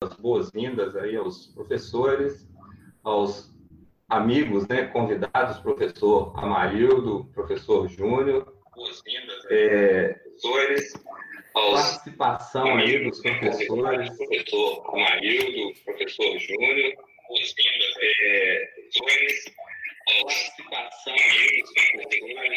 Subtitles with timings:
[0.00, 2.48] as boas-vindas aí aos professores,
[3.02, 3.52] aos
[4.08, 10.92] amigos, né, convidados, professor Amarildo, professor Júnior, boas-vindas, é, professores,
[11.52, 16.94] aos participação aí dos professores, professor Amarildo, professor Júnior,
[17.28, 19.44] boas-vindas, é, professores,
[20.22, 21.14] participação,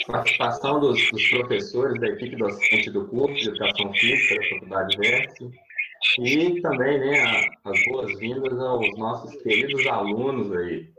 [0.08, 5.71] participação dos, dos, professores da equipe docente do curso de Educação Física da Faculdade Veste
[6.20, 10.92] e também né, as boas-vindas aos nossos queridos alunos aí.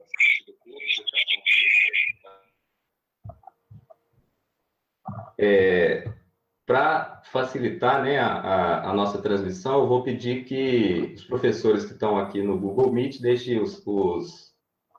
[5.38, 6.08] É,
[6.64, 12.16] Para facilitar né, a, a, nossa transmissão, eu vou pedir que os professores que estão
[12.16, 14.52] aqui no Google Meet deixem os, os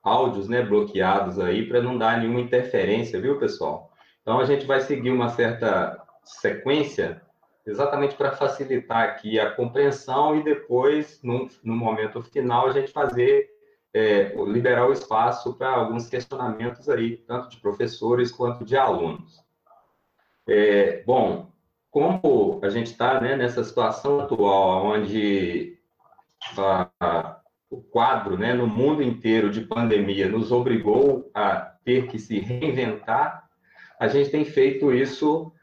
[0.04, 3.90] áudios né, bloqueados aí para não dar nenhuma interferência, viu, pessoal?
[4.22, 7.22] Então a gente vai seguir uma certa sequência
[7.66, 13.50] exatamente para facilitar aqui a compreensão e depois, no, momento final, a gente fazer,
[13.94, 19.44] é, liberar o espaço para alguns questionamentos aí, tanto de professores quanto de alunos.
[20.48, 21.52] É, bom,
[21.90, 25.78] como a gente está né, nessa situação atual, onde
[26.58, 27.40] a,
[27.70, 33.48] o quadro né, no mundo inteiro de pandemia nos obrigou a ter que se reinventar,
[34.00, 35.54] a gente tem feito isso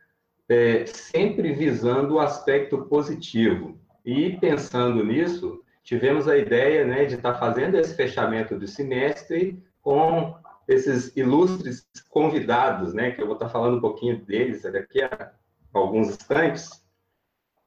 [0.51, 3.79] é, sempre visando o aspecto positivo.
[4.05, 10.35] E pensando nisso, tivemos a ideia né, de estar fazendo esse fechamento do semestre com
[10.67, 15.31] esses ilustres convidados, né, que eu vou estar falando um pouquinho deles daqui a
[15.73, 16.85] alguns instantes.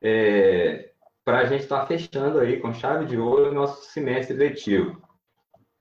[0.02, 0.92] É,
[1.24, 5.02] para a gente estar tá fechando aí com chave de ouro o nosso semestre letivo.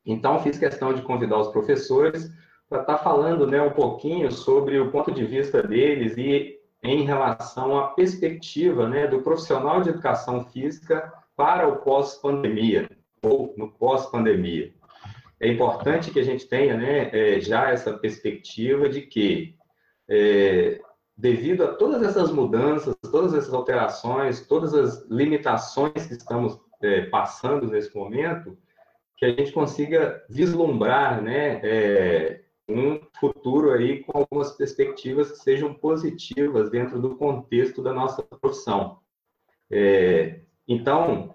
[0.06, 2.31] Então, fiz questão de convidar os professores
[2.69, 7.05] para estar tá falando né, um pouquinho sobre o ponto de vista deles e em
[7.05, 12.91] relação à perspectiva né, do profissional de educação física para o pós-pandemia,
[13.22, 14.72] ou no pós-pandemia.
[15.41, 19.56] É importante que a gente tenha né, é, já essa perspectiva de que
[20.09, 20.81] é,
[21.16, 27.66] devido a todas essas mudanças, todas essas alterações, todas as limitações que estamos é, passando
[27.66, 28.56] nesse momento,
[29.16, 35.75] que a gente consiga vislumbrar, né, é, um futuro aí com algumas perspectivas que sejam
[35.75, 38.99] positivas dentro do contexto da nossa profissão.
[39.71, 41.34] É, então,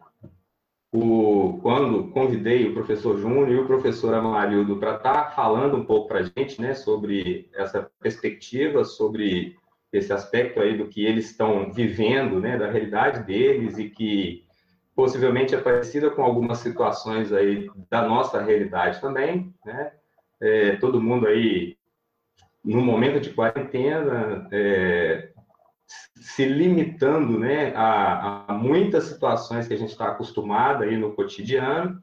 [0.94, 5.86] o, quando convidei o professor Júnior e o professor Amarildo para estar tá falando um
[5.86, 9.58] pouco para a gente, né, sobre essa perspectiva, sobre
[9.92, 14.46] esse aspecto aí do que eles estão vivendo, né, da realidade deles e que
[14.96, 19.92] possivelmente é parecida com algumas situações aí da nossa realidade também, né,
[20.42, 21.78] é, todo mundo aí
[22.64, 25.30] no momento de quarentena é,
[26.16, 32.02] se limitando, né, a, a, muitas situações que a gente está acostumado aí no cotidiano,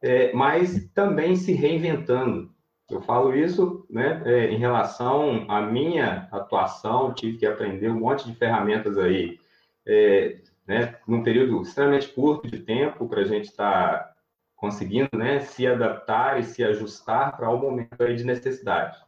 [0.00, 2.50] é, mas também se reinventando,
[2.90, 8.26] eu falo isso né, é, em relação à minha atuação, tive que aprender um monte
[8.26, 9.38] de ferramentas aí,
[9.86, 14.14] é, né, num período extremamente curto de tempo, para a gente estar tá
[14.58, 18.98] conseguindo né, se adaptar e se ajustar para o momento aí de necessidade.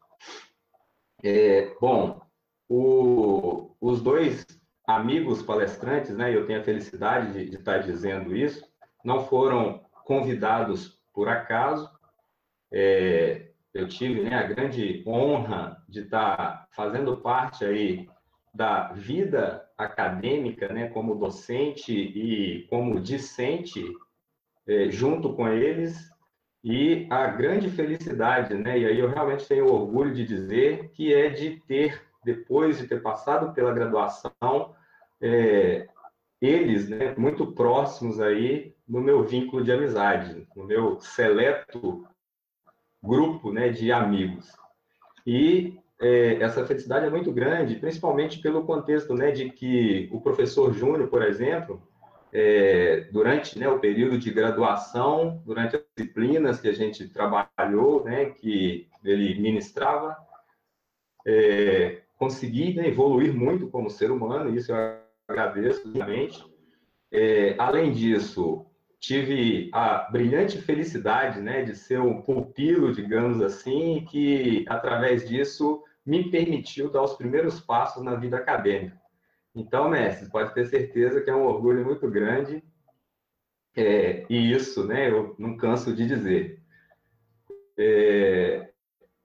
[1.23, 2.21] É, bom,
[2.69, 4.47] o, os dois
[4.87, 8.65] amigos palestrantes, né, eu tenho a felicidade de, de estar dizendo isso,
[9.05, 11.91] não foram convidados por acaso,
[12.73, 18.09] é, eu tive né, a grande honra de estar fazendo parte aí
[18.55, 23.85] da vida acadêmica, né, como docente e como discente,
[24.71, 26.09] é, junto com eles,
[26.63, 31.29] e a grande felicidade, né, e aí eu realmente tenho orgulho de dizer, que é
[31.29, 34.75] de ter, depois de ter passado pela graduação,
[35.21, 35.89] é,
[36.41, 42.07] eles, né, muito próximos aí no meu vínculo de amizade, no meu seleto
[43.03, 44.53] grupo né, de amigos.
[45.27, 50.73] E é, essa felicidade é muito grande, principalmente pelo contexto né, de que o professor
[50.73, 51.83] Júnior, por exemplo,
[52.33, 58.27] é, durante né, o período de graduação, durante as disciplinas que a gente trabalhou, né,
[58.27, 60.17] que ele ministrava,
[61.27, 64.99] é, consegui né, evoluir muito como ser humano, isso eu
[65.29, 66.45] agradeço, realmente.
[67.11, 68.67] É, além disso,
[69.01, 76.31] tive a brilhante felicidade, né, de ser um pupilo, digamos assim, que através disso me
[76.31, 79.00] permitiu dar os primeiros passos na vida acadêmica.
[79.55, 82.63] Então, mestre, pode ter certeza que é um orgulho muito grande,
[83.77, 86.63] é, e isso, né, eu não canso de dizer.
[87.79, 88.71] É,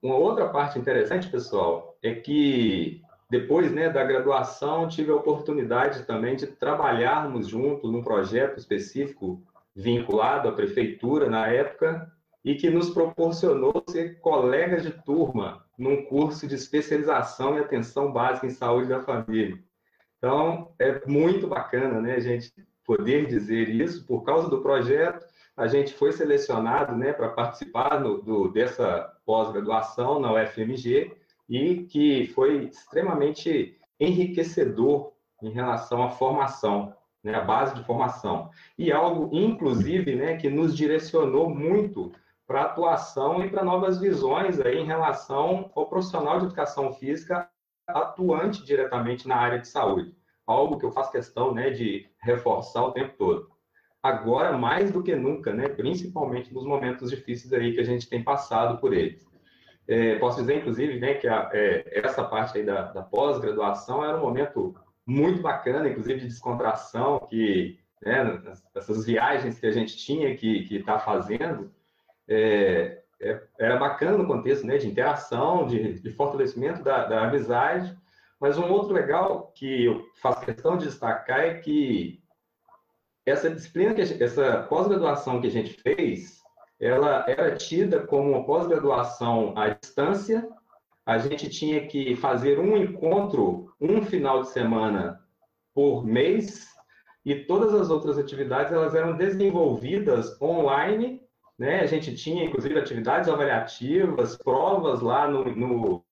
[0.01, 6.35] uma outra parte interessante, pessoal, é que depois né, da graduação tive a oportunidade também
[6.35, 9.41] de trabalharmos juntos num projeto específico
[9.75, 12.11] vinculado à prefeitura na época
[12.43, 18.45] e que nos proporcionou ser colegas de turma num curso de especialização em atenção básica
[18.45, 19.59] em saúde da família.
[20.25, 22.51] Então, é muito bacana, né, a gente
[22.83, 24.03] poder dizer isso.
[24.07, 25.23] Por causa do projeto,
[25.55, 31.15] a gente foi selecionado, né, para participar no, do, dessa pós-graduação na UFMG
[31.47, 35.11] e que foi extremamente enriquecedor
[35.43, 36.91] em relação à formação,
[37.23, 38.49] né, a base de formação.
[38.79, 42.11] E algo, inclusive, né, que nos direcionou muito
[42.47, 47.47] para atuação e para novas visões aí em relação ao profissional de educação física
[47.87, 50.15] atuante diretamente na área de saúde.
[50.45, 53.49] Algo que eu faço questão né, de reforçar o tempo todo.
[54.01, 58.23] Agora, mais do que nunca, né, principalmente nos momentos difíceis aí que a gente tem
[58.23, 59.25] passado por eles.
[59.87, 64.17] É, posso dizer, inclusive, né, que a, é, essa parte aí da, da pós-graduação era
[64.17, 68.41] um momento muito bacana, inclusive de descontração, que né,
[68.75, 71.71] essas viagens que a gente tinha que estar tá fazendo,
[72.27, 77.95] é, é, era bacana no contexto né, de interação, de, de fortalecimento da, da, amizade,
[78.39, 82.21] mas um outro legal que eu faço questão de destacar é que
[83.25, 86.43] essa disciplina, que essa pós-graduação que a gente fez,
[86.79, 90.47] ela era tida como uma pós-graduação à distância,
[91.05, 95.21] a gente tinha que fazer um encontro, um final de semana
[95.73, 96.67] por mês,
[97.23, 101.24] e todas as outras atividades elas eram desenvolvidas online
[101.57, 101.79] né?
[101.79, 106.05] A gente tinha, inclusive, atividades avaliativas, provas lá no, no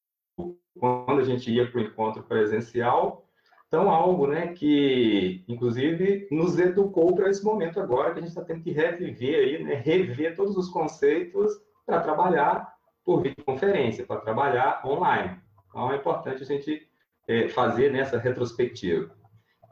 [0.80, 3.28] quando a gente ia para o encontro presencial.
[3.68, 8.44] Então, algo né, que, inclusive, nos educou para esse momento agora, que a gente está
[8.44, 11.52] tendo que reviver aí, né, rever todos os conceitos
[11.86, 12.72] para trabalhar
[13.04, 15.40] por videoconferência, para trabalhar online.
[15.70, 16.88] Então, é importante a gente
[17.28, 19.12] é, fazer nessa retrospectiva.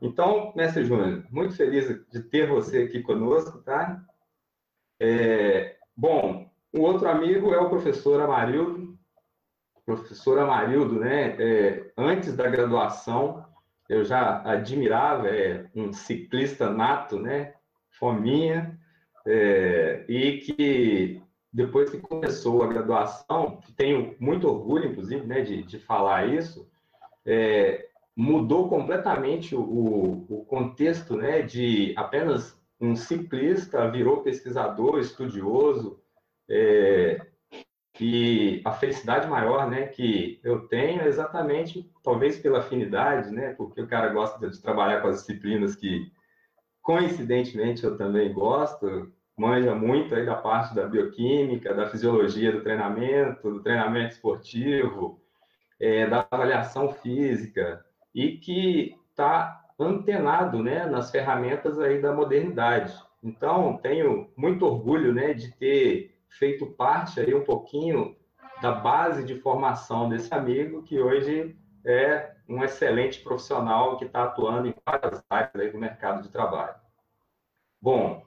[0.02, 4.04] Então, mestre Júnior, muito feliz de ter você aqui conosco, tá?
[5.04, 8.96] É, bom, o outro amigo é o professor Amarildo.
[9.84, 11.36] Professor Amarildo, né?
[11.40, 13.44] É, antes da graduação,
[13.90, 17.56] eu já admirava, é um ciclista nato, né?
[17.90, 18.80] Fominha,
[19.26, 21.22] é, e que
[21.52, 26.70] depois que começou a graduação, tenho muito orgulho, inclusive, né, de, de falar isso,
[27.26, 36.02] é, mudou completamente o, o contexto né, de apenas um ciclista virou pesquisador, estudioso,
[36.50, 37.22] é,
[38.00, 43.82] e a felicidade maior né, que eu tenho é exatamente, talvez pela afinidade, né, porque
[43.82, 46.12] o cara gosta de trabalhar com as disciplinas que,
[46.82, 53.52] coincidentemente, eu também gosto, manja muito aí da parte da bioquímica, da fisiologia do treinamento,
[53.52, 55.22] do treinamento esportivo,
[55.80, 62.94] é, da avaliação física, e que está antenado né, nas ferramentas aí da modernidade.
[63.24, 68.16] Então, tenho muito orgulho né, de ter feito parte aí um pouquinho
[68.62, 71.56] da base de formação desse amigo, que hoje
[71.86, 76.76] é um excelente profissional que está atuando em várias áreas aí do mercado de trabalho.
[77.82, 78.24] Bom,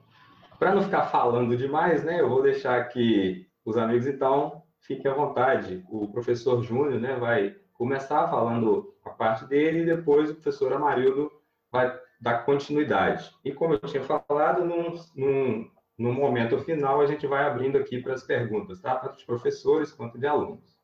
[0.59, 5.13] para não ficar falando demais, né, eu vou deixar aqui os amigos, então, fiquem à
[5.13, 5.83] vontade.
[5.89, 11.31] O professor Júnior né, vai começar falando a parte dele e depois o professor Amarildo
[11.75, 13.35] vai dar continuidade.
[13.43, 18.01] E como eu tinha falado, num, num, no momento final, a gente vai abrindo aqui
[18.01, 18.95] para as perguntas, tá?
[18.95, 20.75] Tanto de professores quanto de alunos.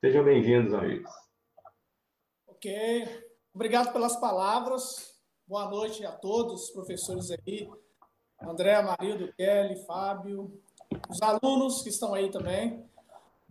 [0.00, 1.10] Sejam bem-vindos, amigos.
[2.48, 3.24] Ok.
[3.54, 5.14] Obrigado pelas palavras.
[5.46, 7.70] Boa noite a todos os professores aí.
[8.42, 10.60] André, Marildo, Kelly, Fábio,
[11.08, 12.84] os alunos que estão aí também.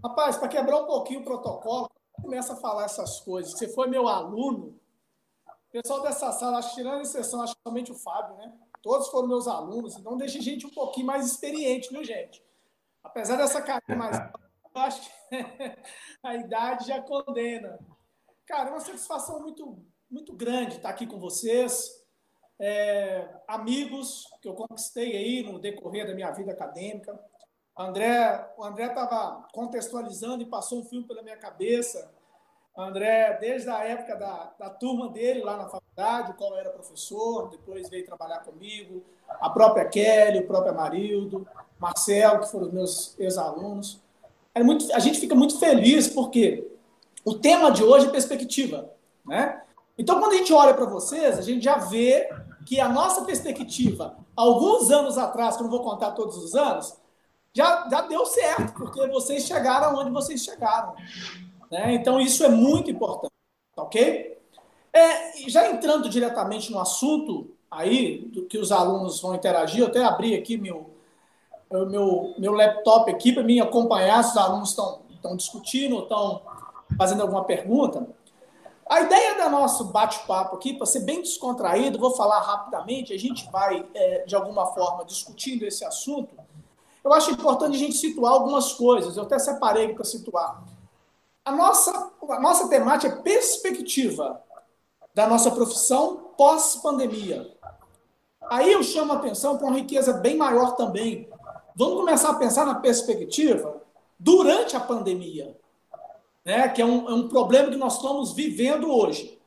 [0.03, 1.89] Rapaz, para quebrar um pouquinho o protocolo,
[2.21, 3.51] começa a falar essas coisas.
[3.51, 4.78] Você foi meu aluno,
[5.69, 8.51] o pessoal dessa sala, acho, tirando a exceção, acho que somente o Fábio, né?
[8.81, 12.43] Todos foram meus alunos, então deixa gente um pouquinho mais experiente, viu, gente?
[13.03, 14.17] Apesar dessa carinha mais.
[14.73, 15.11] eu acho que
[16.23, 17.77] a idade já condena.
[18.47, 21.99] Cara, é uma satisfação muito, muito grande estar aqui com vocês.
[22.59, 27.13] É, amigos que eu conquistei aí no decorrer da minha vida acadêmica.
[27.77, 32.11] O André estava contextualizando e passou um filme pela minha cabeça
[32.81, 37.89] André, desde a época da, da turma dele lá na faculdade, qual era professor, depois
[37.89, 44.01] veio trabalhar comigo, a própria Kelly, o próprio Amarildo, Marcelo, que foram os meus ex-alunos.
[44.55, 44.61] É
[44.93, 46.69] a gente fica muito feliz porque
[47.23, 48.89] o tema de hoje é perspectiva.
[49.25, 49.61] Né?
[49.97, 52.29] Então, quando a gente olha para vocês, a gente já vê
[52.65, 56.97] que a nossa perspectiva, alguns anos atrás, que eu não vou contar todos os anos,
[57.53, 60.95] já, já deu certo, porque vocês chegaram onde vocês chegaram.
[61.71, 61.93] Né?
[61.93, 63.33] Então, isso é muito importante,
[63.75, 64.37] tá ok?
[64.91, 69.81] É, já entrando diretamente no assunto, aí, do que os alunos vão interagir.
[69.81, 70.89] Eu até abri aqui meu,
[71.71, 76.41] meu, meu laptop aqui para me acompanhar se os alunos estão, discutindo, estão
[76.97, 78.07] fazendo alguma pergunta.
[78.89, 83.47] A ideia do nosso bate-papo aqui, para ser bem descontraído, vou falar rapidamente, a gente
[83.51, 86.35] vai, é, de alguma forma, discutindo esse assunto.
[87.03, 90.63] Eu acho importante a gente situar algumas coisas, eu até separei para situar.
[91.49, 94.39] A nossa, a nossa temática é perspectiva
[95.15, 97.51] da nossa profissão pós-pandemia.
[98.49, 101.27] Aí eu chamo a atenção para uma riqueza bem maior também.
[101.75, 103.81] Vamos começar a pensar na perspectiva
[104.19, 105.57] durante a pandemia
[106.45, 109.39] né, que é um, é um problema que nós estamos vivendo hoje.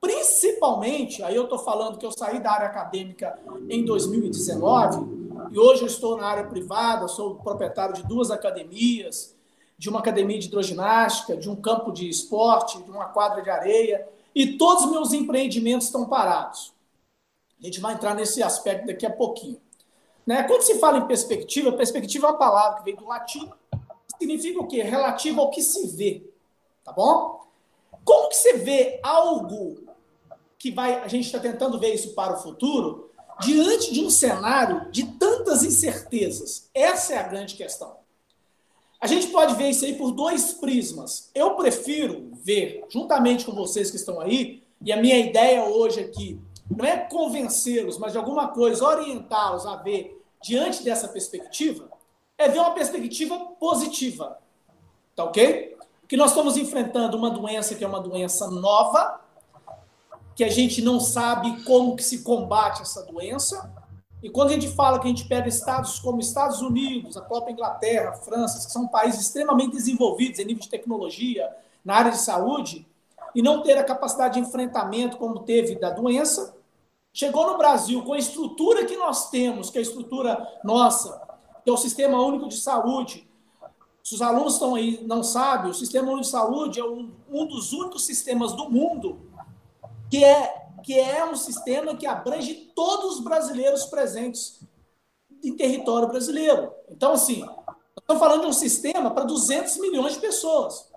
[0.00, 3.38] Principalmente, aí eu estou falando que eu saí da área acadêmica
[3.70, 9.34] em 2019 e hoje eu estou na área privada, sou proprietário de duas academias,
[9.78, 14.06] de uma academia de hidroginástica, de um campo de esporte, de uma quadra de areia,
[14.34, 16.74] e todos os meus empreendimentos estão parados.
[17.60, 19.60] A gente vai entrar nesse aspecto daqui a pouquinho.
[20.26, 20.42] Né?
[20.42, 23.50] Quando se fala em perspectiva, perspectiva é uma palavra que vem do latim,
[24.18, 24.82] significa o quê?
[24.82, 26.28] Relativo ao que se vê
[26.88, 27.46] tá bom?
[28.02, 29.78] Como que você vê algo
[30.58, 34.90] que vai, a gente está tentando ver isso para o futuro, diante de um cenário
[34.90, 36.70] de tantas incertezas?
[36.72, 37.97] Essa é a grande questão.
[39.00, 41.30] A gente pode ver isso aí por dois prismas.
[41.34, 46.40] Eu prefiro ver, juntamente com vocês que estão aí, e a minha ideia hoje aqui
[46.70, 51.88] não é convencê-los, mas de alguma coisa orientá-los a ver diante dessa perspectiva,
[52.36, 54.38] é ver uma perspectiva positiva.
[55.14, 55.78] Tá ok?
[56.08, 59.20] que nós estamos enfrentando uma doença que é uma doença nova,
[60.34, 63.70] que a gente não sabe como que se combate essa doença.
[64.22, 67.52] E quando a gente fala que a gente pega estados como Estados Unidos, a própria
[67.52, 71.48] Inglaterra, França, que são países extremamente desenvolvidos em nível de tecnologia,
[71.84, 72.86] na área de saúde,
[73.34, 76.56] e não ter a capacidade de enfrentamento como teve da doença,
[77.12, 81.20] chegou no Brasil com a estrutura que nós temos, que é a estrutura nossa,
[81.62, 83.28] que é o Sistema Único de Saúde,
[84.08, 87.44] se os alunos estão aí não sabem, o Sistema Único de Saúde é um, um
[87.44, 89.20] dos únicos sistemas do mundo
[90.10, 94.60] que é, que é um sistema que abrange todos os brasileiros presentes
[95.42, 96.72] em território brasileiro.
[96.90, 97.46] Então, assim,
[97.96, 100.90] estamos falando de um sistema para 200 milhões de pessoas.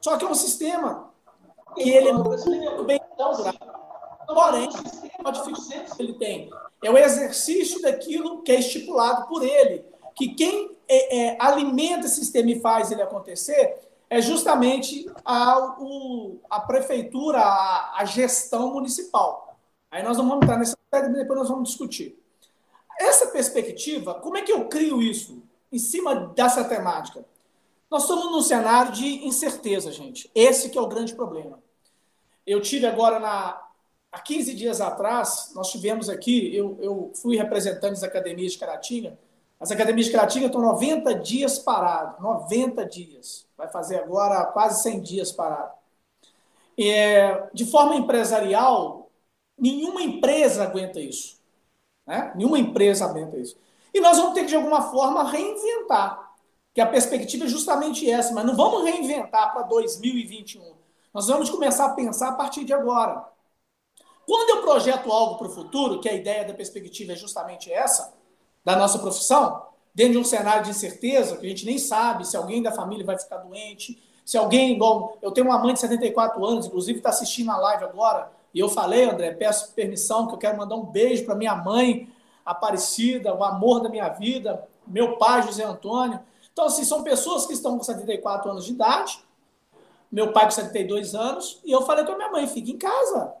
[0.00, 1.10] Só que é um sistema
[1.74, 3.58] que ele é muito bem estruturado.
[4.26, 4.68] Porém,
[5.24, 6.50] a dificuldade que ele tem
[6.82, 12.16] é o exercício daquilo que é estipulado por ele, que quem é, é, alimenta esse
[12.16, 19.58] sistema e faz ele acontecer é justamente a, o, a prefeitura, a, a, gestão municipal.
[19.90, 22.18] Aí nós não vamos entrar nessa e depois nós vamos discutir.
[22.98, 27.24] Essa perspectiva, como é que eu crio isso em cima dessa temática?
[27.90, 30.30] Nós estamos num cenário de incerteza, gente.
[30.34, 31.62] Esse que é o grande problema.
[32.46, 33.68] Eu tive agora na
[34.10, 39.18] há 15 dias atrás, nós tivemos aqui, eu, eu fui representante da academias de Caratinga,
[39.60, 43.46] as academias de Caratinga estão 90 dias paradas, 90 dias.
[43.56, 45.72] Vai fazer agora quase 100 dias parado.
[46.78, 49.10] É, de forma empresarial,
[49.58, 51.40] nenhuma empresa aguenta isso.
[52.06, 52.32] Né?
[52.36, 53.56] Nenhuma empresa aguenta isso.
[53.92, 56.28] E nós vamos ter que, de alguma forma, reinventar.
[56.72, 60.62] Que a perspectiva é justamente essa, mas não vamos reinventar para 2021.
[61.12, 63.26] Nós vamos começar a pensar a partir de agora.
[64.24, 68.17] Quando eu projeto algo para o futuro, que a ideia da perspectiva é justamente essa,
[68.64, 69.62] da nossa profissão,
[69.94, 73.04] dentro de um cenário de incerteza, que a gente nem sabe se alguém da família
[73.04, 75.16] vai ficar doente, se alguém, igual.
[75.22, 78.68] Eu tenho uma mãe de 74 anos, inclusive está assistindo a live agora, e eu
[78.68, 82.08] falei, André, peço permissão, que eu quero mandar um beijo para minha mãe,
[82.44, 86.18] Aparecida, o amor da minha vida, meu pai, José Antônio.
[86.50, 89.20] Então, assim, são pessoas que estão com 74 anos de idade,
[90.10, 93.34] meu pai com 72 anos, e eu falei com a minha mãe, fica em casa.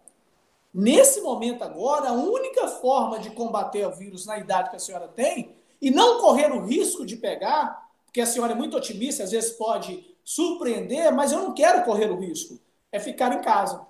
[0.72, 5.08] Nesse momento agora, a única forma de combater o vírus na idade que a senhora
[5.08, 9.30] tem e não correr o risco de pegar, porque a senhora é muito otimista, às
[9.30, 12.60] vezes pode surpreender, mas eu não quero correr o risco,
[12.92, 13.86] é ficar em casa.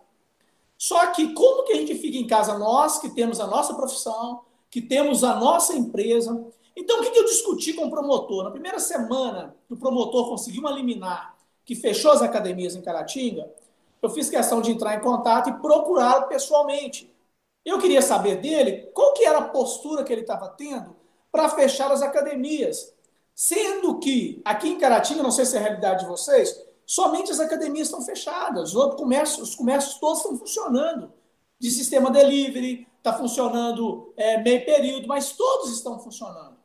[0.76, 4.42] Só que como que a gente fica em casa nós que temos a nossa profissão,
[4.70, 6.46] que temos a nossa empresa?
[6.76, 8.44] Então o que eu discuti com o promotor?
[8.44, 13.50] Na primeira semana o promotor conseguiu uma liminar que fechou as academias em Caratinga,
[14.00, 17.12] eu fiz questão de entrar em contato e procurá-lo pessoalmente.
[17.64, 20.96] Eu queria saber dele qual que era a postura que ele estava tendo
[21.30, 22.94] para fechar as academias.
[23.34, 27.38] Sendo que aqui em Caratinga, não sei se é a realidade de vocês, somente as
[27.40, 31.12] academias estão fechadas, os comércios, os comércios todos estão funcionando.
[31.60, 36.57] De sistema delivery, está funcionando é, meio período, mas todos estão funcionando.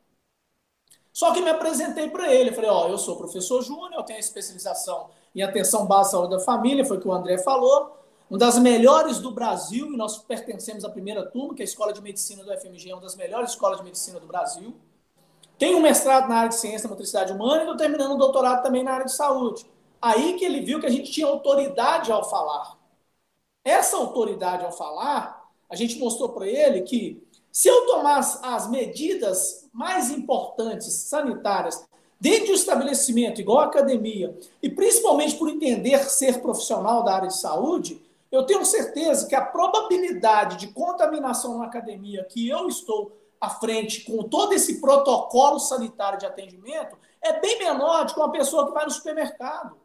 [1.13, 5.11] Só que me apresentei para ele, falei, ó, eu sou professor júnior, eu tenho especialização
[5.35, 7.99] em atenção básica à saúde da família, foi o que o André falou.
[8.27, 11.93] uma das melhores do Brasil, e nós pertencemos à primeira turma, que é a Escola
[11.93, 14.75] de Medicina do FMG, é uma das melhores escolas de medicina do Brasil.
[15.59, 18.63] Tenho um mestrado na área de ciência e motricidade humana e estou terminando um doutorado
[18.63, 19.65] também na área de saúde.
[20.01, 22.75] Aí que ele viu que a gente tinha autoridade ao falar.
[23.63, 29.69] Essa autoridade ao falar, a gente mostrou para ele que se eu tomar as medidas
[29.71, 31.85] mais importantes sanitárias
[32.19, 37.37] dentro do estabelecimento, igual a academia, e principalmente por entender ser profissional da área de
[37.37, 43.51] saúde, eu tenho certeza que a probabilidade de contaminação na academia que eu estou à
[43.51, 48.65] frente com todo esse protocolo sanitário de atendimento é bem menor do que uma pessoa
[48.65, 49.77] que vai no supermercado.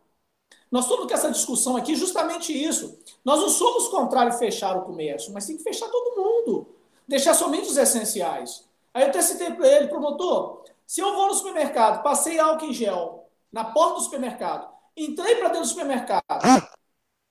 [0.71, 2.99] Nós estamos com essa discussão aqui justamente isso.
[3.23, 6.78] Nós não somos contrário a fechar o comércio, mas tem que fechar todo mundo.
[7.09, 8.69] Deixar somente os essenciais.
[8.93, 12.73] Aí eu até citei para ele, promotor, se eu vou no supermercado, passei álcool em
[12.73, 16.23] gel na porta do supermercado, entrei para dentro do supermercado,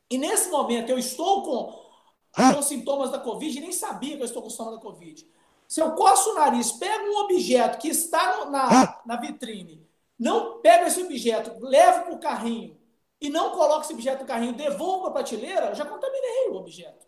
[0.10, 4.41] e nesse momento eu estou com, com sintomas da Covid, nem sabia que eu estou
[4.41, 5.27] com sintomas da Covid.
[5.67, 9.86] Se eu coço o nariz, pego um objeto que está no, na, na vitrine,
[10.17, 12.77] não pego esse objeto, levo para o carrinho
[13.19, 17.06] e não coloco esse objeto no carrinho, devolvo para a prateleira, já contaminei o objeto.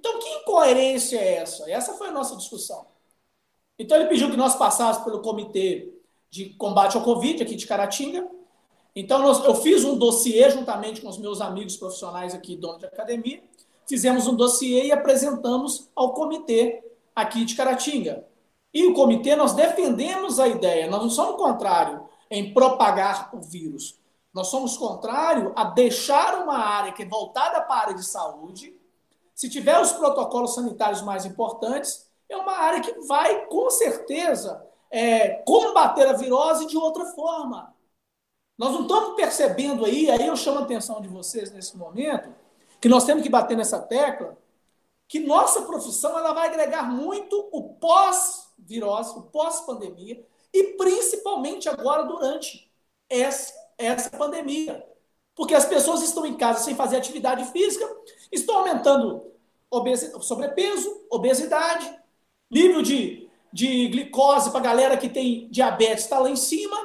[0.00, 1.70] Então, que incoerência é essa?
[1.70, 2.86] Essa foi a nossa discussão.
[3.78, 5.92] Então ele pediu que nós passássemos pelo comitê
[6.30, 8.26] de combate ao Covid aqui de Caratinga.
[8.96, 12.86] Então nós, eu fiz um dossiê juntamente com os meus amigos profissionais aqui, donos de
[12.86, 13.42] academia.
[13.86, 16.82] Fizemos um dossiê e apresentamos ao comitê
[17.14, 18.26] aqui de Caratinga.
[18.72, 23.98] E o comitê, nós defendemos a ideia, nós não somos contrário em propagar o vírus.
[24.32, 28.79] Nós somos contrário a deixar uma área que é voltada para a área de saúde,
[29.40, 35.36] se tiver os protocolos sanitários mais importantes, é uma área que vai, com certeza, é,
[35.46, 37.74] combater a virose de outra forma.
[38.58, 42.28] Nós não estamos percebendo aí, aí eu chamo a atenção de vocês nesse momento,
[42.82, 44.36] que nós temos que bater nessa tecla,
[45.08, 52.70] que nossa profissão ela vai agregar muito o pós-virose, o pós-pandemia, e principalmente agora durante
[53.08, 54.86] essa, essa pandemia.
[55.34, 57.88] Porque as pessoas estão em casa sem fazer atividade física,
[58.30, 59.29] estão aumentando
[59.70, 62.00] obesidade, sobrepeso, obesidade,
[62.50, 66.76] Nível de, de glicose para galera que tem diabetes está lá em cima,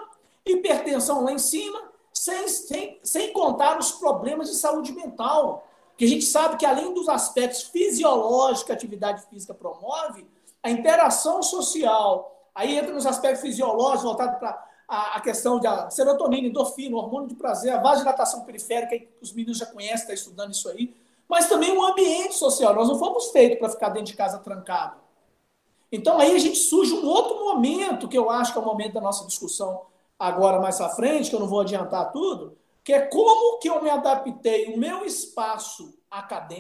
[0.45, 1.81] hipertensão lá em cima,
[2.13, 5.67] sem, sem, sem contar os problemas de saúde mental.
[5.97, 10.27] Que a gente sabe que além dos aspectos fisiológicos que a atividade física promove,
[10.61, 16.95] a interação social, aí entra nos aspectos fisiológicos voltados para a, questão da serotonina, endorfina,
[16.95, 20.69] hormônio de prazer, a vasodilatação periférica, que os meninos já conhecem, estão tá estudando isso
[20.69, 20.93] aí,
[21.27, 22.73] mas também o ambiente social.
[22.73, 24.97] Nós não fomos feitos para ficar dentro de casa trancado.
[25.91, 28.93] Então aí a gente surge um outro momento, que eu acho que é o momento
[28.93, 29.83] da nossa discussão
[30.17, 33.81] agora mais à frente, que eu não vou adiantar tudo, que é como que eu
[33.81, 35.97] me adaptei o meu espaço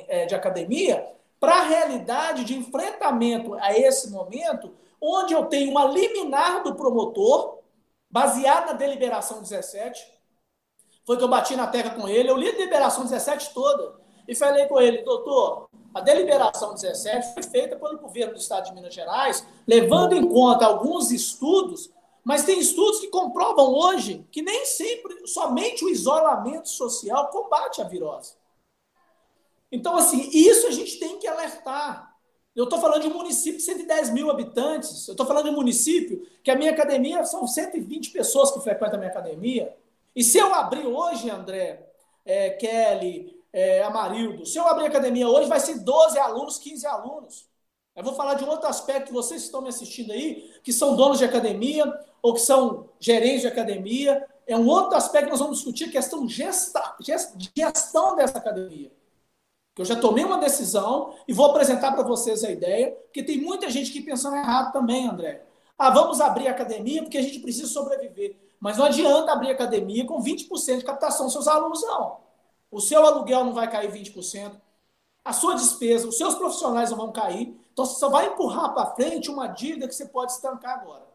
[0.07, 1.07] é, de academia
[1.39, 7.59] para a realidade de enfrentamento a esse momento, onde eu tenho uma liminar do promotor,
[8.09, 10.13] baseada na deliberação 17.
[11.05, 14.35] Foi que eu bati na tecla com ele, eu li a deliberação 17 toda e
[14.35, 18.93] falei com ele, doutor, a deliberação 17 foi feita pelo governo do estado de Minas
[18.93, 21.89] Gerais, levando em conta alguns estudos,
[22.23, 27.85] mas tem estudos que comprovam hoje que nem sempre somente o isolamento social combate a
[27.85, 28.33] virose.
[29.71, 32.15] Então, assim, isso a gente tem que alertar.
[32.55, 35.07] Eu estou falando de um município de 110 mil habitantes.
[35.07, 38.95] Eu estou falando de um município que a minha academia são 120 pessoas que frequentam
[38.95, 39.75] a minha academia.
[40.15, 41.85] E se eu abrir hoje, André,
[42.25, 44.45] é, Kelly, é, Amarildo.
[44.45, 47.47] Se eu abrir academia hoje, vai ser 12 alunos, 15 alunos.
[47.95, 50.97] Eu vou falar de um outro aspecto vocês que estão me assistindo aí, que são
[50.97, 51.85] donos de academia
[52.21, 54.27] ou que são gerentes de academia.
[54.45, 56.97] É um outro aspecto que nós vamos discutir, questão gesta,
[57.57, 58.91] gestão dessa academia.
[59.73, 63.39] Que eu já tomei uma decisão e vou apresentar para vocês a ideia, porque tem
[63.39, 65.45] muita gente que pensando errado também, André.
[65.77, 68.35] Ah, vamos abrir academia porque a gente precisa sobreviver.
[68.59, 72.24] Mas não adianta abrir academia com 20% de captação dos seus alunos, não
[72.71, 74.59] o seu aluguel não vai cair 20%,
[75.23, 77.59] a sua despesa, os seus profissionais não vão cair.
[77.73, 81.05] Então você só vai empurrar para frente uma dívida que você pode estancar agora.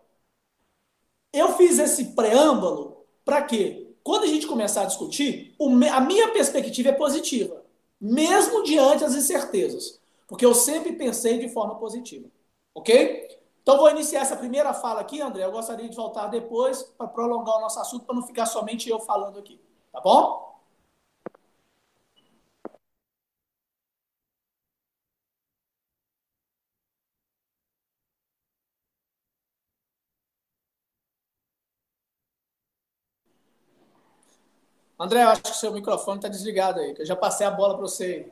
[1.33, 3.95] Eu fiz esse preâmbulo para quê?
[4.03, 5.55] Quando a gente começar a discutir,
[5.93, 7.65] a minha perspectiva é positiva,
[8.01, 12.29] mesmo diante das incertezas, porque eu sempre pensei de forma positiva.
[12.75, 13.29] Ok?
[13.63, 15.45] Então vou iniciar essa primeira fala aqui, André.
[15.45, 18.99] Eu gostaria de voltar depois para prolongar o nosso assunto, para não ficar somente eu
[18.99, 19.61] falando aqui.
[19.93, 20.50] Tá bom?
[35.01, 37.83] André, acho que seu microfone está desligado aí, que eu já passei a bola para
[37.83, 38.31] você.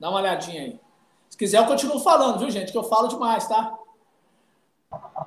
[0.00, 0.80] Dá uma olhadinha aí.
[1.30, 2.72] Se quiser, eu continuo falando, viu, gente?
[2.72, 3.78] Que eu falo demais, tá?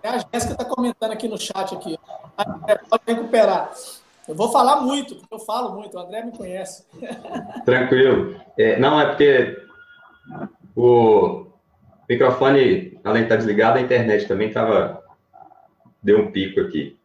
[0.03, 1.97] É a Jéssica está comentando aqui no chat aqui.
[2.89, 3.71] Pode recuperar.
[4.27, 5.95] Eu vou falar muito, porque eu falo muito.
[5.95, 6.85] O André me conhece.
[7.63, 8.39] Tranquilo.
[8.57, 9.65] É, não, é porque
[10.75, 11.45] o
[12.09, 15.01] microfone, além de estar desligado, a internet também estava.
[16.03, 16.99] Deu um pico aqui.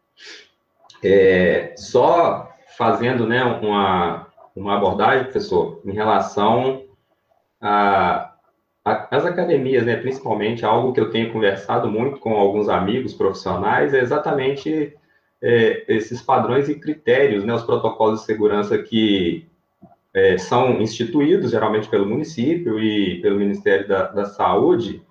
[1.03, 6.83] É, só fazendo né, uma, uma abordagem, professor, em relação
[9.11, 13.99] as academias, né, principalmente, algo que eu tenho conversado muito com alguns amigos profissionais, é
[13.99, 14.95] exatamente
[15.41, 19.45] é, esses padrões e critérios, né, os protocolos de segurança que
[20.13, 25.01] é, são instituídos, geralmente pelo município e pelo Ministério da, da Saúde,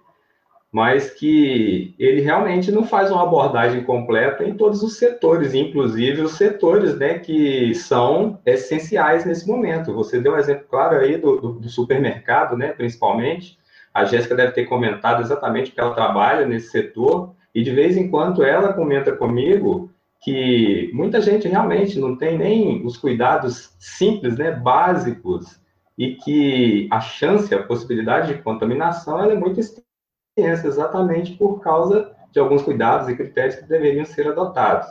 [0.77, 6.33] mas que ele realmente não faz uma abordagem completa em todos os setores, inclusive os
[6.33, 9.95] setores né, que são essenciais nesse momento.
[9.95, 13.59] Você deu um exemplo claro aí do, do, do supermercado, né, principalmente.
[13.95, 18.11] A Jéssica deve ter comentado exatamente que ela trabalha nesse setor, e de vez em
[18.11, 24.51] quando ela comenta comigo que muita gente realmente não tem nem os cuidados simples, né,
[24.51, 25.59] básicos,
[25.97, 29.59] e que a chance, a possibilidade de contaminação, ela é muito
[30.37, 34.87] exatamente por causa de alguns cuidados e critérios que deveriam ser adotados.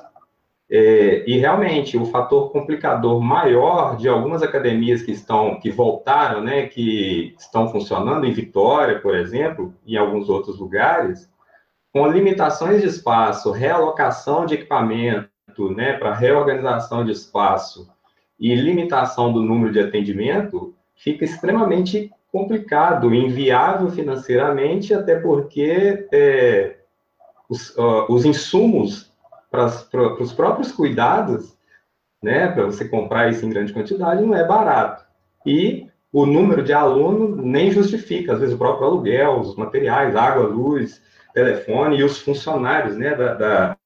[0.67, 6.65] É, e realmente o fator complicador maior de algumas academias que estão que voltaram, né,
[6.65, 11.29] que estão funcionando em Vitória, por exemplo, e em alguns outros lugares,
[11.93, 15.29] com limitações de espaço, realocação de equipamento,
[15.75, 17.88] né, para reorganização de espaço
[18.39, 26.76] e limitação do número de atendimento, fica extremamente complicado, inviável financeiramente, até porque é,
[27.48, 29.10] os, uh, os, insumos
[29.50, 29.67] para
[30.19, 31.58] os próprios cuidados,
[32.21, 35.06] né, para você comprar isso em grande quantidade, não é barato.
[35.45, 40.45] E o número de aluno nem justifica, às vezes o próprio aluguel, os materiais, água,
[40.45, 41.02] luz,
[41.34, 43.78] telefone e os funcionários né, da, da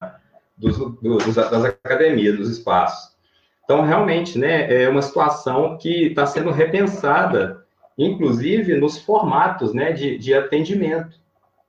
[0.58, 3.16] dos, dos, das academias, dos espaços.
[3.64, 7.64] Então, realmente, né, é uma situação que está sendo repensada
[8.00, 11.20] inclusive nos formatos né, de, de atendimento.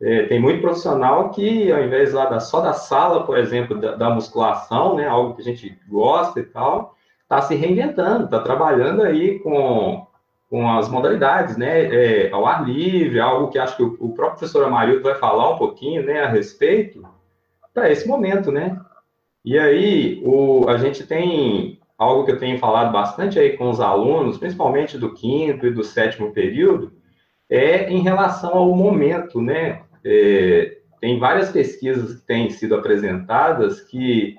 [0.01, 3.97] É, tem muito profissional que, ao invés lá da, só da sala, por exemplo, da,
[3.97, 9.03] da musculação, né, algo que a gente gosta e tal, está se reinventando, está trabalhando
[9.03, 10.07] aí com,
[10.49, 14.39] com as modalidades, né, é, ao ar livre, algo que acho que o, o próprio
[14.39, 17.05] professor Amarildo vai falar um pouquinho, né, a respeito,
[17.75, 18.81] para esse momento, né.
[19.45, 23.79] E aí, o, a gente tem algo que eu tenho falado bastante aí com os
[23.79, 26.93] alunos, principalmente do quinto e do sétimo período,
[27.49, 29.83] é em relação ao momento, né?
[30.03, 34.39] É, tem várias pesquisas que têm sido apresentadas que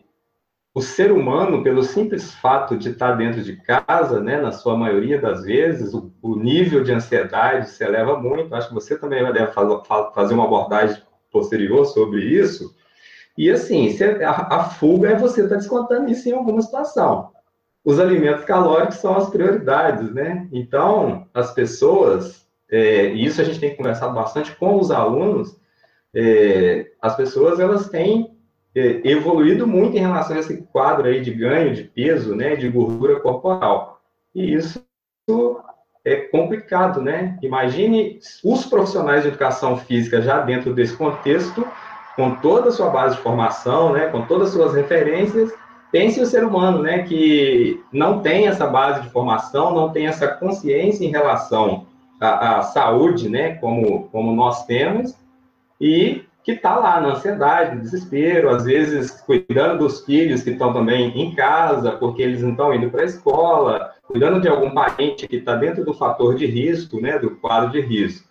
[0.74, 5.20] o ser humano, pelo simples fato de estar dentro de casa, né, na sua maioria
[5.22, 8.56] das vezes, o, o nível de ansiedade se eleva muito.
[8.56, 11.00] Acho que você também deve fazer uma abordagem
[11.32, 12.74] posterior sobre isso.
[13.38, 17.31] E assim, a, a fuga é você estar descontando isso em alguma situação
[17.84, 20.48] os alimentos calóricos são as prioridades, né?
[20.52, 25.60] Então, as pessoas, é, e isso a gente tem conversado bastante com os alunos,
[26.14, 28.38] é, as pessoas, elas têm
[28.76, 32.70] é, evoluído muito em relação a esse quadro aí de ganho de peso, né, de
[32.70, 34.02] gordura corporal.
[34.34, 34.82] E isso
[36.04, 37.38] é complicado, né?
[37.42, 41.66] Imagine os profissionais de educação física já dentro desse contexto,
[42.16, 45.54] com toda a sua base de formação, né, com todas as suas referências,
[45.92, 50.28] Pense o ser humano, né, que não tem essa base de formação, não tem essa
[50.28, 51.86] consciência em relação
[52.20, 55.14] à, à saúde, né, como, como nós temos,
[55.80, 60.74] e que está lá na ansiedade, no desespero, às vezes cuidando dos filhos que estão
[60.74, 65.28] também em casa, porque eles não estão indo para a escola, cuidando de algum parente
[65.28, 68.31] que está dentro do fator de risco, né, do quadro de risco.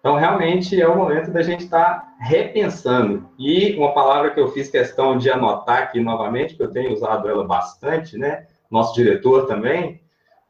[0.00, 3.28] Então, realmente é o momento da gente estar tá repensando.
[3.38, 7.28] E uma palavra que eu fiz questão de anotar aqui novamente, que eu tenho usado
[7.28, 8.46] ela bastante, né?
[8.70, 10.00] Nosso diretor também,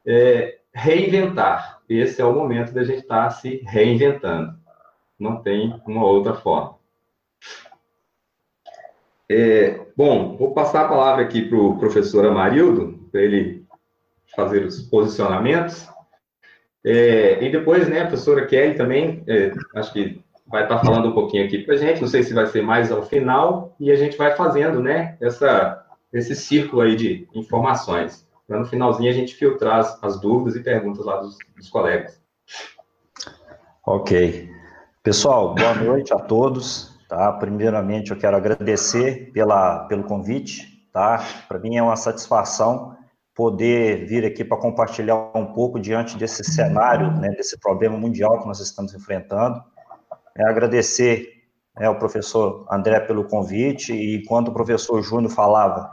[0.07, 1.81] é reinventar.
[1.89, 4.55] Esse é o momento da gente estar tá se reinventando.
[5.19, 6.77] Não tem uma outra forma.
[9.29, 13.65] É, bom, vou passar a palavra aqui para o professor Amarildo, para ele
[14.35, 15.89] fazer os posicionamentos.
[16.85, 21.13] É, e depois, né, a professora Kelly também, é, acho que vai estar falando um
[21.13, 23.97] pouquinho aqui para a gente, não sei se vai ser mais ao final, e a
[23.97, 29.35] gente vai fazendo, né, essa, esse círculo aí de informações, para no finalzinho a gente
[29.35, 32.21] filtrar as, as dúvidas e perguntas lá dos, dos colegas.
[33.87, 34.51] Ok.
[35.03, 37.33] Pessoal, boa noite a todos, tá?
[37.33, 41.25] Primeiramente, eu quero agradecer pela, pelo convite, tá?
[41.49, 42.97] Para mim é uma satisfação
[43.41, 48.47] poder vir aqui para compartilhar um pouco diante desse cenário, né, desse problema mundial que
[48.47, 49.65] nós estamos enfrentando.
[50.37, 51.27] É agradecer
[51.75, 55.91] né, ao professor André pelo convite, e enquanto o professor Júnior falava,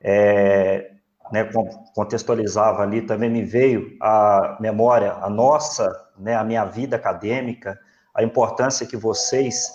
[0.00, 0.92] é,
[1.32, 1.50] né,
[1.92, 7.76] contextualizava ali, também me veio a memória, a nossa, né, a minha vida acadêmica,
[8.14, 9.72] a importância que vocês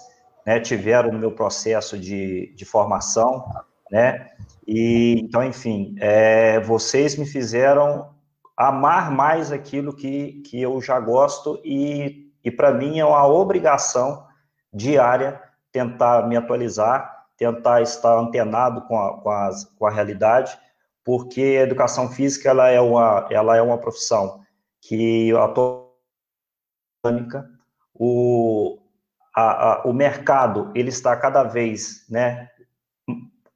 [0.48, 3.44] né, tiveram no meu processo de, de formação,
[3.92, 4.30] né,
[4.68, 8.14] e, então, enfim, é, vocês me fizeram
[8.56, 14.26] amar mais aquilo que, que eu já gosto e, e para mim é uma obrigação
[14.72, 20.58] diária tentar me atualizar, tentar estar antenado com a, com, as, com a realidade,
[21.04, 24.42] porque a educação física ela é uma, ela é uma profissão
[24.80, 25.54] que a
[27.94, 28.80] o,
[29.36, 32.48] a, a, o mercado ele está cada vez né,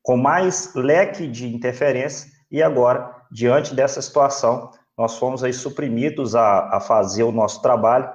[0.05, 6.75] com mais leque de interferência, e agora, diante dessa situação, nós fomos aí suprimidos a,
[6.77, 8.07] a fazer o nosso trabalho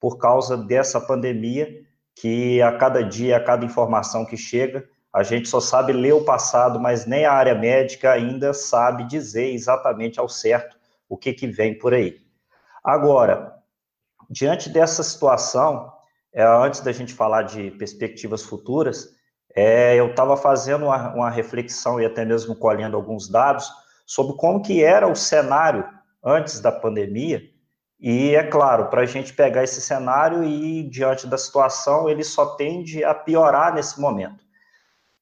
[0.00, 1.68] por causa dessa pandemia,
[2.16, 6.24] que a cada dia, a cada informação que chega, a gente só sabe ler o
[6.24, 10.76] passado, mas nem a área médica ainda sabe dizer exatamente ao certo
[11.08, 12.16] o que, que vem por aí.
[12.82, 13.54] Agora,
[14.28, 15.92] diante dessa situação,
[16.34, 19.15] é, antes da gente falar de perspectivas futuras,
[19.56, 23.66] é, eu estava fazendo uma, uma, reflexão e até mesmo colhendo alguns dados
[24.04, 25.88] sobre como que era o cenário
[26.22, 27.42] antes da pandemia,
[27.98, 32.54] e é claro, para a gente pegar esse cenário e diante da situação, ele só
[32.54, 34.44] tende a piorar nesse momento.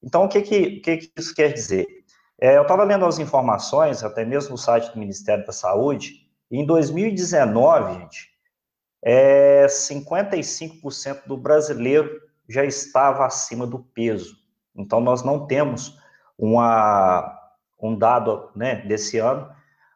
[0.03, 1.87] Então, o que, que, que, que isso quer dizer?
[2.41, 6.67] É, eu estava lendo as informações, até mesmo no site do Ministério da Saúde, em
[6.67, 8.31] 2019, gente,
[9.03, 14.37] é, 55% do brasileiro já estava acima do peso.
[14.75, 15.99] Então, nós não temos
[16.39, 17.39] uma,
[17.81, 19.49] um dado né, desse ano,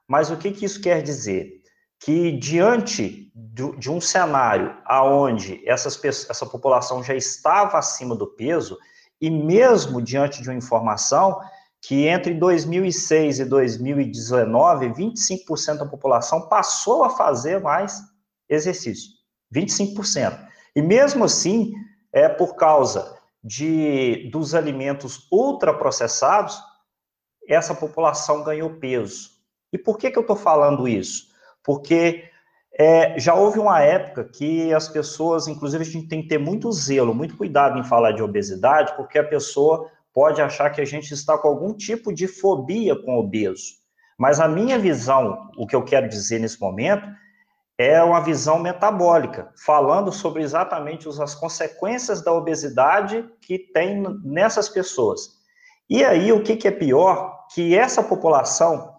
[0.07, 1.63] mas o que, que isso quer dizer?
[2.01, 8.79] Que diante do, de um cenário aonde essas, essa população já estava acima do peso,
[9.21, 11.41] e mesmo diante de uma informação
[11.81, 18.01] que entre 2006 e 2019, 25% da população passou a fazer mais
[18.49, 19.11] exercício.
[19.55, 20.47] 25%.
[20.75, 21.73] E mesmo assim,
[22.19, 26.61] é por causa de dos alimentos ultraprocessados,
[27.49, 29.31] essa população ganhou peso.
[29.73, 31.29] E por que, que eu estou falando isso?
[31.65, 32.25] Porque
[32.79, 36.71] é, já houve uma época que as pessoas, inclusive, a gente tem que ter muito
[36.73, 41.13] zelo, muito cuidado em falar de obesidade, porque a pessoa pode achar que a gente
[41.13, 43.79] está com algum tipo de fobia com obeso.
[44.19, 47.09] Mas a minha visão, o que eu quero dizer nesse momento,
[47.79, 55.39] é uma visão metabólica, falando sobre exatamente as consequências da obesidade que tem nessas pessoas.
[55.89, 57.47] E aí, o que, que é pior?
[57.55, 58.97] Que essa população,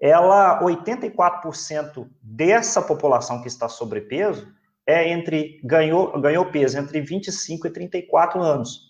[0.00, 4.46] ela, 84% dessa população que está sobrepeso,
[4.86, 8.88] é entre, ganhou, ganhou peso entre 25 e 34 anos.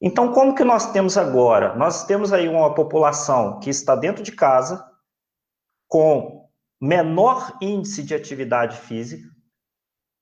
[0.00, 1.74] Então, como que nós temos agora?
[1.74, 4.84] Nós temos aí uma população que está dentro de casa,
[5.88, 6.37] com
[6.80, 9.28] menor índice de atividade física,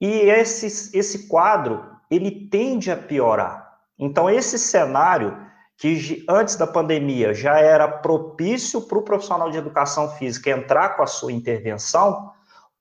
[0.01, 3.79] e esse, esse quadro, ele tende a piorar.
[3.99, 5.37] Então, esse cenário,
[5.79, 11.03] que antes da pandemia já era propício para o profissional de educação física entrar com
[11.03, 12.31] a sua intervenção,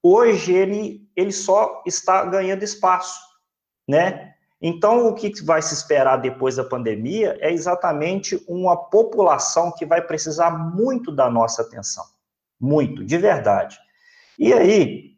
[0.04, 3.20] hoje ele, ele só está ganhando espaço,
[3.88, 4.34] né?
[4.62, 10.02] Então, o que vai se esperar depois da pandemia é exatamente uma população que vai
[10.02, 12.15] precisar muito da nossa atenção
[12.66, 13.78] muito, de verdade.
[14.38, 15.12] E aí,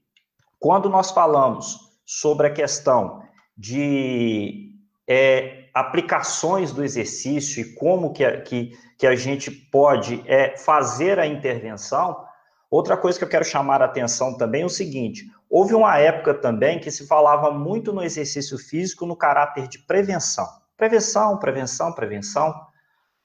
[0.60, 3.24] quando nós falamos sobre a questão
[3.58, 4.72] de
[5.08, 11.20] é, aplicações do exercício e como que a, que, que a gente pode é, fazer
[11.20, 12.24] a intervenção,
[12.70, 16.34] outra coisa que eu quero chamar a atenção também é o seguinte: houve uma época
[16.34, 20.48] também que se falava muito no exercício físico no caráter de prevenção.
[20.76, 22.67] Prevenção, prevenção, prevenção.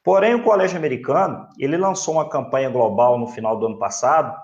[0.03, 4.37] Porém, o Colégio Americano, ele lançou uma campanha global no final do ano passado,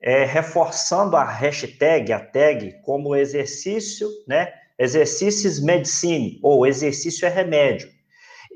[0.00, 4.52] é, reforçando a hashtag, a tag, como exercício, né?
[4.78, 7.88] Exercícios medicine, ou exercício é remédio.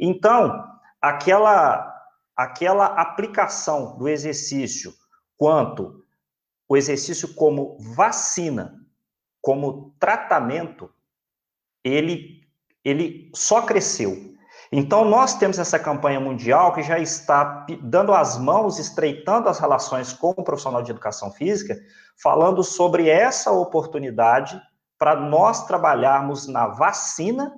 [0.01, 0.65] Então,
[1.01, 1.93] aquela,
[2.37, 4.93] aquela aplicação do exercício
[5.37, 6.05] quanto
[6.69, 8.75] o exercício como vacina,
[9.41, 10.91] como tratamento,
[11.85, 12.41] ele,
[12.85, 14.36] ele só cresceu.
[14.73, 20.13] Então, nós temos essa campanha mundial que já está dando as mãos, estreitando as relações
[20.13, 21.79] com o profissional de educação física,
[22.21, 24.61] falando sobre essa oportunidade
[24.99, 27.53] para nós trabalharmos na vacina,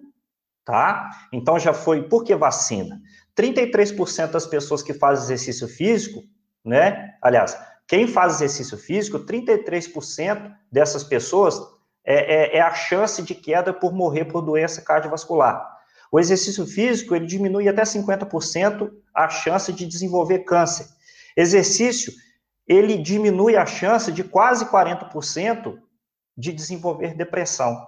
[0.65, 1.09] tá?
[1.33, 3.01] Então, já foi, por que vacina?
[3.37, 6.23] 33% das pessoas que fazem exercício físico,
[6.65, 7.15] né?
[7.23, 11.59] Aliás, Quem faz exercício físico, 33% dessas pessoas
[12.05, 15.78] é, é, é, a chance de queda por morrer por doença cardiovascular.
[16.11, 20.87] O exercício físico, ele diminui até 50% a chance de desenvolver câncer.
[21.37, 22.13] Exercício,
[22.67, 25.79] ele diminui a chance de quase 40%
[26.37, 27.87] de desenvolver depressão.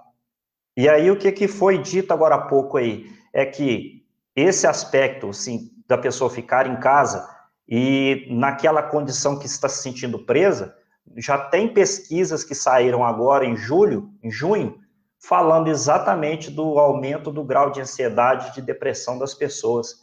[0.75, 3.05] E aí, o que, que foi dito agora há pouco aí?
[3.33, 4.05] É que
[4.35, 7.27] esse aspecto, assim, da pessoa ficar em casa
[7.67, 10.75] e naquela condição que está se sentindo presa,
[11.17, 14.80] já tem pesquisas que saíram agora em julho, em junho,
[15.21, 19.99] falando exatamente do aumento do grau de ansiedade e de depressão das pessoas,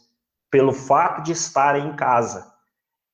[0.49, 2.51] pelo fato de estarem em casa.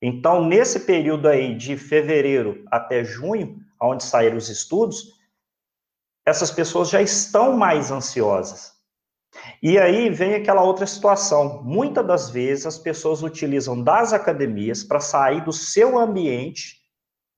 [0.01, 5.15] Então, nesse período aí de fevereiro até junho, onde saíram os estudos,
[6.25, 8.73] essas pessoas já estão mais ansiosas.
[9.61, 11.61] E aí vem aquela outra situação.
[11.63, 16.84] Muitas das vezes as pessoas utilizam das academias para sair do seu ambiente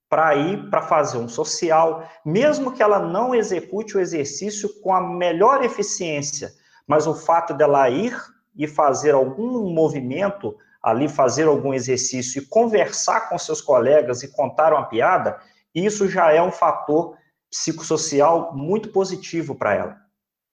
[0.08, 5.00] para ir para fazer um social, mesmo que ela não execute o exercício com a
[5.00, 6.50] melhor eficiência,
[6.86, 8.16] mas o fato dela ir
[8.56, 14.72] e fazer algum movimento ali, fazer algum exercício e conversar com seus colegas e contar
[14.72, 15.38] uma piada,
[15.74, 17.16] isso já é um fator
[17.50, 19.96] psicossocial muito positivo para ela.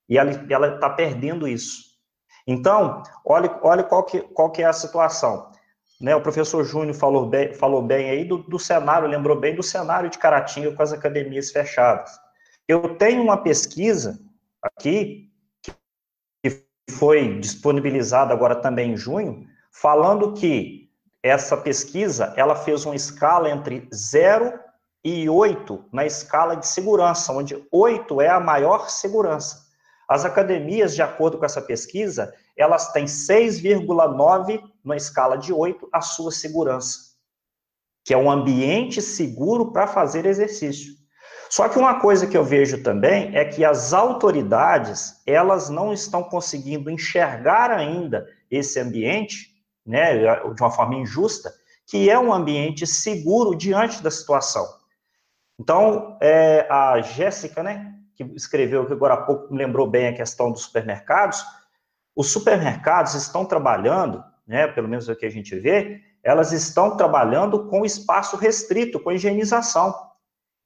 [0.09, 1.95] E ela está perdendo isso.
[2.45, 5.51] Então, olha, olha qual, que, qual que é a situação.
[5.99, 9.63] Né, o professor Júnior falou bem, falou bem aí do, do cenário, lembrou bem do
[9.63, 12.11] cenário de Caratinga com as academias fechadas.
[12.67, 14.19] Eu tenho uma pesquisa
[14.61, 15.31] aqui,
[16.43, 20.89] que foi disponibilizada agora também em junho, falando que
[21.23, 24.59] essa pesquisa, ela fez uma escala entre 0
[25.03, 29.65] e 8 na escala de segurança, onde 8 é a maior segurança.
[30.07, 36.01] As academias, de acordo com essa pesquisa, elas têm 6,9 na escala de 8 a
[36.01, 36.99] sua segurança,
[38.03, 40.93] que é um ambiente seguro para fazer exercício.
[41.49, 46.23] Só que uma coisa que eu vejo também é que as autoridades, elas não estão
[46.23, 49.53] conseguindo enxergar ainda esse ambiente,
[49.85, 50.17] né,
[50.53, 51.53] de uma forma injusta,
[51.87, 54.65] que é um ambiente seguro diante da situação.
[55.59, 60.51] Então, é, a Jéssica, né, que escreveu que agora há pouco lembrou bem a questão
[60.51, 61.43] dos supermercados,
[62.15, 66.95] os supermercados estão trabalhando, né, pelo menos é o que a gente vê, elas estão
[66.95, 69.93] trabalhando com espaço restrito, com higienização.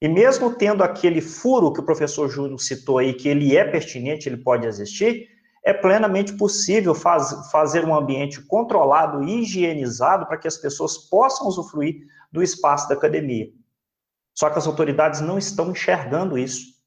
[0.02, 4.30] E mesmo tendo aquele furo que o professor Júnior citou aí, que ele é pertinente,
[4.30, 5.28] ele pode existir,
[5.64, 11.48] é plenamente possível faz, fazer um ambiente controlado e higienizado para que as pessoas possam
[11.48, 13.50] usufruir do espaço da academia.
[14.34, 16.79] Só que as autoridades não estão enxergando isso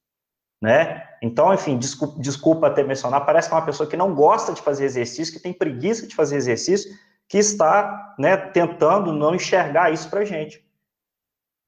[0.63, 1.09] né?
[1.21, 4.63] Então, enfim, desculpa, desculpa ter mencionado, parece que é uma pessoa que não gosta de
[4.63, 6.89] fazer exercício, que tem preguiça de fazer exercício,
[7.29, 10.65] que está, né, tentando não enxergar isso para gente.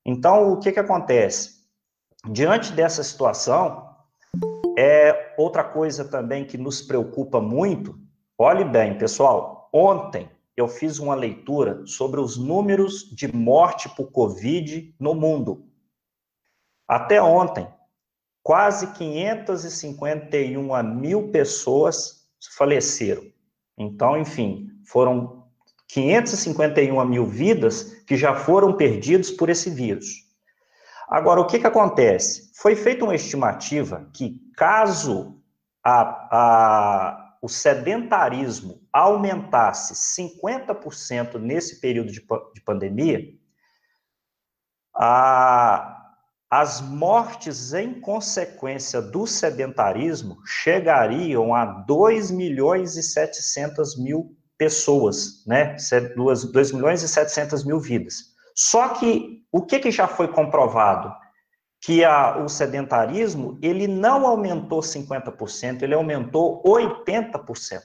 [0.06, 1.64] Então, o que que acontece?
[2.30, 3.90] Diante dessa situação,
[4.78, 7.98] é outra coisa também que nos preocupa muito.
[8.38, 14.94] Olhe bem, pessoal, ontem eu fiz uma leitura sobre os números de morte por Covid
[15.00, 15.66] no mundo.
[16.86, 17.66] Até ontem,
[18.44, 23.24] quase 551 mil pessoas faleceram.
[23.76, 25.48] Então, enfim, foram
[25.88, 30.22] 551 mil vidas que já foram perdidos por esse vírus.
[31.08, 32.52] Agora, o que, que acontece?
[32.54, 35.40] Foi feita uma estimativa que, caso
[35.82, 42.20] a, a, o sedentarismo aumentasse 50% nesse período de,
[42.54, 43.26] de pandemia,
[44.94, 46.03] a,
[46.50, 55.76] as mortes em consequência do sedentarismo chegariam a 2 milhões e 700 mil pessoas, né?
[56.14, 58.34] 2, 2 milhões e 700 mil vidas.
[58.54, 61.12] Só que o que, que já foi comprovado?
[61.82, 67.82] Que a, o sedentarismo, ele não aumentou 50%, ele aumentou 80%.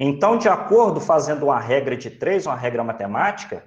[0.00, 3.64] Então, de acordo, fazendo uma regra de três, uma regra matemática,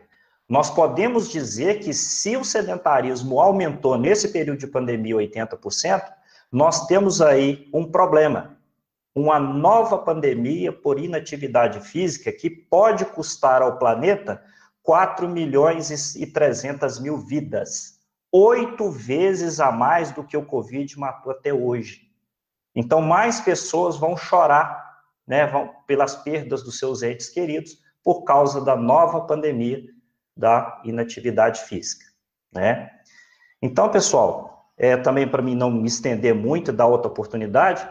[0.47, 6.02] nós podemos dizer que se o sedentarismo aumentou nesse período de pandemia 80%,
[6.50, 8.58] nós temos aí um problema,
[9.13, 14.41] uma nova pandemia por inatividade física que pode custar ao planeta
[14.83, 18.00] 4 milhões e 300 mil vidas,
[18.31, 22.04] oito vezes a mais do que o Covid matou até hoje.
[22.73, 24.87] Então, mais pessoas vão chorar
[25.27, 29.83] né, vão, pelas perdas dos seus entes queridos por causa da nova pandemia
[30.38, 32.06] da inatividade física,
[32.54, 32.92] né?
[33.62, 37.88] Então, pessoal, é, também para mim não me estender muito, dar outra oportunidade,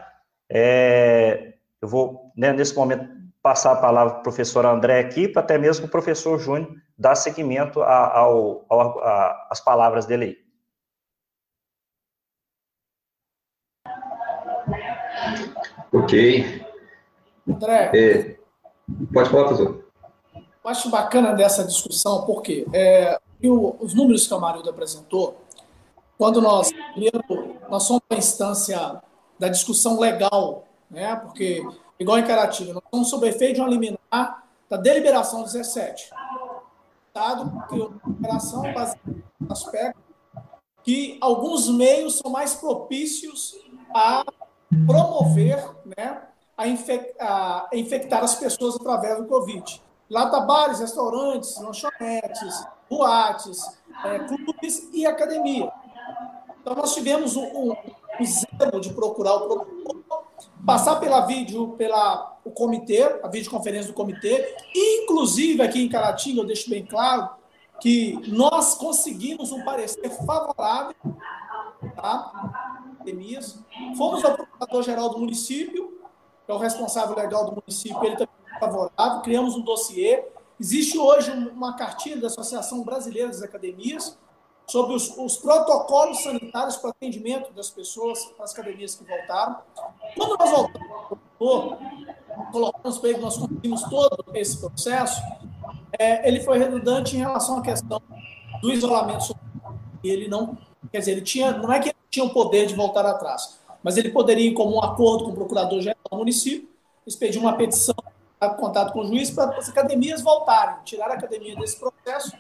[0.49, 5.43] é, eu vou, né, nesse momento, passar a palavra para o professor André aqui, para
[5.43, 6.69] até mesmo o professor Júnior
[6.99, 10.47] dar seguimento às palavras dele aí.
[15.93, 16.67] Ok.
[17.49, 17.91] André.
[17.95, 18.37] É,
[19.13, 19.86] pode falar, professor.
[20.67, 25.41] Eu acho bacana dessa discussão, porque é, os números que o Marildo apresentou,
[26.19, 27.23] quando nós, primeiro,
[27.71, 29.01] nós somos uma instância
[29.39, 31.15] da discussão legal, né?
[31.15, 31.65] porque,
[32.01, 36.11] igual em Caratinga, nós estamos sob efeito de uma liminar da deliberação 17.
[36.13, 36.63] O
[37.07, 39.01] Estado criou uma deliberação baseada
[39.39, 40.01] no aspecto
[40.83, 43.55] que alguns meios são mais propícios
[43.95, 44.25] a
[44.85, 45.65] promover,
[45.97, 46.23] né,
[46.57, 49.86] a, a infectar as pessoas através do Covid.
[50.09, 53.59] Lá bares, restaurantes, lanchonetes, boates,
[54.05, 55.73] é, clubes e academia.
[56.61, 57.77] Então, nós tivemos um, um,
[58.75, 60.05] um de procurar o protocolo,
[60.65, 66.41] passar pela vídeo, pela o comitê, a videoconferência do comitê, e, inclusive, aqui em Caratinga,
[66.41, 67.31] eu deixo bem claro
[67.81, 70.95] que nós conseguimos um parecer favorável
[71.95, 72.53] tá?
[73.97, 75.99] Fomos ao procurador-geral do município,
[76.45, 80.25] que é o responsável legal do município, ele também favorável, criamos um dossiê.
[80.59, 84.17] Existe hoje uma cartilha da Associação Brasileira das Academias
[84.67, 89.57] sobre os, os protocolos sanitários para atendimento das pessoas, para as academias que voltaram.
[90.17, 91.79] Quando nós voltamos,
[92.51, 95.21] colocamos para ele, nós conseguimos todo esse processo,
[95.99, 98.03] é, ele foi redundante em relação à questão
[98.61, 99.77] do isolamento social.
[100.03, 100.59] Ele não,
[100.91, 103.59] quer dizer, ele tinha, não é que ele tinha o poder de voltar atrás.
[103.83, 106.69] Mas ele poderia, em comum acordo com o procurador-geral do município,
[107.07, 107.95] expedir uma petição,
[108.57, 112.37] contato com o juiz, para as academias voltarem, tirar a academia desse processo.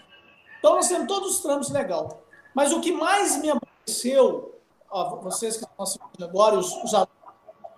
[0.59, 2.15] Então, nós temos todos os trâmites legais.
[2.55, 4.55] Mas o que mais me aborreceu,
[4.91, 7.11] ó, vocês que estão assistindo agora, os, os alunos,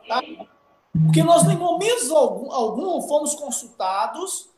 [0.08, 0.20] tá?
[1.04, 4.48] porque nós, em momentos algum, algum fomos consultados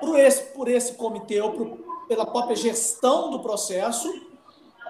[0.00, 4.08] por esse, por esse comitê ou por, pela própria gestão do processo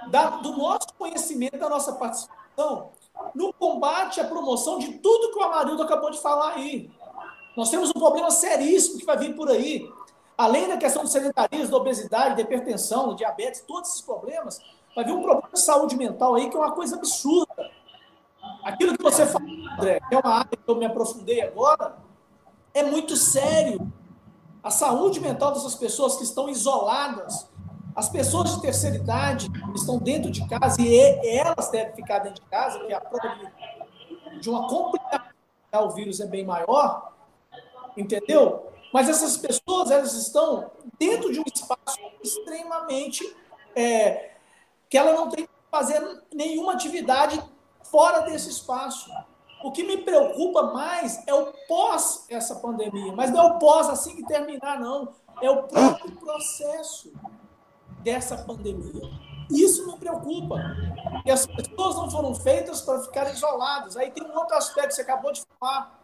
[0.09, 2.91] da, do nosso conhecimento, da nossa participação
[3.35, 6.91] no combate à promoção de tudo que o Amarildo acabou de falar aí.
[7.57, 9.91] Nós temos um problema seríssimo que vai vir por aí.
[10.37, 14.61] Além da questão do sedentarismo, da obesidade, da hipertensão, do diabetes, todos esses problemas,
[14.95, 17.71] vai vir um problema de saúde mental aí que é uma coisa absurda.
[18.65, 19.49] Aquilo que você falou,
[19.79, 21.97] André, que é uma área que eu me aprofundei agora,
[22.75, 23.93] é muito sério.
[24.63, 27.49] A saúde mental dessas pessoas que estão isoladas,
[27.95, 30.97] as pessoas de terceira idade estão dentro de casa e
[31.39, 33.53] elas devem ficar dentro de casa, porque a probabilidade
[34.41, 35.33] de uma complicação
[35.81, 37.13] o vírus é bem maior,
[37.97, 38.71] entendeu?
[38.93, 43.25] Mas essas pessoas elas estão dentro de um espaço extremamente
[43.75, 44.33] é,
[44.89, 46.01] que ela não tem que fazer
[46.33, 47.43] nenhuma atividade
[47.85, 49.11] fora desse espaço.
[49.65, 53.89] O que me preocupa mais é o pós essa pandemia, mas não é o pós
[53.89, 55.13] assim que terminar, não.
[55.41, 57.13] É o próprio processo
[58.03, 59.09] dessa pandemia.
[59.51, 60.57] Isso me preocupa.
[61.25, 63.97] E as pessoas não foram feitas para ficar isoladas.
[63.97, 66.02] Aí tem um outro aspecto que você acabou de falar.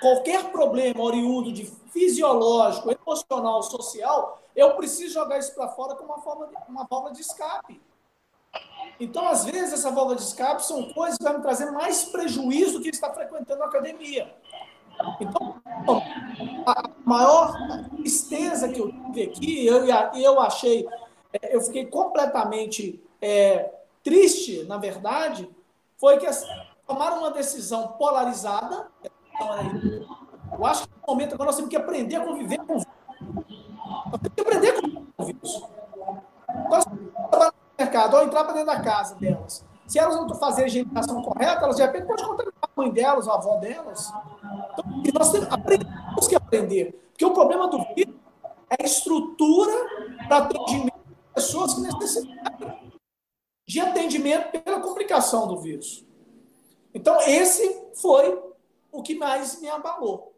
[0.00, 6.22] Qualquer problema oriundo de fisiológico, emocional, social, eu preciso jogar isso para fora como uma,
[6.22, 7.80] forma uma válvula de escape.
[8.98, 12.78] Então, às vezes, essa válvula de escape são coisas que vão me trazer mais prejuízo
[12.78, 14.34] do que estar frequentando a academia.
[15.20, 15.60] Então,
[16.66, 17.54] a maior
[17.96, 19.84] tristeza que eu tive aqui, eu,
[20.14, 20.86] eu achei
[21.50, 23.72] eu fiquei completamente é,
[24.02, 25.48] triste, na verdade,
[25.98, 26.26] foi que
[26.86, 28.88] tomaram uma decisão polarizada.
[30.52, 32.86] Eu acho que no momento agora nós temos que aprender a conviver com o vírus.
[34.10, 35.62] Nós temos que aprender a conviver com o vírus.
[36.70, 40.68] Nós no mercado, ao entrar para dentro da casa delas, se elas não fazerem a
[40.68, 44.12] higienização correta, elas de repente podem contaminar a mãe delas, a avó delas.
[45.02, 47.10] Então, nós temos, que aprender.
[47.10, 48.14] Porque o problema do vírus
[48.70, 49.72] é a estrutura
[50.26, 50.96] para atendimento
[51.36, 52.78] pessoas que necessitam
[53.68, 56.04] de atendimento pela complicação do vírus.
[56.94, 58.42] Então, esse foi
[58.98, 60.34] o que mais me abalou.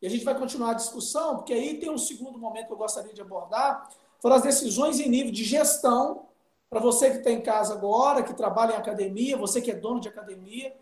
[0.00, 2.78] E a gente vai continuar a discussão, porque aí tem um segundo momento que eu
[2.78, 3.90] gostaria de abordar,
[4.20, 6.26] foram as decisões em nível de gestão,
[6.68, 10.00] para você que está em casa agora, que trabalha em academia, você que é dono
[10.00, 10.74] de academia,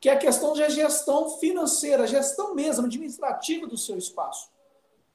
[0.00, 4.50] que é a questão de gestão financeira, gestão mesmo, administrativa do seu espaço.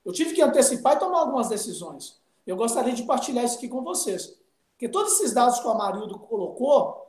[0.04, 2.20] Eu tive que antecipar e tomar algumas decisões.
[2.48, 4.36] Eu gostaria de partilhar isso aqui com vocês.
[4.72, 7.08] Porque todos esses dados que o Amarildo colocou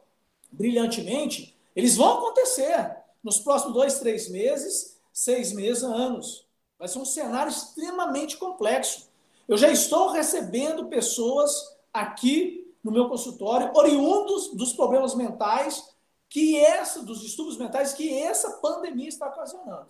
[0.50, 6.46] brilhantemente, eles vão acontecer nos próximos dois, três meses, seis meses, anos.
[6.78, 9.10] Vai ser um cenário extremamente complexo.
[9.46, 11.52] Eu já estou recebendo pessoas
[11.92, 15.92] aqui no meu consultório, oriundos dos problemas mentais
[16.28, 19.88] que essa, dos distúrbios mentais que essa pandemia está ocasionando.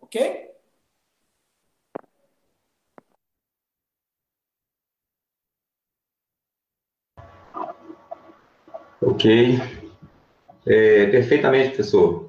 [0.00, 0.50] Ok?
[9.00, 9.58] Ok.
[10.66, 12.27] É, perfeitamente, professor.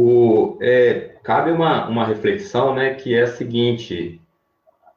[0.00, 4.20] O, é, cabe uma, uma reflexão, né, que é a seguinte,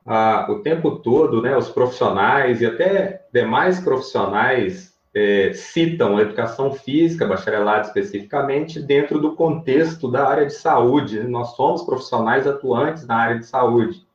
[0.05, 6.71] a, o tempo todo, né, os profissionais e até demais profissionais é, citam a educação
[6.71, 11.23] física, bacharelado especificamente, dentro do contexto da área de saúde.
[11.23, 14.05] Nós somos profissionais atuantes na área de saúde.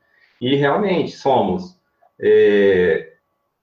[0.40, 1.76] E realmente somos.
[2.20, 3.12] É,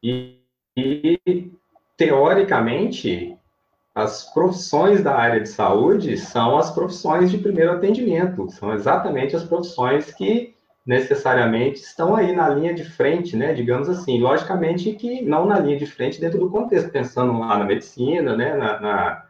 [0.04, 0.40] e,
[0.76, 1.50] e,
[1.96, 3.38] teoricamente,
[3.96, 9.44] as profissões da área de saúde são as profissões de primeiro atendimento, são exatamente as
[9.44, 13.54] profissões que necessariamente estão aí na linha de frente, né?
[13.54, 17.66] Digamos assim, logicamente que não na linha de frente dentro do contexto, pensando lá na
[17.66, 18.56] medicina, né?
[18.56, 19.26] Na, na,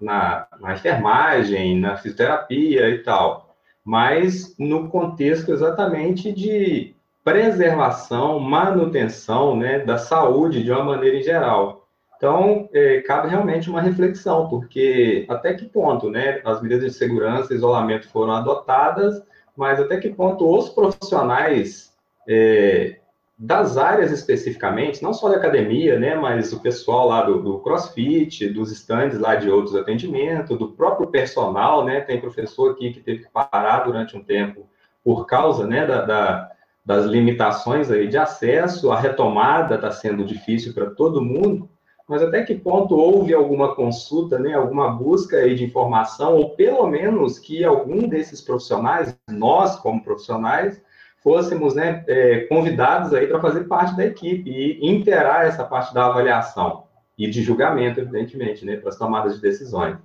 [0.00, 6.94] na, na enfermagem, na fisioterapia e tal, mas no contexto exatamente de
[7.24, 9.80] preservação, manutenção, né?
[9.80, 11.85] Da saúde de uma maneira em geral.
[12.16, 16.40] Então, é, cabe realmente uma reflexão, porque até que ponto, né?
[16.44, 19.22] As medidas de segurança, isolamento foram adotadas
[19.56, 21.92] mas até que ponto os profissionais
[22.28, 22.98] é,
[23.38, 28.48] das áreas especificamente, não só da academia, né, mas o pessoal lá do, do CrossFit,
[28.48, 33.24] dos stands lá de outros atendimentos, do próprio personal, né, tem professor aqui que teve
[33.24, 34.68] que parar durante um tempo
[35.02, 36.52] por causa, né, da, da
[36.84, 41.68] das limitações aí de acesso, a retomada está sendo difícil para todo mundo,
[42.08, 46.86] mas até que ponto houve alguma consulta, né, alguma busca aí de informação, ou pelo
[46.86, 50.80] menos que algum desses profissionais, nós como profissionais,
[51.22, 56.06] fôssemos né, é, convidados aí para fazer parte da equipe e interar essa parte da
[56.06, 56.84] avaliação
[57.18, 59.96] e de julgamento, evidentemente, né, para as tomadas de decisões.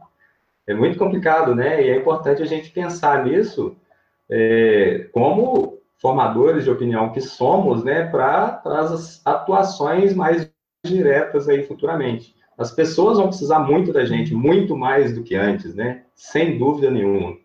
[0.65, 3.75] É muito complicado, né, e é importante a gente pensar nisso
[4.27, 10.49] é, como formadores de opinião que somos, né, para as atuações mais
[10.83, 12.35] diretas aí futuramente.
[12.57, 16.03] As pessoas vão precisar muito da gente, muito mais do que antes, né?
[16.15, 17.37] Sem dúvida nenhuma.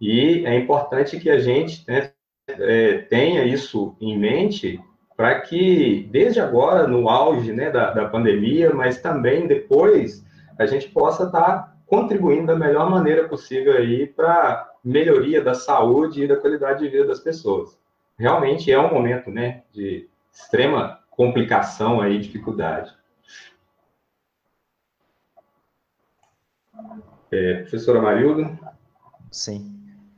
[0.00, 2.10] E é importante que a gente né,
[2.48, 4.80] é, tenha isso em mente
[5.16, 10.24] para que, desde agora, no auge né, da, da pandemia, mas também depois,
[10.58, 16.26] a gente possa estar contribuindo da melhor maneira possível aí para melhoria da saúde e
[16.26, 17.78] da qualidade de vida das pessoas.
[18.18, 22.92] Realmente é um momento né, de extrema complicação aí, dificuldade.
[27.32, 28.58] É, professora Marilda?
[29.30, 29.74] Sim.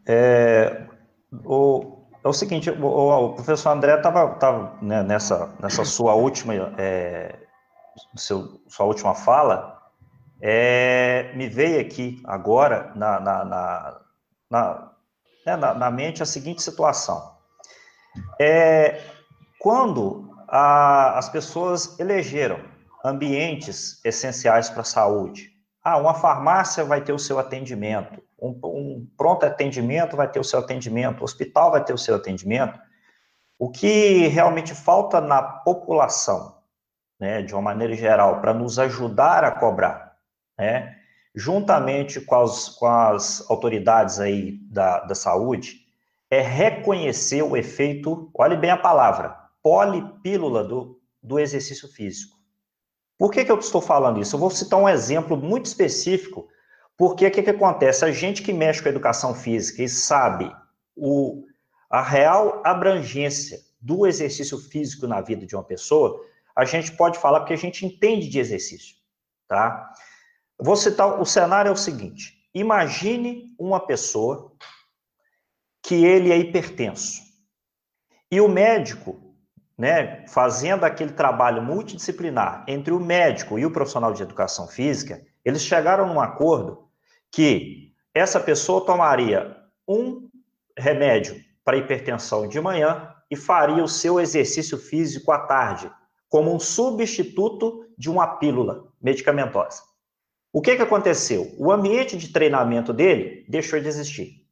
[0.07, 0.87] É,
[1.45, 6.55] o, é o seguinte, o, o professor André estava tava, né, nessa, nessa sua última,
[6.79, 7.35] é,
[8.17, 9.91] seu, sua última fala,
[10.41, 14.01] é, me veio aqui agora na, na, na,
[14.51, 14.93] na,
[15.47, 17.35] né, na, na mente a seguinte situação.
[18.41, 19.01] É,
[19.59, 22.61] quando a, as pessoas elegeram
[23.05, 25.51] ambientes essenciais para a saúde.
[25.83, 30.45] Ah, uma farmácia vai ter o seu atendimento, um, um pronto atendimento vai ter o
[30.45, 32.79] seu atendimento, o hospital vai ter o seu atendimento.
[33.59, 36.57] O que realmente falta na população,
[37.19, 40.17] né, de uma maneira geral, para nos ajudar a cobrar,
[40.59, 40.97] né,
[41.35, 45.87] juntamente com as, com as autoridades aí da, da saúde,
[46.31, 52.39] é reconhecer o efeito, olhe bem a palavra, polipílula do, do exercício físico.
[53.19, 54.37] Por que, que eu estou falando isso?
[54.37, 56.47] Eu vou citar um exemplo muito específico,
[56.97, 58.05] porque o que, que acontece?
[58.05, 60.55] A gente que mexe com a educação física e sabe
[60.95, 61.45] o,
[61.91, 67.41] a real abrangência do exercício físico na vida de uma pessoa, a gente pode falar
[67.41, 68.95] porque a gente entende de exercício,
[69.49, 69.93] tá?
[70.61, 74.53] vou citar, o cenário é o seguinte, imagine uma pessoa
[75.83, 77.21] que ele é hipertenso,
[78.31, 79.26] e o médico
[79.77, 85.63] né, fazendo aquele trabalho multidisciplinar entre o médico e o profissional de educação física, eles
[85.63, 86.89] chegaram num acordo
[87.31, 89.57] que essa pessoa tomaria
[89.87, 90.29] um
[90.77, 95.91] remédio para hipertensão de manhã e faria o seu exercício físico à tarde,
[96.29, 99.83] como um substituto de uma pílula medicamentosa.
[100.53, 101.55] O que, que aconteceu?
[101.59, 104.47] O ambiente de treinamento dele deixou de existir.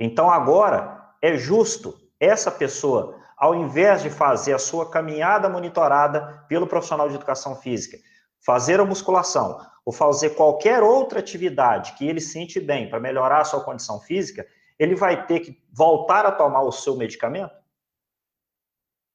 [0.00, 6.64] Então agora é justo essa pessoa ao invés de fazer a sua caminhada monitorada pelo
[6.64, 7.98] profissional de educação física,
[8.38, 13.44] fazer a musculação ou fazer qualquer outra atividade que ele sente bem para melhorar a
[13.44, 14.46] sua condição física,
[14.78, 17.52] ele vai ter que voltar a tomar o seu medicamento?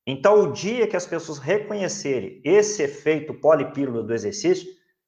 [0.06, 4.68] Então, o dia que as pessoas reconhecerem esse efeito polipílula do exercício,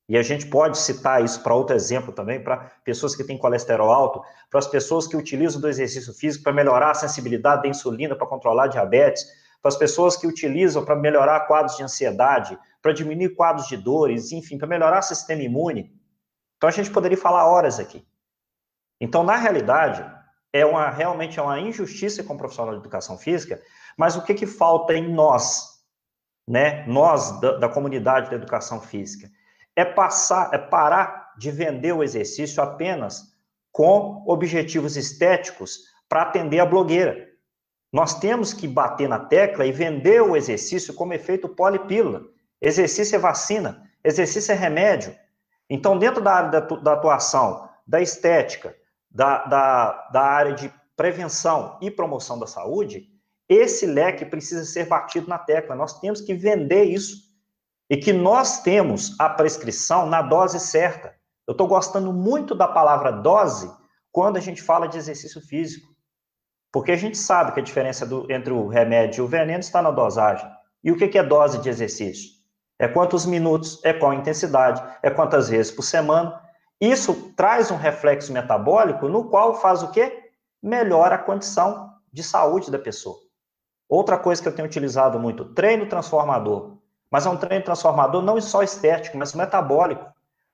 [0.10, 3.92] e a gente pode citar isso para outro exemplo também, para pessoas que têm colesterol
[3.92, 8.16] alto, para as pessoas que utilizam do exercício físico para melhorar a sensibilidade da insulina,
[8.16, 9.24] para controlar diabetes,
[9.62, 14.32] para as pessoas que utilizam para melhorar quadros de ansiedade, para diminuir quadros de dores,
[14.32, 15.94] enfim, para melhorar o sistema imune.
[16.58, 18.04] Então a gente poderia falar horas aqui.
[19.00, 20.04] Então, na realidade,
[20.52, 23.62] é uma realmente é uma injustiça com o profissional de educação física,
[23.96, 25.84] mas o que, que falta em nós,
[26.48, 26.84] né?
[26.88, 29.30] Nós da, da comunidade da educação física,
[29.80, 33.34] é passar, é parar de vender o exercício apenas
[33.72, 37.30] com objetivos estéticos para atender a blogueira.
[37.92, 42.24] Nós temos que bater na tecla e vender o exercício como efeito polipílula.
[42.62, 45.16] Exercício é vacina, exercício é remédio.
[45.70, 48.76] Então, dentro da área da, atuação, da estética,
[49.10, 53.08] da, da, da área de prevenção e promoção da saúde,
[53.48, 55.76] esse leque precisa ser batido na tecla.
[55.76, 57.29] Nós temos que vender isso.
[57.90, 61.16] E que nós temos a prescrição na dose certa.
[61.48, 63.72] Eu estou gostando muito da palavra dose
[64.12, 65.88] quando a gente fala de exercício físico.
[66.72, 69.82] Porque a gente sabe que a diferença do, entre o remédio e o veneno está
[69.82, 70.48] na dosagem.
[70.84, 72.30] E o que, que é dose de exercício?
[72.78, 76.40] É quantos minutos, é qual intensidade, é quantas vezes por semana.
[76.80, 80.32] Isso traz um reflexo metabólico no qual faz o quê?
[80.62, 83.18] Melhora a condição de saúde da pessoa.
[83.88, 86.78] Outra coisa que eu tenho utilizado muito, treino transformador.
[87.12, 90.06] Mas é um treino transformador não só estético, mas metabólico.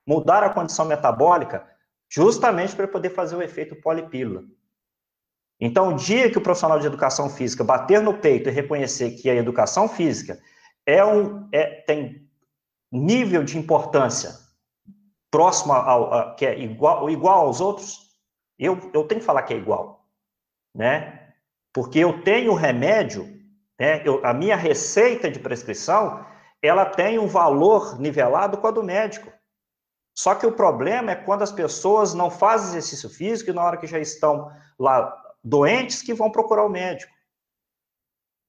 [0.06, 1.66] Mudar a condição metabólica
[2.08, 4.44] justamente para poder fazer o efeito polipílula.
[5.60, 9.28] Então, o dia que o profissional de educação física bater no peito e reconhecer que
[9.30, 10.38] a educação física
[10.84, 12.28] é um, é, tem
[12.92, 14.46] nível de importância
[15.30, 18.06] próximo ao, a, que é igual, igual aos outros,
[18.58, 20.06] eu, eu tenho que falar que é igual,
[20.74, 21.32] né?
[21.72, 23.26] Porque eu tenho remédio,
[23.78, 24.02] né?
[24.06, 26.24] Eu, a minha receita de prescrição,
[26.66, 29.32] ela tem um valor nivelado com a do médico.
[30.14, 33.76] Só que o problema é quando as pessoas não fazem exercício físico e na hora
[33.76, 35.14] que já estão lá
[35.44, 37.12] doentes que vão procurar o médico.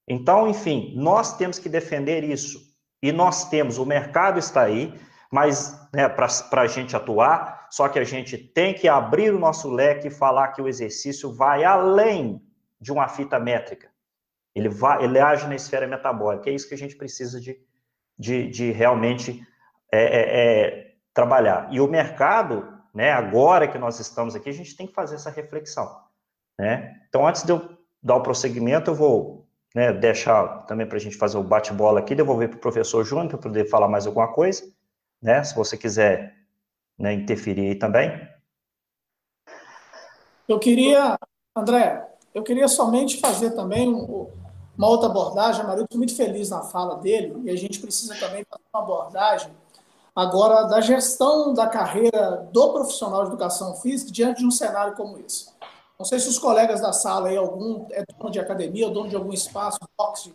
[0.08, 2.66] Então, enfim, nós temos que defender isso.
[3.04, 4.98] E nós temos, o mercado está aí,
[5.30, 9.70] mas né, para a gente atuar, só que a gente tem que abrir o nosso
[9.70, 12.42] leque e falar que o exercício vai além
[12.80, 13.92] de uma fita métrica.
[14.56, 16.50] Ele, vai, ele age na esfera metabólica.
[16.50, 17.60] É isso que a gente precisa de,
[18.18, 19.46] de, de realmente
[19.92, 21.68] é, é, é, trabalhar.
[21.72, 25.30] E o mercado, né, agora que nós estamos aqui, a gente tem que fazer essa
[25.30, 26.02] reflexão.
[26.58, 27.02] Né?
[27.08, 31.18] Então, antes de eu dar o prosseguimento, eu vou né, deixar também para a gente
[31.18, 34.64] fazer o bate-bola aqui, devolver para o professor Júnior para poder falar mais alguma coisa,
[35.22, 36.36] né, se você quiser
[36.98, 38.28] né, interferir aí também.
[40.48, 41.18] Eu queria,
[41.56, 43.94] André, eu queria somente fazer também
[44.78, 45.62] uma outra abordagem.
[45.62, 48.84] A Maria, estou muito feliz na fala dele, e a gente precisa também fazer uma
[48.84, 49.52] abordagem
[50.16, 55.20] agora da gestão da carreira do profissional de educação física diante de um cenário como
[55.20, 55.50] esse.
[55.98, 59.10] Não sei se os colegas da sala aí, algum é dono de academia, ou dono
[59.10, 60.34] de algum espaço, boxe,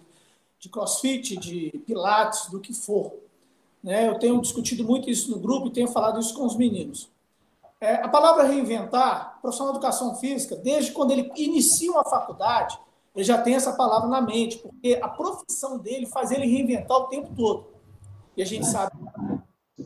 [0.58, 3.12] de crossfit, de pilates, do que for.
[3.82, 4.08] Né?
[4.08, 7.08] Eu tenho discutido muito isso no grupo e tenho falado isso com os meninos.
[7.80, 12.78] É, a palavra reinventar, profissional de educação física, desde quando ele inicia uma faculdade,
[13.14, 17.08] ele já tem essa palavra na mente, porque a profissão dele faz ele reinventar o
[17.08, 17.72] tempo todo.
[18.36, 18.96] E a gente sabe.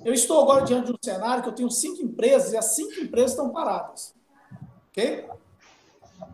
[0.04, 3.00] Eu estou agora diante de um cenário que eu tenho cinco empresas e as cinco
[3.00, 4.14] empresas estão paradas.
[4.90, 5.28] Ok?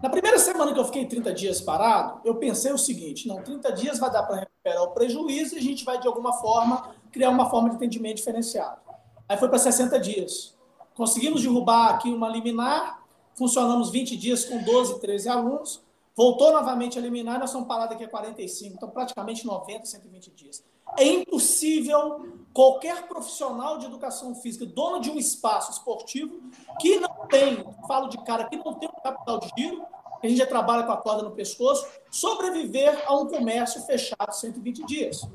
[0.03, 3.73] Na primeira semana que eu fiquei 30 dias parado, eu pensei o seguinte: não, 30
[3.73, 7.31] dias vai dar para recuperar o prejuízo e a gente vai, de alguma forma, criar
[7.31, 8.81] uma forma de atendimento diferenciado.
[9.29, 10.55] Aí foi para 60 dias.
[10.95, 13.03] Conseguimos derrubar aqui uma liminar,
[13.35, 15.83] funcionamos 20 dias com 12, 13 alunos,
[16.17, 20.65] voltou novamente a liminar, nós estamos parados aqui a 45, então praticamente 90, 120 dias.
[20.99, 26.41] É impossível qualquer profissional de educação física, dono de um espaço esportivo,
[26.79, 29.83] que não tem, falo de cara, que não tem um capital de giro,
[30.21, 34.33] que a gente já trabalha com a corda no pescoço, sobreviver a um comércio fechado
[34.33, 35.27] 120 dias.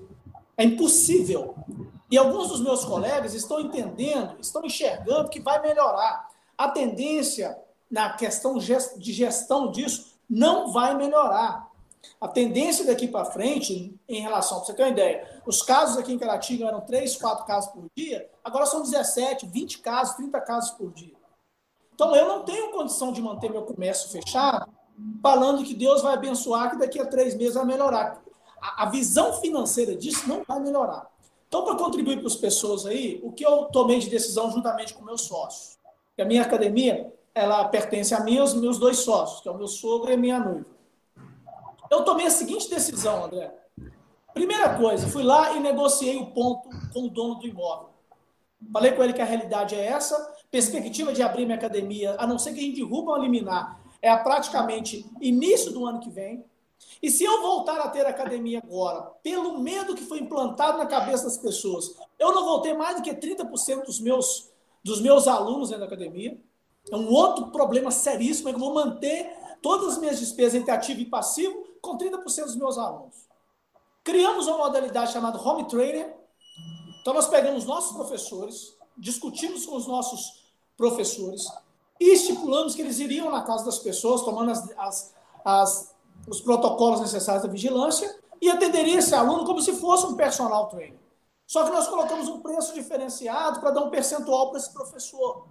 [0.55, 1.55] É impossível.
[2.09, 6.29] E alguns dos meus colegas estão entendendo, estão enxergando que vai melhorar.
[6.57, 7.57] A tendência
[7.89, 11.67] na questão de gestão disso não vai melhorar.
[12.19, 16.13] A tendência daqui para frente, em relação, para você ter uma ideia, os casos aqui
[16.13, 20.71] em Caratinga eram 3, 4 casos por dia, agora são 17, 20 casos, 30 casos
[20.71, 21.15] por dia.
[21.93, 24.71] Então eu não tenho condição de manter meu comércio fechado,
[25.21, 28.21] falando que Deus vai abençoar, que daqui a três meses vai melhorar.
[28.61, 31.09] A, a visão financeira disso não vai melhorar.
[31.47, 35.03] Então, para contribuir para as pessoas aí, o que eu tomei de decisão juntamente com
[35.03, 35.77] meus sócios?
[36.15, 39.51] Que a minha academia, ela pertence a mim e aos meus dois sócios, que é
[39.51, 40.65] o meu sogro e a minha noiva.
[41.89, 43.53] Eu tomei a seguinte decisão, André.
[44.33, 47.89] Primeira coisa, fui lá e negociei o ponto com o dono do imóvel.
[48.73, 52.39] Falei com ele que a realidade é essa, perspectiva de abrir minha academia, a não
[52.39, 56.43] ser que a gente derruba ou eliminar, é praticamente início do ano que vem.
[57.01, 61.25] E se eu voltar a ter academia agora, pelo medo que foi implantado na cabeça
[61.25, 64.51] das pessoas, eu não vou ter mais do que 30% dos meus,
[64.83, 66.39] dos meus alunos dentro da academia.
[66.91, 69.29] É um outro problema seríssimo, é que eu vou manter
[69.61, 73.15] todas as minhas despesas entre ativo e passivo com 30% dos meus alunos.
[74.03, 76.15] Criamos uma modalidade chamada Home Trainer.
[77.01, 80.45] Então, nós pegamos nossos professores, discutimos com os nossos
[80.77, 81.45] professores
[81.99, 85.95] e estipulamos que eles iriam na casa das pessoas, tomando as, as, as,
[86.27, 90.99] os protocolos necessários da vigilância e atenderiam esse aluno como se fosse um personal trainer.
[91.45, 95.47] Só que nós colocamos um preço diferenciado para dar um percentual para esse professor.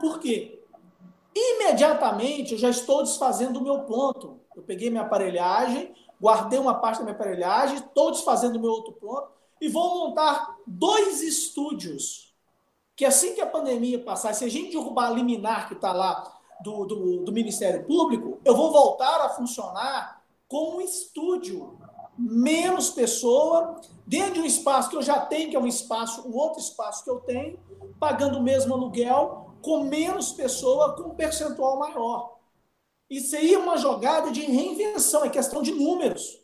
[0.00, 0.65] Por quê?
[1.38, 4.40] Imediatamente eu já estou desfazendo o meu ponto.
[4.56, 8.94] Eu peguei minha aparelhagem, guardei uma parte da minha aparelhagem, estou desfazendo o meu outro
[8.94, 9.28] ponto
[9.60, 12.34] e vou montar dois estúdios.
[12.96, 16.40] Que assim que a pandemia passar, se a gente derrubar a liminar que está lá
[16.62, 21.78] do, do, do Ministério Público, eu vou voltar a funcionar com um estúdio
[22.18, 26.34] menos pessoa, dentro de um espaço que eu já tenho, que é um espaço, o
[26.34, 27.58] outro espaço que eu tenho,
[28.00, 32.36] pagando o mesmo aluguel, com menos pessoa, com um percentual maior.
[33.10, 36.40] Aí é uma jogada de reinvenção, é questão de números.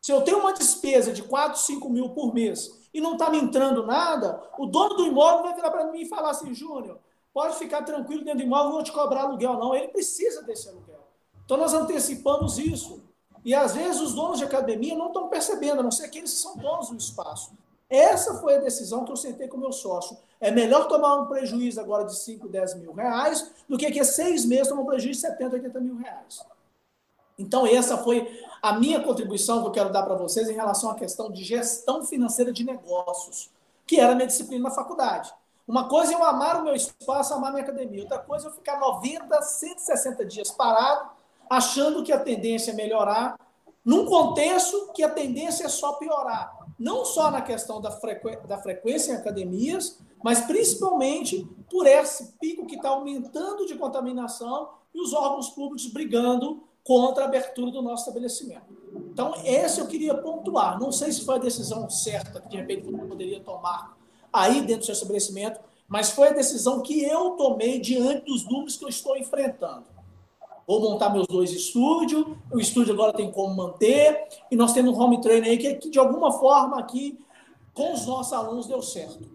[0.00, 3.38] Se eu tenho uma despesa de 4, 5 mil por mês e não está me
[3.38, 6.98] entrando nada, o dono do imóvel vai virar para mim e falar assim, Júnior,
[7.32, 9.74] pode ficar tranquilo dentro do imóvel, não vou te cobrar aluguel, não.
[9.74, 11.00] Ele precisa desse aluguel.
[11.44, 13.02] Então nós antecipamos isso.
[13.44, 16.38] E às vezes os donos de academia não estão percebendo, a não ser aqueles que
[16.38, 17.52] são donos do espaço.
[17.88, 20.16] Essa foi a decisão que eu sentei com o meu sócio.
[20.44, 24.44] É melhor tomar um prejuízo agora de 5, 10 mil reais do que que seis
[24.44, 26.44] meses tomar um prejuízo de 70, 80 mil reais.
[27.38, 28.28] Então, essa foi
[28.60, 32.04] a minha contribuição que eu quero dar para vocês em relação à questão de gestão
[32.04, 33.50] financeira de negócios,
[33.86, 35.32] que era minha disciplina na faculdade.
[35.66, 38.02] Uma coisa é eu amar o meu espaço, amar a minha academia.
[38.02, 41.08] Outra coisa é eu ficar 90, 160 dias parado,
[41.48, 43.40] achando que a tendência é melhorar,
[43.82, 46.63] num contexto que a tendência é só piorar.
[46.78, 48.46] Não só na questão da, frequ...
[48.46, 55.00] da frequência em academias, mas principalmente por esse pico que está aumentando de contaminação e
[55.00, 58.66] os órgãos públicos brigando contra a abertura do nosso estabelecimento.
[58.94, 60.78] Então, esse eu queria pontuar.
[60.78, 63.96] Não sei se foi a decisão certa que de repente você poderia tomar
[64.32, 68.76] aí dentro do seu estabelecimento, mas foi a decisão que eu tomei diante dos números
[68.76, 69.93] que eu estou enfrentando.
[70.66, 75.00] Vou montar meus dois estúdios, o estúdio agora tem como manter, e nós temos um
[75.00, 77.18] home trainer aí que, que de alguma forma aqui,
[77.74, 79.28] com os nossos alunos, deu certo.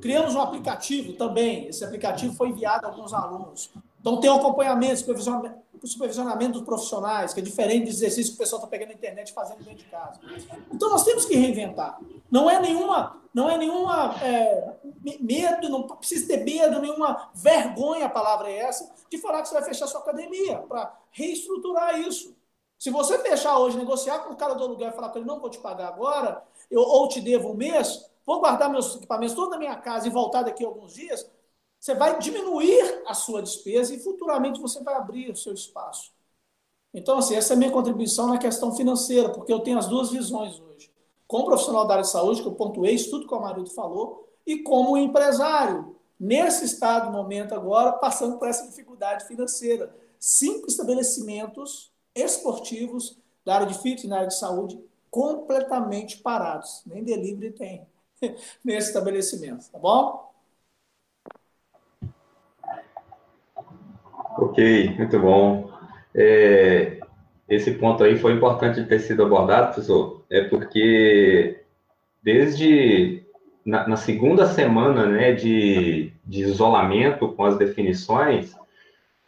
[0.00, 3.70] Criamos um aplicativo também, esse aplicativo foi enviado a alguns alunos.
[4.00, 8.38] Então tem um acompanhamento, supervisionamento, supervisionamento dos profissionais, que é diferente do exercício que o
[8.38, 10.20] pessoal está pegando na internet fazendo dentro de casa.
[10.72, 11.98] Então nós temos que reinventar.
[12.30, 14.74] Não é nenhuma, não é nenhuma é,
[15.20, 19.54] medo, não precisa ter medo, nenhuma vergonha, a palavra é essa, de falar que você
[19.54, 22.34] vai fechar sua academia, para reestruturar isso.
[22.78, 25.40] Se você fechar hoje, negociar com o cara do aluguel e falar que ele não
[25.40, 29.50] vou te pagar agora, eu, ou te devo um mês, vou guardar meus equipamentos toda
[29.52, 31.30] na minha casa e voltar daqui a alguns dias,
[31.86, 36.12] você vai diminuir a sua despesa e futuramente você vai abrir o seu espaço.
[36.92, 40.10] Então, assim, essa é a minha contribuição na questão financeira, porque eu tenho as duas
[40.10, 40.90] visões hoje.
[41.28, 44.28] Como profissional da área de saúde, que eu pontuei isso tudo que o marido falou,
[44.44, 49.94] e como empresário, nesse estado, momento agora, passando por essa dificuldade financeira.
[50.18, 54.76] Cinco estabelecimentos esportivos da área de fitness e na área de saúde
[55.08, 56.82] completamente parados.
[56.84, 57.86] Nem delivery tem
[58.64, 60.26] nesse estabelecimento, tá bom?
[64.38, 65.70] Ok, muito bom.
[66.14, 66.98] É,
[67.48, 71.60] esse ponto aí foi importante ter sido abordado, professor, é porque
[72.22, 73.24] desde
[73.64, 78.54] na, na segunda semana né, de, de, isolamento com as definições,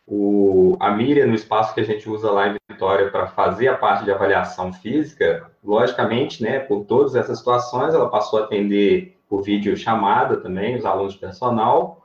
[0.06, 3.76] o, a Miriam, no espaço que a gente usa lá em Vitória para fazer a
[3.76, 9.42] parte de avaliação física, logicamente, né, por todas essas situações, ela passou a atender por
[9.42, 11.97] vídeo chamada também, os alunos de personal,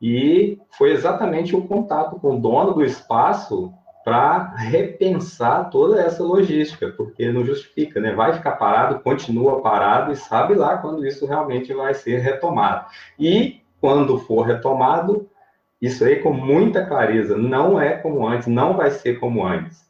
[0.00, 3.72] e foi exatamente o contato com o dono do espaço
[4.02, 8.14] para repensar toda essa logística, porque não justifica, né?
[8.14, 12.86] Vai ficar parado, continua parado e sabe lá quando isso realmente vai ser retomado.
[13.18, 15.28] E quando for retomado,
[15.82, 19.89] isso aí com muita clareza, não é como antes, não vai ser como antes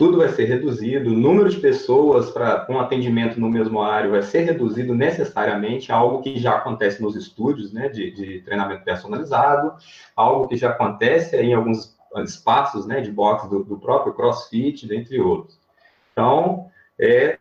[0.00, 4.22] tudo vai ser reduzido, o número de pessoas para com atendimento no mesmo horário vai
[4.22, 9.74] ser reduzido necessariamente, algo que já acontece nos estúdios né, de, de treinamento personalizado,
[10.16, 11.94] algo que já acontece em alguns
[12.24, 15.60] espaços né, de boxe do, do próprio CrossFit, dentre outros.
[16.12, 17.36] Então, é,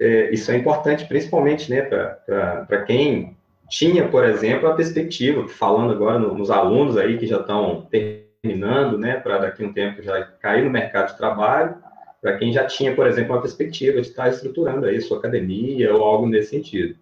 [0.00, 3.36] é, isso é importante principalmente né, para quem
[3.68, 8.98] tinha, por exemplo, a perspectiva, falando agora no, nos alunos aí que já estão terminando,
[8.98, 11.76] né, para daqui a um tempo já cair no mercado de trabalho,
[12.20, 16.04] para quem já tinha, por exemplo, uma perspectiva de estar estruturando aí sua academia ou
[16.04, 16.96] algo nesse sentido.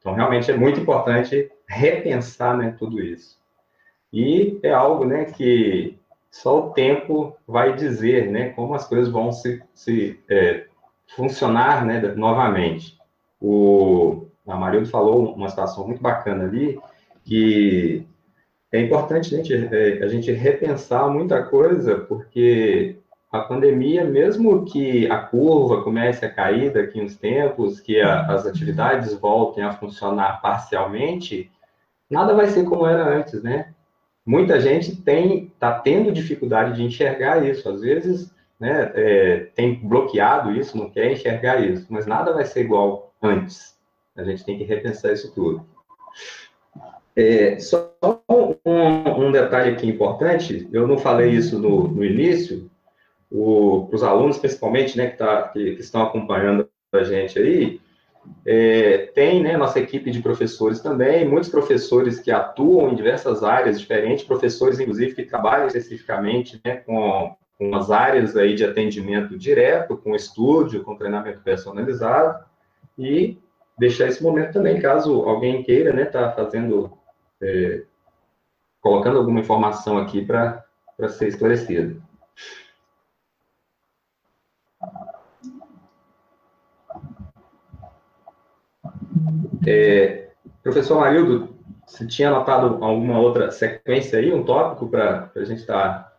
[0.00, 3.38] Então, realmente é muito importante repensar né, tudo isso.
[4.12, 5.98] E é algo né, que
[6.30, 10.66] só o tempo vai dizer né, como as coisas vão se, se é,
[11.16, 12.98] funcionar né, novamente.
[13.40, 16.78] O, a Marildo falou uma situação muito bacana ali,
[17.24, 18.06] que
[18.72, 22.96] é importante é, a gente repensar muita coisa, porque
[23.34, 28.46] a pandemia, mesmo que a curva comece a cair daqui uns tempos, que a, as
[28.46, 31.50] atividades voltem a funcionar parcialmente,
[32.08, 33.74] nada vai ser como era antes, né?
[34.24, 37.68] Muita gente tem está tendo dificuldade de enxergar isso.
[37.68, 42.60] Às vezes, né, é, tem bloqueado isso, não quer enxergar isso, mas nada vai ser
[42.60, 43.76] igual antes.
[44.16, 45.66] A gente tem que repensar isso tudo.
[47.16, 47.92] É, só
[48.64, 52.70] um, um, detalhe aqui importante, eu não falei isso no, no início,
[53.88, 57.80] para os alunos, principalmente, né, que, tá, que, que, estão acompanhando a gente aí,
[58.46, 63.80] é, tem né, nossa equipe de professores também, muitos professores que atuam em diversas áreas
[63.80, 69.96] diferentes, professores, inclusive, que trabalham especificamente né, com, com as áreas aí de atendimento direto,
[69.96, 72.44] com estúdio, com treinamento personalizado,
[72.96, 73.36] e
[73.76, 76.92] deixar esse momento também, caso alguém queira, né, tá fazendo,
[77.42, 77.82] é,
[78.80, 80.64] colocando alguma informação aqui para
[81.08, 81.96] ser esclarecida.
[89.66, 90.28] É,
[90.62, 91.54] professor Marildo,
[91.86, 96.12] você tinha anotado alguma outra sequência aí, um tópico para a gente estar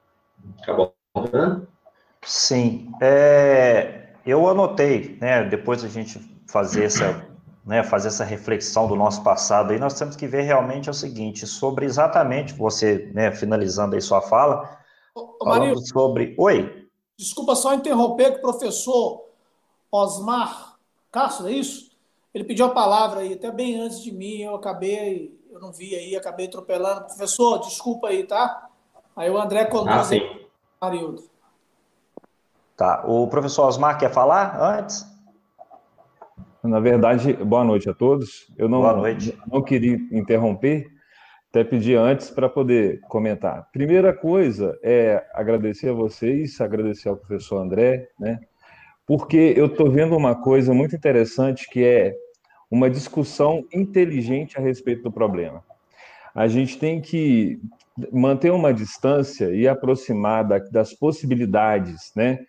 [0.65, 1.67] tá abordando?
[2.23, 7.25] Sim, é, eu anotei, né, depois a gente fazer essa,
[7.65, 11.45] né, fazer essa reflexão do nosso passado aí, nós temos que ver realmente o seguinte,
[11.45, 14.77] sobre exatamente, você, né, finalizando aí sua fala,
[15.13, 16.35] ô, ô, Marildo, sobre...
[16.37, 16.87] Oi?
[17.17, 19.25] Desculpa só interromper que o professor
[19.91, 20.75] Osmar
[21.11, 21.94] Castro, é isso?
[22.35, 25.95] Ele pediu a palavra aí, até bem antes de mim, eu acabei, eu não vi
[25.95, 27.05] aí, acabei atropelando.
[27.05, 28.67] Professor, desculpa aí, tá?
[29.15, 30.47] Aí o André conduz ah, aí,
[30.81, 31.23] Marildo.
[32.75, 35.07] Tá, o professor Osmar quer falar antes?
[36.61, 38.51] Na verdade, boa noite a todos.
[38.57, 38.81] Eu não,
[39.47, 40.91] não queria interromper,
[41.49, 43.69] até pedir antes para poder comentar.
[43.71, 48.41] Primeira coisa é agradecer a vocês, agradecer ao professor André, né?
[49.07, 52.24] Porque eu estou vendo uma coisa muito interessante que é
[52.69, 55.63] uma discussão inteligente a respeito do problema.
[56.33, 57.59] A gente tem que
[58.11, 62.39] manter uma distância e aproximar das possibilidades, né?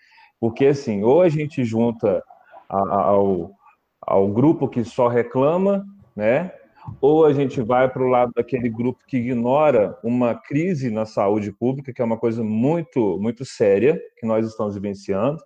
[0.40, 2.22] Porque, assim, ou a gente junta
[2.68, 3.52] ao,
[4.00, 6.52] ao grupo que só reclama, né?
[7.00, 11.52] Ou a gente vai para o lado daquele grupo que ignora uma crise na saúde
[11.52, 15.38] pública, que é uma coisa muito, muito séria que nós estamos vivenciando,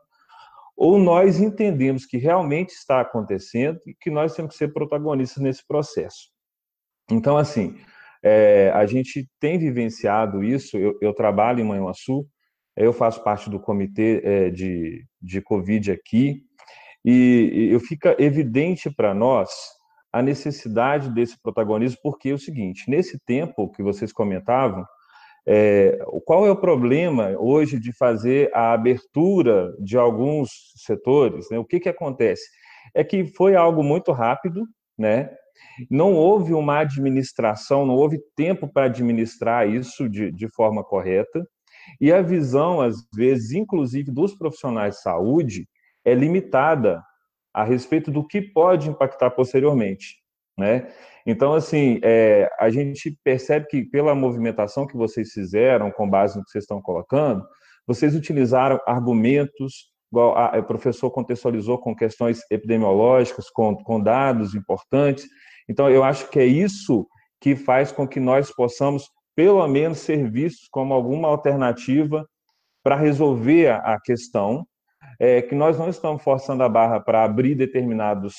[0.80, 5.66] ou nós entendemos que realmente está acontecendo e que nós temos que ser protagonistas nesse
[5.66, 6.30] processo.
[7.10, 7.76] Então, assim,
[8.22, 12.26] é, a gente tem vivenciado isso, eu, eu, trabalho em Manhuaçu,
[12.74, 16.42] eu faço parte do comitê é, de, de Covid aqui,
[17.04, 19.50] e, e fica evidente para nós
[20.10, 24.86] a necessidade desse protagonismo, porque é o seguinte, nesse tempo que vocês comentavam,
[25.46, 31.48] é, qual é o problema hoje de fazer a abertura de alguns setores?
[31.50, 31.58] Né?
[31.58, 32.42] O que, que acontece?
[32.94, 34.64] É que foi algo muito rápido,
[34.98, 35.30] né?
[35.90, 41.46] não houve uma administração, não houve tempo para administrar isso de, de forma correta,
[42.00, 45.68] e a visão, às vezes, inclusive dos profissionais de saúde,
[46.04, 47.02] é limitada
[47.52, 50.19] a respeito do que pode impactar posteriormente.
[50.60, 50.92] Né?
[51.26, 56.44] Então, assim, é, a gente percebe que pela movimentação que vocês fizeram, com base no
[56.44, 57.42] que vocês estão colocando,
[57.86, 65.26] vocês utilizaram argumentos, igual a, o professor contextualizou com questões epidemiológicas, com, com dados importantes.
[65.66, 67.08] Então, eu acho que é isso
[67.40, 72.28] que faz com que nós possamos, pelo menos, ser vistos como alguma alternativa
[72.84, 74.66] para resolver a, a questão,
[75.18, 78.34] é, que nós não estamos forçando a barra para abrir determinados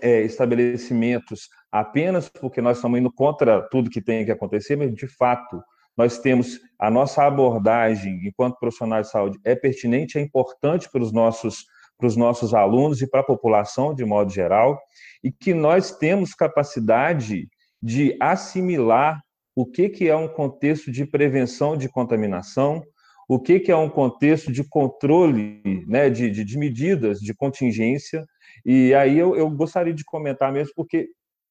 [0.00, 5.06] é, estabelecimentos apenas porque nós estamos indo contra tudo que tem que acontecer, mas de
[5.06, 5.62] fato
[5.96, 11.12] nós temos a nossa abordagem enquanto profissionais de saúde é pertinente, é importante para os
[11.12, 11.64] nossos
[11.98, 14.80] para os nossos alunos e para a população de modo geral,
[15.22, 17.46] e que nós temos capacidade
[17.82, 19.20] de assimilar
[19.54, 22.82] o que, que é um contexto de prevenção de contaminação,
[23.28, 28.26] o que, que é um contexto de controle, né, de, de, de medidas de contingência,
[28.64, 31.08] e aí eu, eu gostaria de comentar mesmo, porque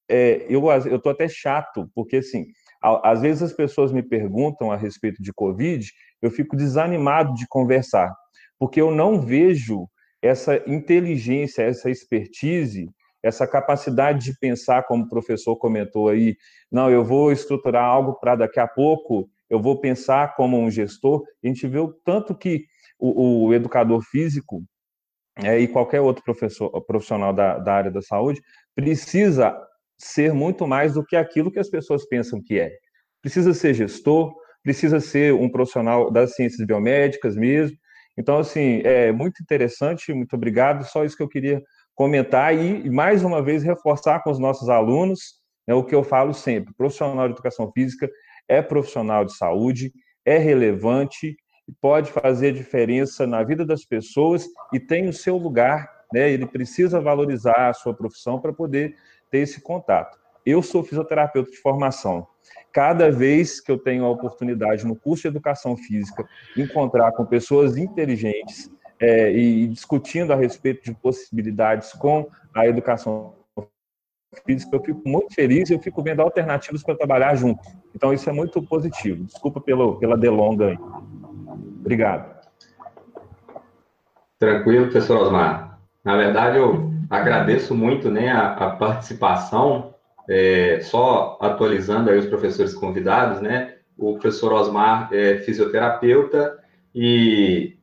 [0.10, 0.64] é, eu
[0.96, 2.46] estou até chato, porque assim,
[2.82, 5.88] às vezes as pessoas me perguntam a respeito de Covid,
[6.22, 8.14] eu fico desanimado de conversar,
[8.58, 9.88] porque eu não vejo
[10.22, 12.90] essa inteligência, essa expertise,
[13.22, 16.36] essa capacidade de pensar, como o professor comentou aí,
[16.72, 21.24] não, eu vou estruturar algo para daqui a pouco, eu vou pensar como um gestor.
[21.44, 22.66] A gente vê o tanto que
[23.00, 24.64] o, o educador físico
[25.44, 28.42] é, e qualquer outro professor, profissional da, da área da saúde
[28.76, 29.56] precisa
[29.98, 32.72] ser muito mais do que aquilo que as pessoas pensam que é.
[33.22, 34.34] Precisa ser gestor,
[34.64, 37.78] precisa ser um profissional das ciências biomédicas mesmo.
[38.18, 40.86] Então, assim, é muito interessante, muito obrigado.
[40.86, 41.62] Só isso que eu queria
[41.96, 46.34] comentar e, mais uma vez, reforçar com os nossos alunos né, o que eu falo
[46.34, 48.10] sempre: profissional de educação física
[48.48, 49.92] é profissional de saúde,
[50.26, 51.36] é relevante,
[51.82, 56.30] pode fazer diferença na vida das pessoas e tem o seu lugar, né?
[56.32, 58.96] Ele precisa valorizar a sua profissão para poder
[59.30, 60.18] ter esse contato.
[60.46, 62.28] Eu sou fisioterapeuta de formação.
[62.72, 67.78] Cada vez que eu tenho a oportunidade no curso de educação física encontrar com pessoas
[67.78, 73.34] inteligentes é, e discutindo a respeito de possibilidades com a educação
[74.46, 77.62] física, eu fico muito feliz e eu fico vendo alternativas para trabalhar junto.
[77.96, 79.24] Então, isso é muito positivo.
[79.24, 80.78] Desculpa pelo, pela delonga aí.
[81.80, 82.40] Obrigado.
[84.38, 85.80] Tranquilo, professor Osmar.
[86.04, 89.94] Na verdade, eu agradeço muito né, a, a participação,
[90.30, 93.76] é, só atualizando aí os professores convidados, né?
[93.98, 96.58] O professor Osmar é fisioterapeuta
[96.94, 97.78] e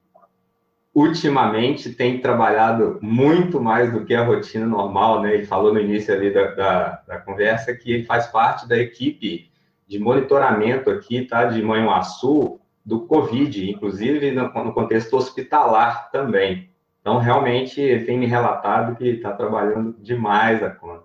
[0.94, 5.34] ultimamente tem trabalhado muito mais do que a rotina normal, né?
[5.34, 9.50] Ele falou no início ali da, da, da conversa que ele faz parte da equipe
[9.86, 11.44] de monitoramento aqui, tá?
[11.44, 16.70] De Manhuaçu, do Covid, inclusive no, no contexto hospitalar também.
[17.00, 21.04] Então, realmente, ele tem me relatado que está trabalhando demais a conta.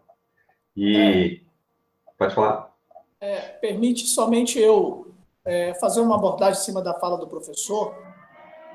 [0.78, 1.42] E.
[1.44, 2.72] É, pode falar.
[3.20, 5.12] É, permite somente eu
[5.44, 7.96] é, fazer uma abordagem em cima da fala do professor.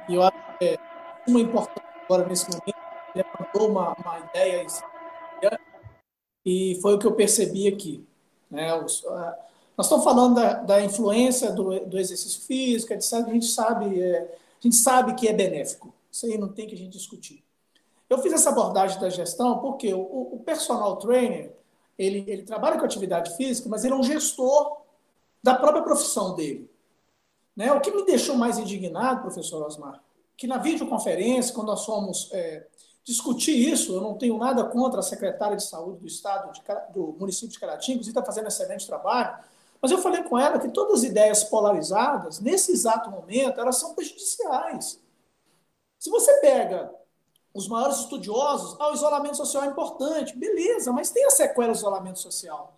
[0.09, 0.79] E eu acho que é
[1.29, 2.77] uma importante agora nesse momento.
[3.15, 4.67] Levantou uma, uma ideia
[6.45, 8.07] e foi o que eu percebi aqui.
[8.51, 8.73] Né?
[8.75, 9.39] Os, a,
[9.77, 13.13] nós estamos falando da, da influência do, do, exercício físico, etc.
[13.13, 15.93] A gente sabe, é, a gente sabe que é benéfico.
[16.11, 17.45] Isso aí não tem que a gente discutir.
[18.09, 21.53] Eu fiz essa abordagem da gestão porque o, o personal trainer,
[21.99, 24.79] ele, ele trabalha com atividade física, mas ele é um gestor
[25.43, 26.71] da própria profissão dele.
[27.55, 27.73] Né?
[27.73, 30.03] O que me deixou mais indignado, professor Osmar,
[30.37, 32.67] que na videoconferência, quando nós fomos é,
[33.05, 36.63] discutir isso, eu não tenho nada contra a secretária de saúde do estado, de,
[36.93, 39.39] do município de Caratinga, que está fazendo excelente trabalho,
[39.81, 43.95] mas eu falei com ela que todas as ideias polarizadas, nesse exato momento, elas são
[43.95, 45.01] prejudiciais.
[45.99, 46.93] Se você pega
[47.57, 50.37] os maiores estudiosos, ah, o isolamento social é importante.
[50.37, 52.77] Beleza, mas tem a sequela do isolamento social.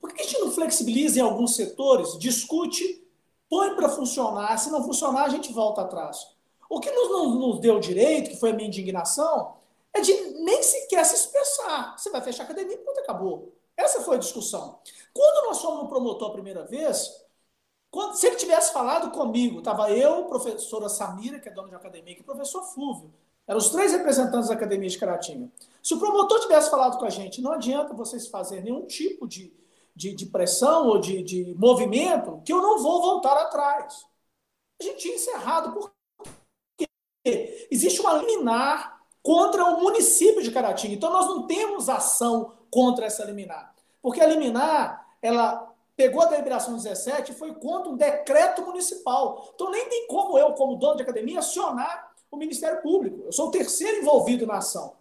[0.00, 3.04] Por que a gente não flexibiliza em alguns setores, discute,
[3.48, 6.28] põe para funcionar, se não funcionar, a gente volta atrás.
[6.68, 9.56] O que nos, nos deu direito, que foi a minha indignação,
[9.92, 10.12] é de
[10.44, 11.98] nem sequer se expressar.
[11.98, 13.52] Você vai fechar a academia e pronto, acabou.
[13.80, 14.78] Essa foi a discussão.
[15.12, 17.24] Quando nós fomos no promotor a primeira vez,
[17.90, 22.16] quando, se ele tivesse falado comigo, estava eu, professora Samira, que é dona de academia,
[22.16, 23.12] e o professor Fúvio.
[23.46, 25.50] Eram os três representantes da academia de Caratinga.
[25.82, 29.52] Se o promotor tivesse falado com a gente, não adianta vocês fazerem nenhum tipo de,
[29.96, 34.06] de, de pressão ou de, de movimento, que eu não vou voltar atrás.
[34.80, 40.94] A gente tinha encerrado porque existe uma liminar contra o município de Caratinga.
[40.94, 43.69] Então nós não temos ação contra essa liminar.
[44.02, 49.50] Porque a liminar, ela pegou a deliberação 17 e foi contra um decreto municipal.
[49.54, 53.22] Então nem tem como eu, como dono de academia, acionar o Ministério Público.
[53.24, 54.94] Eu sou o terceiro envolvido na ação.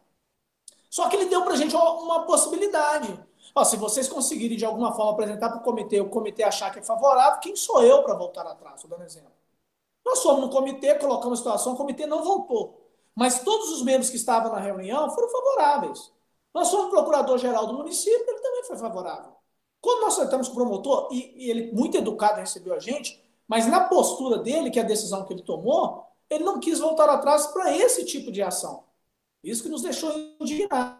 [0.90, 3.18] Só que ele deu para a gente uma possibilidade.
[3.56, 6.80] Ó, se vocês conseguirem de alguma forma apresentar para o comitê, o comitê achar que
[6.80, 8.76] é favorável, quem sou eu para voltar atrás?
[8.76, 9.32] Estou dando exemplo.
[10.06, 12.80] Nós fomos no comitê, colocamos a situação, o comitê não voltou.
[13.16, 16.12] Mas todos os membros que estavam na reunião foram favoráveis.
[16.54, 19.34] Nós fomos procurador-geral do município, ele também foi favorável.
[19.82, 23.66] Quando nós sentamos com o promotor, e, e, ele, muito educado, recebeu a gente, mas
[23.68, 27.48] na postura dele, que é a decisão que ele tomou, ele não quis voltar atrás
[27.48, 28.84] para esse tipo de ação.
[29.44, 31.00] Isso que nos deixou indignados,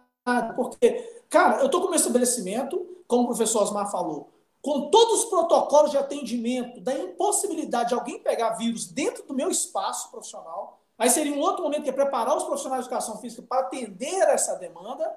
[0.56, 4.30] porque, cara, eu estou com o meu estabelecimento, como o professor Osmar falou,
[4.62, 9.50] com todos os protocolos de atendimento, da impossibilidade de alguém pegar vírus dentro do meu
[9.50, 10.80] espaço profissional.
[10.98, 14.28] Aí seria um outro momento que é preparar os profissionais de educação física para atender
[14.28, 15.10] essa demanda.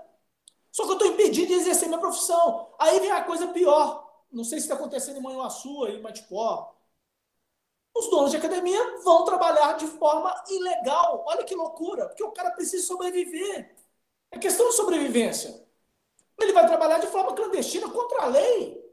[0.74, 2.74] Só que eu estou impedido de exercer minha profissão.
[2.80, 4.12] Aí vem a coisa pior.
[4.32, 6.76] Não sei se está acontecendo em Manhuaçu, em Matipó.
[7.96, 11.24] Os donos de academia vão trabalhar de forma ilegal.
[11.28, 12.08] Olha que loucura.
[12.08, 13.76] Porque o cara precisa sobreviver.
[14.32, 15.64] É questão de sobrevivência.
[16.42, 18.84] Ele vai trabalhar de forma clandestina contra a lei.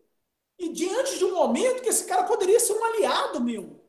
[0.59, 3.81] E diante de um momento que esse cara poderia ser um aliado meu.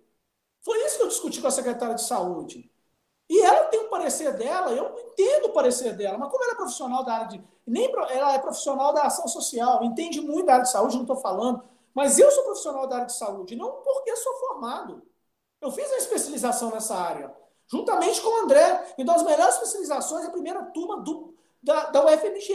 [0.61, 2.70] Foi isso que eu discuti com a secretária de saúde.
[3.31, 6.55] E ela tem um parecer dela, eu entendo o parecer dela, mas como ela é
[6.57, 7.41] profissional da área de.
[7.65, 11.15] Nem ela é profissional da ação social, entende muito da área de saúde, não estou
[11.15, 11.63] falando,
[11.93, 15.01] mas eu sou profissional da área de saúde, não porque sou formado.
[15.61, 17.33] Eu fiz a especialização nessa área,
[17.67, 18.93] juntamente com o André.
[18.97, 22.53] Então, as melhores especializações é a primeira turma do, da, da UFMG.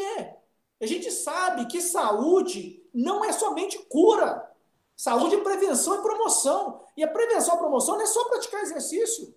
[0.79, 4.47] A gente sabe que saúde não é somente cura.
[4.95, 6.83] Saúde é prevenção e promoção.
[6.95, 9.35] E a prevenção e promoção não é só praticar exercício.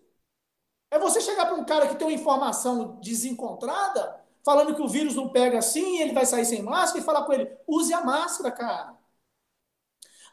[0.92, 5.16] É você chegar para um cara que tem uma informação desencontrada, falando que o vírus
[5.16, 8.52] não pega assim, ele vai sair sem máscara, e falar com ele: use a máscara,
[8.52, 8.98] cara.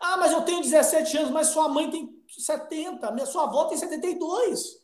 [0.00, 3.78] Ah, mas eu tenho 17 anos, mas sua mãe tem 70, minha sua avó tem
[3.78, 4.82] 72.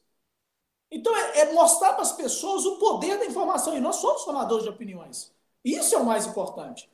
[0.91, 4.65] Então é, é mostrar para as pessoas o poder da informação, e nós somos formadores
[4.65, 5.33] de opiniões.
[5.65, 6.91] Isso é o mais importante.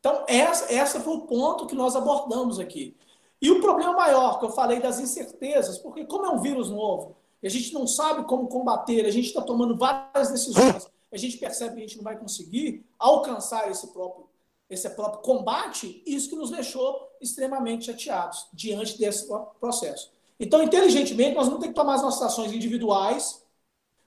[0.00, 2.96] Então, essa, essa foi o ponto que nós abordamos aqui.
[3.40, 7.16] E o problema maior, que eu falei das incertezas, porque como é um vírus novo,
[7.46, 11.74] a gente não sabe como combater, a gente está tomando várias decisões, a gente percebe
[11.74, 14.28] que a gente não vai conseguir alcançar esse próprio,
[14.68, 19.26] esse próprio combate, isso que nos deixou extremamente chateados diante desse
[19.58, 20.12] processo.
[20.38, 23.42] Então, inteligentemente, nós vamos ter que tomar as nossas ações individuais,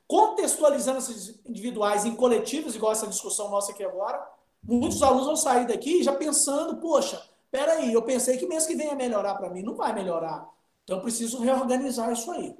[0.08, 4.26] contextualizando essas individuais em coletivas, igual essa discussão nossa aqui agora.
[4.64, 7.22] Muitos alunos vão sair daqui já pensando, poxa,
[7.52, 9.62] peraí, eu pensei que mês que vem ia melhorar para mim.
[9.62, 10.50] Não vai melhorar.
[10.84, 12.56] Então, eu preciso reorganizar isso aí.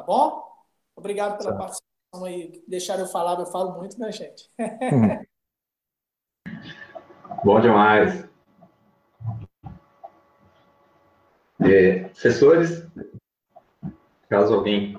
[0.00, 0.42] Tá bom?
[0.96, 2.64] Obrigado pela participação aí.
[2.66, 4.50] Deixaram eu falar, eu falo muito, né, gente?
[7.44, 8.26] bom demais.
[11.60, 12.86] É, professores,
[14.30, 14.96] caso alguém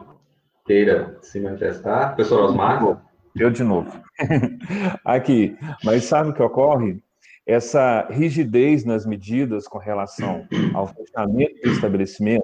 [0.67, 3.03] queira se manifestar, professor Osmar.
[3.35, 3.91] Eu de novo.
[5.03, 7.03] Aqui, mas sabe o que ocorre?
[7.43, 12.40] Essa rigidez nas medidas com relação ao fechamento do estabelecimento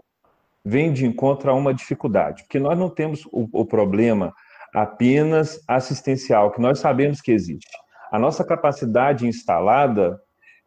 [0.67, 4.33] vem de encontro a uma dificuldade, porque nós não temos o, o problema
[4.75, 7.71] apenas assistencial, que nós sabemos que existe.
[8.11, 10.19] A nossa capacidade instalada,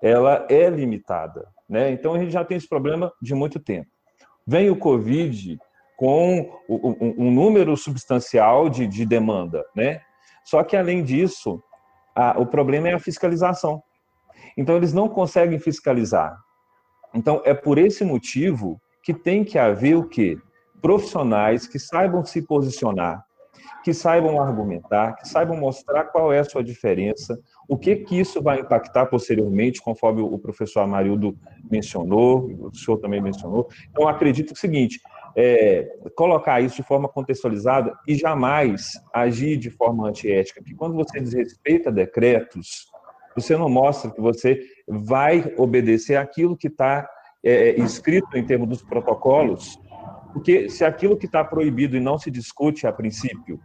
[0.03, 1.91] ela é limitada, né?
[1.93, 3.89] Então a gente já tem esse problema de muito tempo.
[4.47, 5.59] Vem o Covid
[5.99, 10.01] com um, número substancial de, de, demanda, né?
[10.45, 11.63] Só que além disso,
[12.17, 13.83] a, o problema é a fiscalização.
[14.57, 16.35] Então eles não conseguem fiscalizar.
[17.15, 20.39] Então é por esse motivo que tem que haver o quê?
[20.81, 23.25] Profissionais que saibam se posicionar,
[23.83, 27.39] que saibam argumentar, que saibam mostrar qual é a sua diferença,
[27.69, 31.37] o que que isso vai impactar posteriormente, conforme o professor Amarildo
[31.71, 33.69] mencionou, o senhor também mencionou.
[33.91, 35.01] Então, acredito é o seguinte,
[35.37, 41.21] é, colocar isso de forma contextualizada e jamais agir de forma antiética, que quando você
[41.21, 42.91] desrespeita decretos,
[43.35, 47.09] você não mostra que você vai obedecer aquilo que está
[47.43, 49.79] é, é, escrito em termos dos protocolos,
[50.33, 53.61] porque se aquilo que está proibido e não se discute a princípio,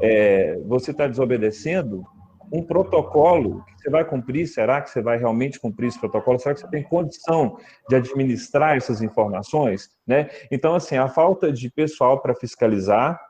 [0.00, 2.04] é, você está desobedecendo
[2.52, 6.38] um protocolo que você vai cumprir, será que você vai realmente cumprir esse protocolo?
[6.38, 9.90] Será que você tem condição de administrar essas informações?
[10.06, 10.28] Né?
[10.50, 13.20] Então, assim, a falta de pessoal para fiscalizar,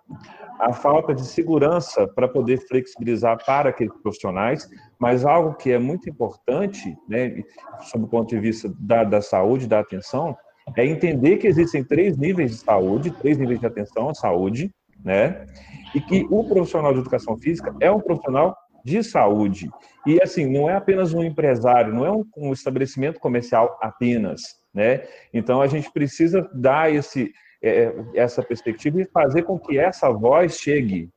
[0.60, 6.08] a falta de segurança para poder flexibilizar para aqueles profissionais, mas algo que é muito
[6.08, 7.42] importante, né,
[7.82, 10.36] sob o ponto de vista da, da saúde, da atenção,
[10.76, 14.72] é entender que existem três níveis de saúde, três níveis de atenção à saúde,
[15.04, 15.46] né,
[15.94, 18.56] e que o profissional de educação física é um profissional
[18.86, 19.68] de saúde.
[20.06, 24.42] E, assim, não é apenas um empresário, não é um, um estabelecimento comercial apenas,
[24.72, 25.02] né?
[25.34, 30.56] Então, a gente precisa dar esse, é, essa perspectiva e fazer com que essa voz
[30.56, 31.10] chegue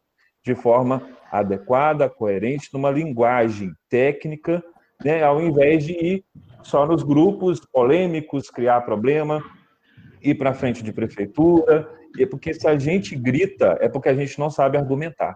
[0.43, 4.63] de forma adequada, coerente, numa linguagem técnica,
[5.05, 6.25] né, ao invés de ir
[6.63, 9.43] só nos grupos polêmicos, criar problema,
[10.23, 11.87] ir para frente de prefeitura,
[12.17, 15.35] é porque se a gente grita, é porque a gente não sabe argumentar.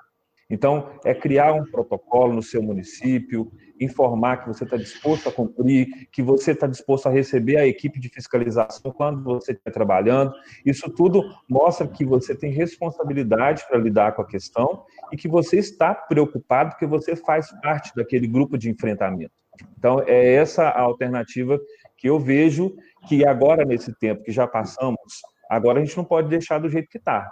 [0.53, 6.07] Então, é criar um protocolo no seu município, informar que você está disposto a cumprir,
[6.11, 10.31] que você está disposto a receber a equipe de fiscalização quando você está trabalhando.
[10.63, 15.57] Isso tudo mostra que você tem responsabilidade para lidar com a questão e que você
[15.57, 19.33] está preocupado porque você faz parte daquele grupo de enfrentamento.
[19.77, 21.59] Então, é essa a alternativa
[21.97, 22.75] que eu vejo
[23.07, 26.89] que agora, nesse tempo que já passamos, agora a gente não pode deixar do jeito
[26.89, 27.27] que está.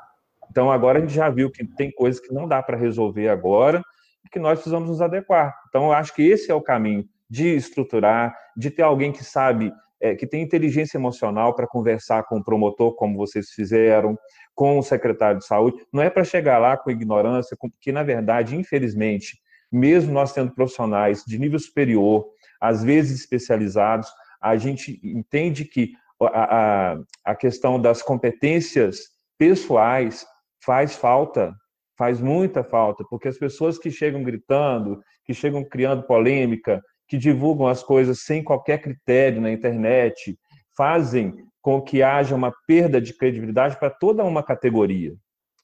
[0.52, 3.82] Então, agora a gente já viu que tem coisas que não dá para resolver agora
[4.26, 5.56] e que nós precisamos nos adequar.
[5.70, 9.72] Então, eu acho que esse é o caminho de estruturar, de ter alguém que sabe,
[10.02, 14.20] é, que tem inteligência emocional para conversar com o promotor, como vocês fizeram,
[14.54, 15.78] com o secretário de saúde.
[15.92, 19.40] Não é para chegar lá com ignorância, porque, na verdade, infelizmente,
[19.72, 22.26] mesmo nós tendo profissionais de nível superior,
[22.60, 24.10] às vezes especializados,
[24.42, 30.26] a gente entende que a, a, a questão das competências pessoais
[30.64, 31.54] faz falta,
[31.98, 37.68] faz muita falta, porque as pessoas que chegam gritando, que chegam criando polêmica, que divulgam
[37.68, 40.38] as coisas sem qualquer critério na internet,
[40.76, 45.14] fazem com que haja uma perda de credibilidade para toda uma categoria.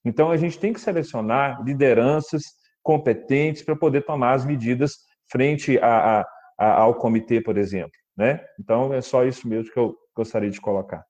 [0.06, 2.44] Então, a gente tem que selecionar lideranças
[2.84, 4.94] competentes para poder tomar as medidas
[5.32, 6.26] frente a, a,
[6.57, 7.91] a, ao comitê, por exemplo.
[8.15, 8.40] Né?
[8.60, 11.03] Então, é só isso mesmo que eu gostaria de colocar.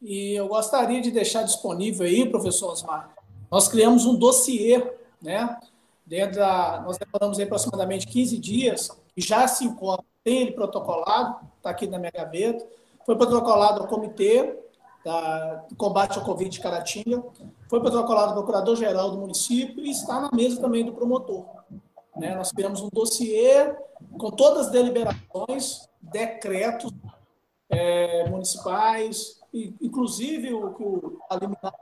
[0.00, 3.14] E eu gostaria de deixar disponível aí, professor Osmar,
[3.50, 5.58] nós criamos um dossiê, né?
[6.06, 11.86] Dentro da, nós demoramos aproximadamente 15 dias, já se encontra, tem ele protocolado, está aqui
[11.86, 12.66] na minha gaveta,
[13.04, 14.58] foi protocolado ao comitê
[15.04, 17.22] da, do combate ao Covid de Caratinga,
[17.68, 21.46] foi protocolado ao procurador-geral do município e está na mesa também do promotor.
[22.16, 22.34] Né?
[22.34, 23.74] Nós criamos um dossiê
[24.18, 26.92] com todas as deliberações, decretos
[27.68, 31.74] é, municipais, inclusive o que o alimentar.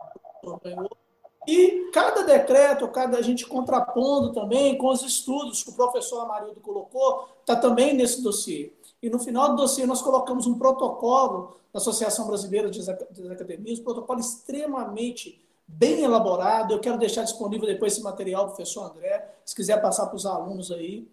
[1.46, 6.60] E cada decreto, cada a gente contrapondo também com os estudos que o professor Amarildo
[6.60, 8.72] colocou, está também nesse dossiê.
[9.02, 12.88] E no final do dossiê nós colocamos um protocolo da Associação Brasileira das
[13.30, 16.74] Academias, um protocolo extremamente bem elaborado.
[16.74, 20.72] Eu quero deixar disponível depois esse material professor André, se quiser passar para os alunos
[20.72, 21.08] aí.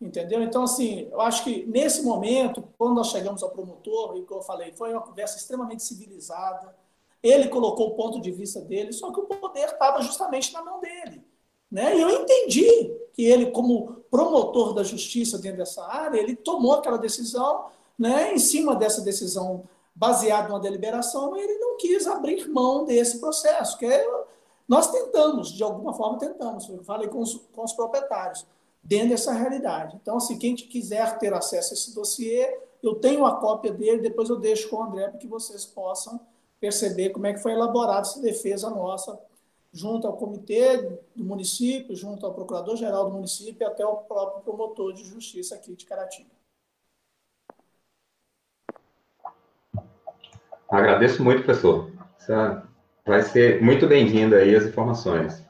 [0.00, 0.42] Entendeu?
[0.42, 4.44] Então, assim, eu acho que nesse momento, quando nós chegamos ao promotor, e como eu
[4.44, 6.74] falei, foi uma conversa extremamente civilizada.
[7.22, 10.80] Ele colocou o ponto de vista dele, só que o poder estava justamente na mão
[10.80, 11.22] dele.
[11.70, 11.98] Né?
[11.98, 16.96] E eu entendi que ele, como promotor da justiça dentro dessa área, ele tomou aquela
[16.96, 17.66] decisão,
[17.98, 18.32] né?
[18.32, 19.64] em cima dessa decisão
[19.94, 24.06] baseada numa deliberação, ele não quis abrir mão desse processo, que é,
[24.66, 28.46] nós tentamos, de alguma forma tentamos, eu falei com os, com os proprietários
[28.82, 29.96] dentro dessa realidade.
[30.00, 34.00] Então, se assim, quem quiser ter acesso a esse dossiê, eu tenho a cópia dele,
[34.00, 36.20] depois eu deixo com o André para que vocês possam
[36.58, 39.18] perceber como é que foi elaborada essa defesa nossa,
[39.72, 40.78] junto ao comitê
[41.14, 45.74] do município, junto ao procurador-geral do município e até o próprio promotor de justiça aqui
[45.74, 46.40] de Caratinga.
[50.68, 51.90] Agradeço muito, professor.
[53.04, 55.49] vai ser muito bem-vindo aí as informações.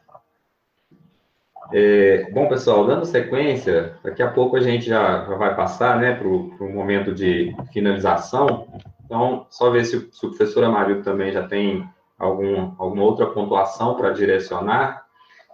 [1.72, 6.14] É, bom, pessoal, dando sequência, daqui a pouco a gente já, já vai passar né,
[6.14, 8.66] para o momento de finalização.
[9.04, 11.88] Então, só ver se, se o professor Amarildo também já tem
[12.18, 15.04] algum, alguma outra pontuação para direcionar.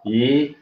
[0.05, 0.57] E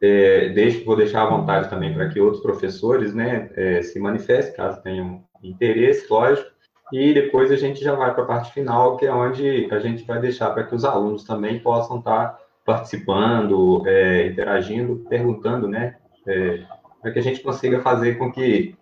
[0.00, 4.54] é, deixo, vou deixar à vontade também para que outros professores né, é, se manifestem,
[4.54, 6.50] caso tenham interesse, lógico.
[6.92, 10.04] E depois a gente já vai para a parte final, que é onde a gente
[10.04, 15.94] vai deixar para que os alunos também possam estar tá participando, é, interagindo, perguntando, né?
[16.26, 16.62] É,
[17.00, 18.74] para que a gente consiga fazer com que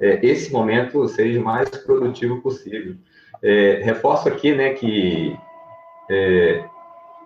[0.00, 2.96] é, esse momento seja o mais produtivo possível.
[3.40, 5.38] É, reforço aqui, né, que
[6.10, 6.64] é,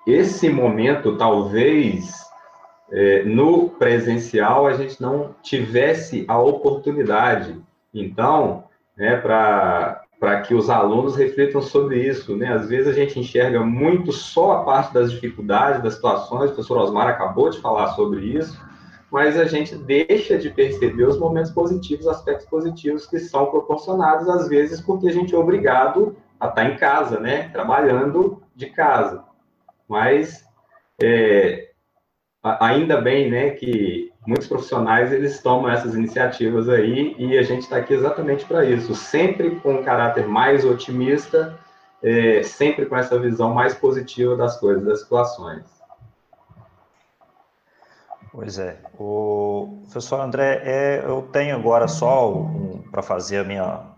[0.06, 2.22] esse momento, talvez,
[2.90, 7.58] é, no presencial, a gente não tivesse a oportunidade.
[7.94, 8.64] Então,
[8.96, 12.52] né, para para que os alunos reflitam sobre isso, né?
[12.52, 16.78] Às vezes a gente enxerga muito só a parte das dificuldades, das situações, o professor
[16.78, 18.56] Osmar acabou de falar sobre isso,
[19.10, 24.48] mas a gente deixa de perceber os momentos positivos, aspectos positivos que são proporcionados, às
[24.48, 27.48] vezes, porque a gente é obrigado a estar em casa, né?
[27.48, 29.24] Trabalhando de casa.
[29.88, 30.44] Mas
[31.02, 31.70] é,
[32.60, 37.78] ainda bem, né, que muitos profissionais eles tomam essas iniciativas aí e a gente está
[37.78, 41.58] aqui exatamente para isso, sempre com um caráter mais otimista,
[42.02, 45.64] é, sempre com essa visão mais positiva das coisas, das situações.
[48.32, 53.92] Pois é, o professor André, é, eu tenho agora só um, para fazer a minha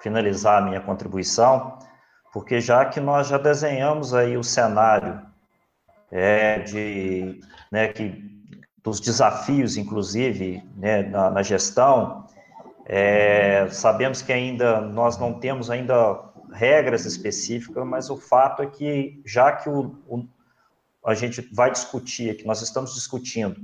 [0.00, 1.78] finalizar a minha contribuição,
[2.32, 5.20] porque já que nós já desenhamos aí o cenário
[6.10, 7.40] é, de
[7.70, 8.29] né, que
[8.82, 12.26] dos desafios, inclusive, né, na, na, gestão.
[12.86, 16.20] É, sabemos que ainda nós não temos ainda
[16.52, 20.26] regras específicas, mas o fato é que já que o, o,
[21.04, 23.60] a gente vai discutir, que nós estamos discutindo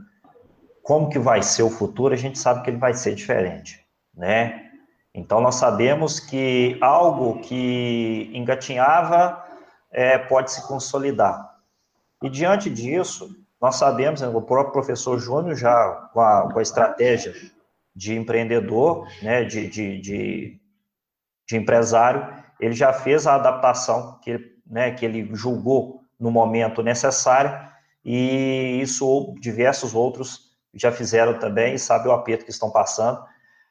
[0.83, 3.85] como que vai ser o futuro, a gente sabe que ele vai ser diferente,
[4.15, 4.71] né?
[5.13, 9.43] Então nós sabemos que algo que engatinhava
[9.91, 11.57] é, pode se consolidar.
[12.23, 16.63] E diante disso, nós sabemos, né, o próprio professor Júnior já, com a, com a
[16.63, 17.35] estratégia
[17.95, 20.61] de empreendedor, né, de, de, de,
[21.47, 27.67] de, empresário, ele já fez a adaptação que, né, que ele julgou no momento necessário,
[28.05, 33.25] e isso diversos outros já fizeram também, e sabe o aperto que estão passando.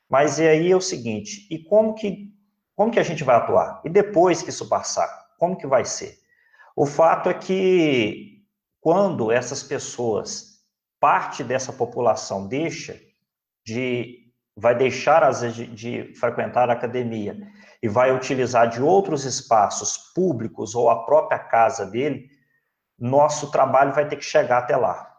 [0.09, 2.33] Mas e aí é o seguinte, e como que,
[2.75, 3.81] como que a gente vai atuar?
[3.85, 5.07] E depois que isso passar,
[5.37, 6.17] como que vai ser?
[6.75, 8.34] O fato é que
[8.85, 10.59] quando essas pessoas,
[10.99, 12.95] parte dessa população deixa
[13.65, 17.35] de vai deixar vezes de, de frequentar a academia
[17.81, 22.29] e vai utilizar de outros espaços públicos ou a própria casa dele,
[22.95, 25.11] nosso trabalho vai ter que chegar até lá.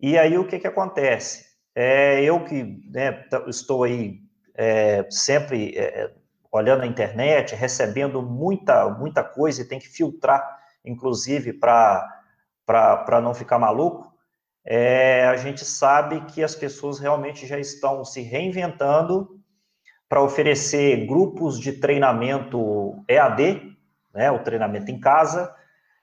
[0.00, 1.44] E aí o que, que acontece?
[1.74, 4.20] É, eu que né, estou aí
[4.54, 6.14] é, sempre é,
[6.50, 10.42] olhando a internet, recebendo muita, muita coisa e tem que filtrar,
[10.82, 12.15] inclusive, para
[13.22, 14.12] não ficar maluco,
[14.64, 19.40] é, a gente sabe que as pessoas realmente já estão se reinventando
[20.08, 23.76] para oferecer grupos de treinamento EAD,
[24.12, 25.54] né, o treinamento em casa.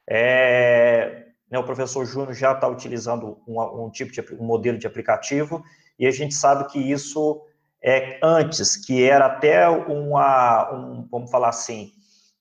[0.09, 4.87] É, né, o professor Júnior já está utilizando um, um, tipo de um modelo de
[4.87, 5.63] aplicativo
[5.99, 7.45] e a gente sabe que isso
[7.81, 11.91] é antes, que era até uma, um, vamos falar assim,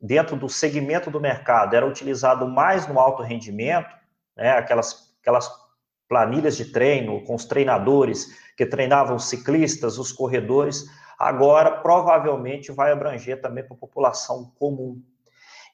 [0.00, 4.01] dentro do segmento do mercado, era utilizado mais no alto rendimento,
[4.36, 5.50] né, aquelas, aquelas
[6.08, 8.26] planilhas de treino com os treinadores
[8.56, 10.84] que treinavam os ciclistas, os corredores,
[11.18, 15.00] agora provavelmente vai abranger também para a população comum.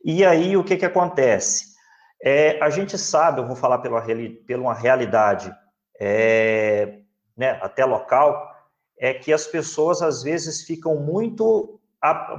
[0.05, 1.77] E aí o que, que acontece?
[2.23, 4.03] É, a gente sabe, eu vou falar pela,
[4.47, 5.55] pela uma realidade
[6.01, 6.99] é,
[7.37, 8.55] né, até local,
[8.99, 11.81] é que as pessoas às vezes ficam muito,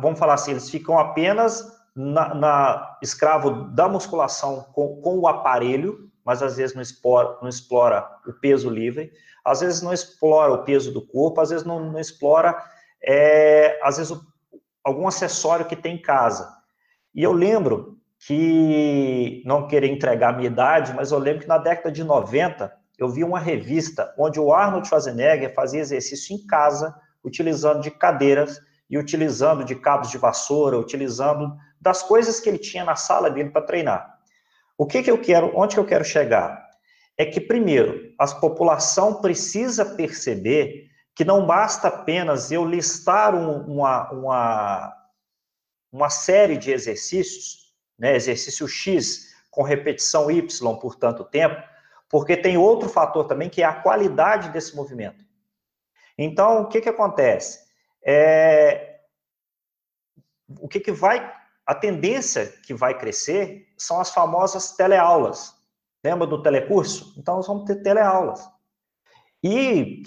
[0.01, 1.65] vamos falar assim, eles ficam apenas
[1.95, 7.49] na, na escravo da musculação com, com, o aparelho, mas às vezes não explora, não
[7.49, 9.11] explora o peso livre,
[9.43, 12.55] às vezes não explora o peso do corpo, às vezes não, não explora
[13.01, 14.15] é, às vezes,
[14.83, 16.49] algum acessório que tem em casa.
[17.13, 21.57] E eu lembro que, não querer entregar a minha idade, mas eu lembro que na
[21.57, 26.93] década de 90, eu vi uma revista onde o Arnold Schwarzenegger fazia exercício em casa,
[27.23, 28.59] utilizando de cadeiras
[28.89, 33.51] e utilizando de cabos de vassoura, utilizando das coisas que ele tinha na sala dele
[33.51, 34.08] para treinar.
[34.79, 36.65] O que, que eu quero, onde que eu quero chegar?
[37.17, 44.09] É que, primeiro, a população precisa perceber que não basta apenas eu listar um, uma,
[44.09, 44.95] uma,
[45.91, 51.61] uma série de exercícios, né, exercício X com repetição Y por tanto tempo,
[52.07, 55.25] porque tem outro fator também que é a qualidade desse movimento.
[56.17, 57.67] Então, o que, que acontece?
[58.01, 59.01] É,
[60.47, 61.37] o que, que vai.
[61.69, 65.53] A tendência que vai crescer são as famosas teleaulas.
[66.03, 67.13] Lembra do telecurso?
[67.15, 68.49] Então, nós vamos ter teleaulas.
[69.43, 70.01] E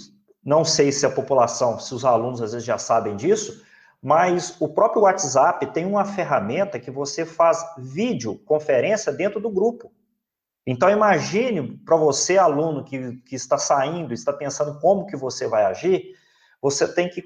[0.45, 3.65] não sei se a população, se os alunos às vezes já sabem disso,
[4.03, 9.93] mas o próprio WhatsApp tem uma ferramenta que você faz vídeo conferência dentro do grupo.
[10.67, 15.65] Então imagine para você, aluno que, que está saindo, está pensando como que você vai
[15.65, 16.17] agir,
[16.61, 17.23] você tem que,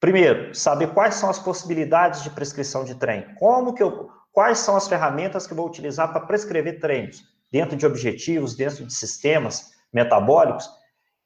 [0.00, 3.34] primeiro, saber quais são as possibilidades de prescrição de treino.
[3.36, 7.22] Como que eu, quais são as ferramentas que eu vou utilizar para prescrever treinos,
[7.52, 10.68] dentro de objetivos, dentro de sistemas metabólicos,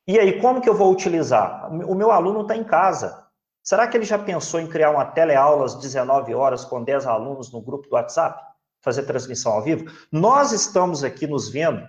[0.06, 1.72] e aí, como que eu vou utilizar?
[1.72, 3.26] O meu aluno está em casa.
[3.62, 7.50] Será que ele já pensou em criar uma teleaula às 19 horas com 10 alunos
[7.50, 8.38] no grupo do WhatsApp?
[8.82, 9.90] Fazer transmissão ao vivo?
[10.12, 11.88] Nós estamos aqui nos vendo.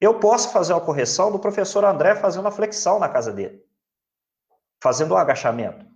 [0.00, 3.62] Eu posso fazer a correção do professor André fazendo a flexão na casa dele,
[4.82, 5.86] fazendo o agachamento.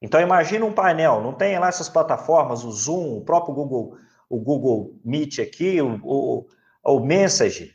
[0.00, 3.96] Então imagina um painel, não tem lá essas plataformas, o Zoom, o próprio Google,
[4.28, 6.46] o Google Meet aqui, o, o,
[6.84, 7.74] o Message,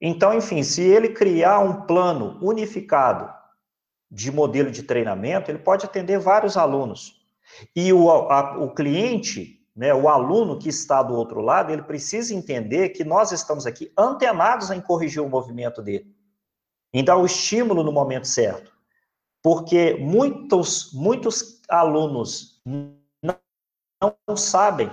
[0.00, 3.32] então, enfim, se ele criar um plano unificado
[4.10, 7.24] de modelo de treinamento, ele pode atender vários alunos.
[7.74, 12.34] E o, a, o cliente, né, o aluno que está do outro lado, ele precisa
[12.34, 16.14] entender que nós estamos aqui antenados em corrigir o movimento dele,
[16.92, 18.75] em dar o estímulo no momento certo.
[19.46, 22.60] Porque muitos, muitos alunos
[23.22, 24.90] não, sabem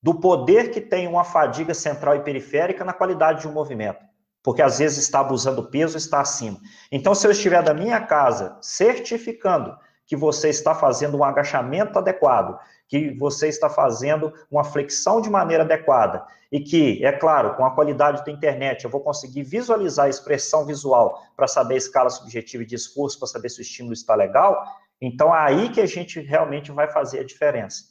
[0.00, 3.98] do poder que tem uma fadiga central e periférica na qualidade de um movimento
[4.44, 6.58] porque às vezes está abusando peso, está acima.
[6.90, 9.76] Então, se eu estiver da minha casa certificando
[10.06, 12.58] que você está fazendo um agachamento adequado,
[12.90, 17.70] que você está fazendo uma flexão de maneira adequada, e que, é claro, com a
[17.70, 22.64] qualidade da internet, eu vou conseguir visualizar a expressão visual para saber a escala subjetiva
[22.64, 24.62] de esforço, para saber se o estímulo está legal,
[25.00, 27.84] então é aí que a gente realmente vai fazer a diferença.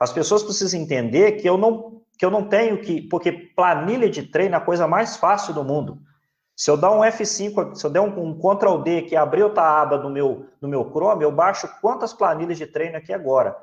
[0.00, 3.02] As pessoas precisam entender que eu não que eu não tenho que.
[3.02, 5.98] Porque planilha de treino é a coisa mais fácil do mundo.
[6.56, 9.82] Se eu dar um F5, se eu der um, um Ctrl D que abrir outra
[9.82, 13.54] aba no meu, no meu Chrome, eu baixo quantas planilhas de treino aqui agora.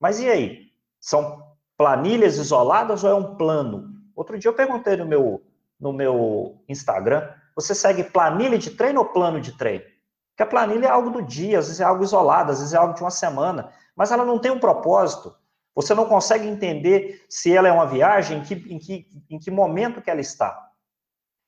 [0.00, 0.70] Mas e aí?
[0.98, 1.42] São
[1.76, 3.90] planilhas isoladas ou é um plano?
[4.16, 5.42] Outro dia eu perguntei no meu,
[5.78, 9.84] no meu Instagram: você segue planilha de treino ou plano de treino?
[10.30, 12.78] Porque a planilha é algo do dia, às vezes é algo isolado, às vezes é
[12.78, 15.34] algo de uma semana, mas ela não tem um propósito.
[15.74, 19.50] Você não consegue entender se ela é uma viagem, em que, em que, em que
[19.50, 20.70] momento que ela está.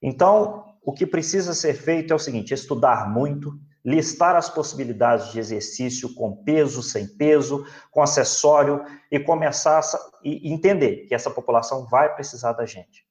[0.01, 5.39] Então, o que precisa ser feito é o seguinte: estudar muito, listar as possibilidades de
[5.39, 9.83] exercício com peso, sem peso, com acessório e começar a
[10.23, 13.05] entender que essa população vai precisar da gente.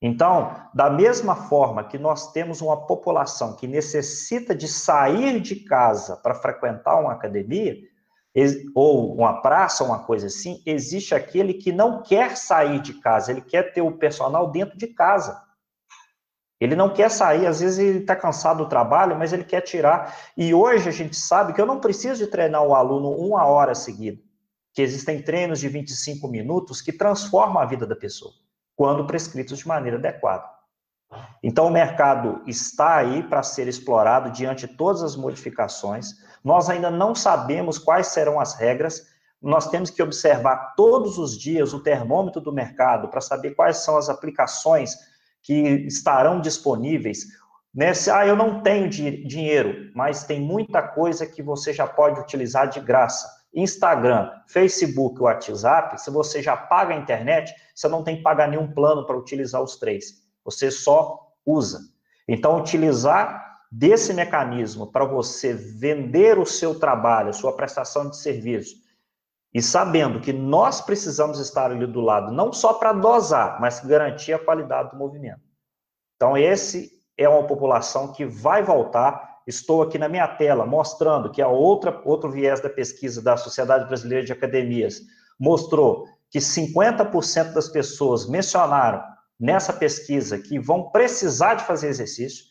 [0.00, 6.16] Então, da mesma forma que nós temos uma população que necessita de sair de casa
[6.16, 7.76] para frequentar uma academia,
[8.74, 13.40] ou uma praça, uma coisa assim, existe aquele que não quer sair de casa, ele
[13.40, 15.40] quer ter o personal dentro de casa.
[16.64, 20.16] Ele não quer sair, às vezes ele está cansado do trabalho, mas ele quer tirar.
[20.34, 23.74] E hoje a gente sabe que eu não preciso de treinar o aluno uma hora
[23.74, 24.18] seguida,
[24.72, 28.32] que existem treinos de 25 minutos que transformam a vida da pessoa,
[28.74, 30.48] quando prescritos de maneira adequada.
[31.42, 36.14] Então, o mercado está aí para ser explorado diante de todas as modificações.
[36.42, 39.06] Nós ainda não sabemos quais serão as regras.
[39.40, 43.98] Nós temos que observar todos os dias o termômetro do mercado para saber quais são
[43.98, 45.12] as aplicações
[45.44, 47.26] que estarão disponíveis.
[47.72, 47.92] Né?
[47.92, 52.68] Se, ah, eu não tenho dinheiro, mas tem muita coisa que você já pode utilizar
[52.68, 53.28] de graça.
[53.54, 58.72] Instagram, Facebook, WhatsApp, se você já paga a internet, você não tem que pagar nenhum
[58.72, 60.24] plano para utilizar os três.
[60.44, 61.80] Você só usa.
[62.26, 68.76] Então, utilizar desse mecanismo para você vender o seu trabalho, sua prestação de serviço,
[69.54, 74.32] e sabendo que nós precisamos estar ali do lado, não só para dosar, mas garantir
[74.32, 75.40] a qualidade do movimento.
[76.16, 79.42] Então, esse é uma população que vai voltar.
[79.46, 83.86] Estou aqui na minha tela mostrando que a outra outro viés da pesquisa da Sociedade
[83.86, 85.00] Brasileira de Academias
[85.38, 89.02] mostrou que 50% das pessoas mencionaram
[89.38, 92.46] nessa pesquisa que vão precisar de fazer exercício,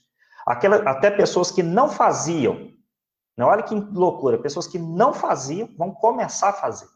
[0.46, 2.72] aquela, até pessoas que não faziam,
[3.38, 3.44] né?
[3.44, 6.88] olha que loucura, pessoas que não faziam vão começar a fazer.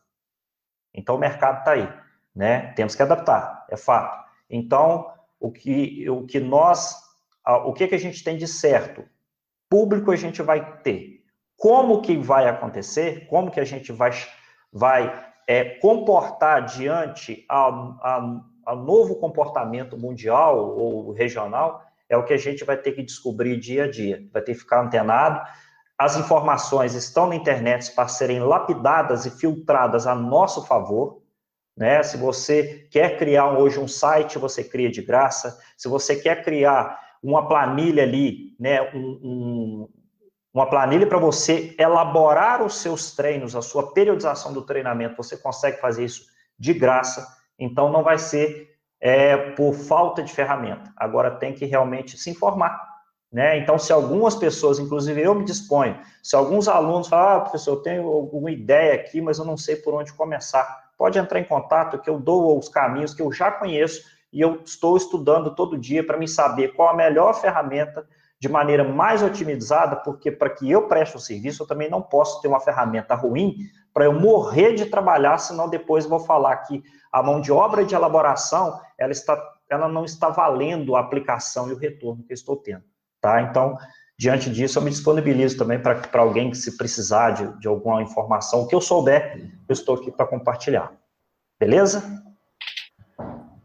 [0.97, 1.87] Então o mercado está aí,
[2.35, 2.73] né?
[2.73, 4.25] Temos que adaptar, é fato.
[4.49, 5.09] Então
[5.39, 6.95] o que o que nós,
[7.65, 9.05] o que que a gente tem de certo?
[9.69, 11.23] Público a gente vai ter.
[11.55, 13.27] Como que vai acontecer?
[13.27, 14.11] Como que a gente vai
[14.73, 17.67] vai é, comportar diante a,
[18.01, 23.01] a ao novo comportamento mundial ou regional, é o que a gente vai ter que
[23.01, 25.41] descobrir dia a dia, vai ter que ficar antenado.
[25.97, 31.23] As informações estão na internet para serem lapidadas e filtradas a nosso favor.
[31.75, 32.03] Né?
[32.03, 35.59] Se você quer criar hoje um site, você cria de graça.
[35.75, 38.81] Se você quer criar uma planilha ali, né?
[38.93, 39.89] Um, um,
[40.53, 45.79] uma planilha para você elaborar os seus treinos, a sua periodização do treinamento, você consegue
[45.79, 46.25] fazer isso
[46.57, 47.27] de graça.
[47.59, 50.91] Então, não vai ser é, por falta de ferramenta.
[50.95, 52.86] Agora, tem que realmente se informar.
[53.37, 53.59] Né?
[53.59, 57.81] Então, se algumas pessoas, inclusive eu me disponho, se alguns alunos falam, ah, professor, eu
[57.83, 61.99] tenho alguma ideia aqui, mas eu não sei por onde começar, pode entrar em contato
[61.99, 64.01] que eu dou os caminhos que eu já conheço
[64.33, 68.07] e eu estou estudando todo dia para me saber qual a melhor ferramenta
[68.39, 72.41] de maneira mais otimizada, porque para que eu preste o serviço, eu também não posso
[72.41, 73.57] ter uma ferramenta ruim
[73.93, 76.81] para eu morrer de trabalhar, senão depois vou falar que
[77.13, 79.39] a mão de obra de elaboração, ela, está,
[79.69, 82.83] ela não está valendo a aplicação e o retorno que eu estou tendo,
[83.21, 83.41] tá?
[83.41, 83.77] Então,
[84.17, 88.61] diante disso, eu me disponibilizo também para alguém que se precisar de, de alguma informação,
[88.61, 90.91] o que eu souber, eu estou aqui para compartilhar.
[91.59, 92.03] Beleza?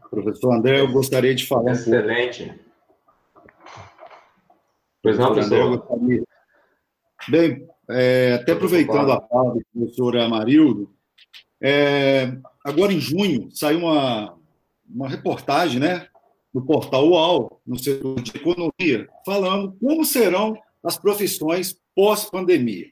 [0.09, 2.59] Professor André, eu gostaria de falar Excelente.
[5.01, 5.85] Pois não, professor.
[5.91, 6.23] André,
[7.27, 10.93] Bem, é, até aproveitando a fala do professor Amarildo,
[11.61, 14.37] é, agora em junho saiu uma,
[14.87, 16.07] uma reportagem né,
[16.53, 22.87] no portal UAU, no setor de economia, falando como serão as profissões pós-pandemia.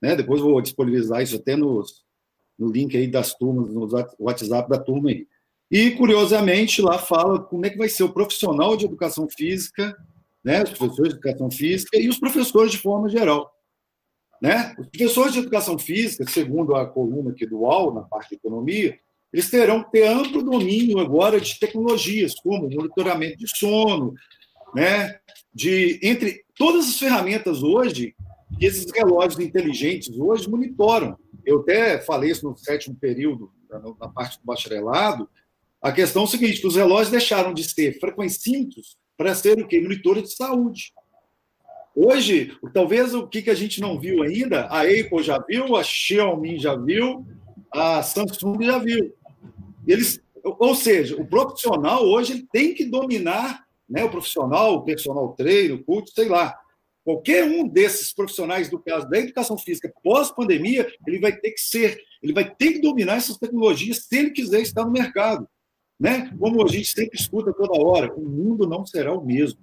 [0.00, 0.14] Né?
[0.14, 2.04] Depois vou disponibilizar isso até nos,
[2.58, 3.88] no link aí das turmas, no
[4.18, 5.26] WhatsApp da turma aí.
[5.70, 9.96] E, curiosamente, lá fala como é que vai ser o profissional de educação física,
[10.44, 13.50] né, os professores de educação física e os professores de forma geral.
[14.40, 14.74] Né?
[14.78, 18.98] Os professores de educação física, segundo a coluna aqui do UOL, na parte de economia,
[19.32, 24.14] eles terão que ter amplo domínio agora de tecnologias, como monitoramento de sono,
[24.74, 25.18] né?
[25.54, 28.14] de entre todas as ferramentas hoje,
[28.58, 31.18] que esses relógios inteligentes hoje monitoram.
[31.44, 33.50] Eu até falei isso no sétimo período,
[33.98, 35.28] na parte do bacharelado,
[35.82, 39.68] a questão é o seguinte, que os relógios deixaram de ser frequencímetros para serem o
[39.68, 39.80] quê?
[39.80, 40.92] monitores de saúde.
[41.94, 46.58] Hoje, talvez o que a gente não viu ainda, a Apple já viu, a Xiaomi
[46.58, 47.26] já viu,
[47.70, 49.12] a Samsung já viu.
[49.86, 55.34] Eles, ou seja, o profissional hoje ele tem que dominar, né, o profissional, o personal
[55.34, 56.56] treino, o culto, sei lá,
[57.04, 62.00] Qualquer um desses profissionais do caso da educação física pós-pandemia, ele vai ter que ser,
[62.22, 65.48] ele vai ter que dominar essas tecnologias se ele quiser estar no mercado.
[65.98, 66.32] Né?
[66.38, 69.58] Como a gente sempre escuta toda hora, o mundo não será o mesmo.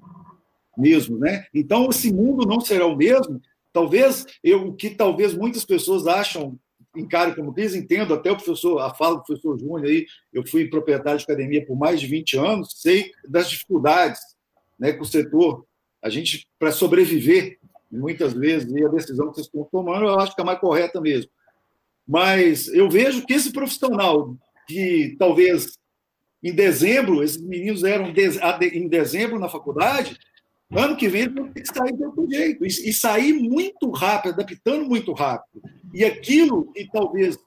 [0.78, 1.46] Mesmo, né?
[1.54, 3.42] Então, esse mundo não será o mesmo.
[3.74, 6.58] Talvez eu, o que talvez muitas pessoas acham,
[6.96, 10.68] encarem como crise, entendo até o professor, a fala do professor Júnior aí, eu fui
[10.68, 14.20] proprietário de academia por mais de 20 anos, sei das dificuldades
[14.78, 15.66] né, que o setor
[16.02, 17.60] a gente, para sobreviver,
[17.92, 21.02] muitas vezes, e a decisão que vocês estão tomando, eu acho que é mais correta
[21.02, 21.30] mesmo.
[22.08, 24.36] Mas eu vejo que esse profissional,
[24.68, 25.78] que talvez
[26.42, 28.14] em dezembro, esses meninos eram
[28.72, 30.18] em dezembro na faculdade,
[30.72, 34.34] ano que vem eles vão ter que sair de outro jeito, e, sair muito rápido,
[34.34, 35.62] adaptando muito rápido.
[35.94, 37.38] E aquilo que talvez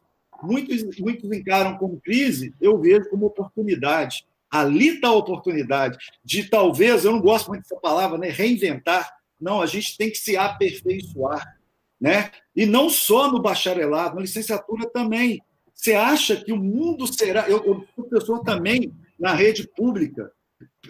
[0.43, 4.27] muitos, muitos encaram como crise, eu vejo como oportunidade.
[4.51, 9.11] Ali está a oportunidade de talvez, eu não gosto muito dessa palavra, né, reinventar.
[9.41, 11.59] Não, a gente tem que se aperfeiçoar.
[12.01, 12.31] Né?
[12.55, 15.41] E não só no bacharelado, na licenciatura também.
[15.73, 17.49] Você acha que o mundo será.
[17.49, 20.31] Eu, sou professor também na rede pública.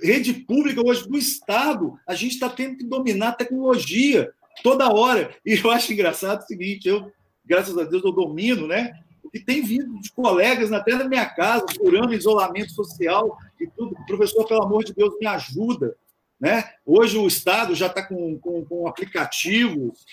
[0.03, 5.35] Rede pública hoje do Estado, a gente está tendo que dominar a tecnologia toda hora.
[5.45, 7.13] E eu acho engraçado o seguinte: eu,
[7.53, 8.95] graças a Deus, eu domino, né?
[9.33, 13.95] E tem vindo de colegas até na minha casa, furando isolamento social e tudo.
[14.07, 15.95] Professor, pelo amor de Deus, me ajuda.
[16.41, 16.65] Né?
[16.85, 20.05] Hoje o Estado já está com, com, com aplicativos.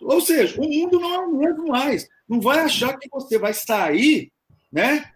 [0.00, 2.08] Ou seja, o mundo não é o mesmo mais.
[2.28, 4.30] Não vai achar que você vai sair,
[4.72, 5.10] né?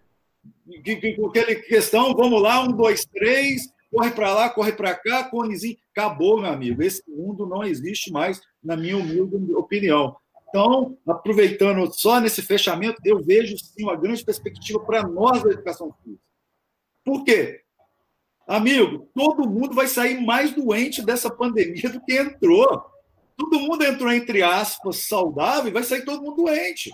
[1.16, 5.76] Com aquela questão, vamos lá, um, dois, três, corre para lá, corre para cá, conezinho.
[5.92, 6.82] Acabou, meu amigo.
[6.82, 10.16] Esse mundo não existe mais, na minha humilde opinião.
[10.48, 15.94] Então, aproveitando só nesse fechamento, eu vejo sim uma grande perspectiva para nós da educação
[16.02, 16.22] física.
[17.04, 17.62] Por quê?
[18.46, 22.82] Amigo, todo mundo vai sair mais doente dessa pandemia do que entrou.
[23.36, 26.90] Todo mundo entrou, entre aspas, saudável, vai sair todo mundo doente.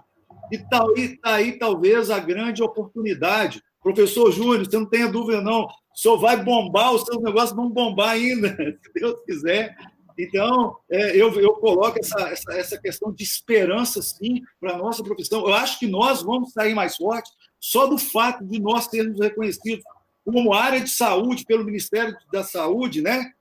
[0.50, 3.62] E está aí, tá aí, talvez, a grande oportunidade.
[3.80, 5.68] Professor Júnior, você não tenha dúvida, não.
[5.94, 8.48] Senhor vai bombar, os seus negócios vão bombar ainda,
[8.82, 9.76] se Deus quiser.
[10.18, 15.02] Então, é, eu, eu coloco essa, essa, essa questão de esperança, sim, para a nossa
[15.02, 15.40] profissão.
[15.40, 19.84] Eu acho que nós vamos sair mais fortes só do fato de nós sermos reconhecidos
[20.24, 23.32] como área de saúde pelo Ministério da Saúde, né?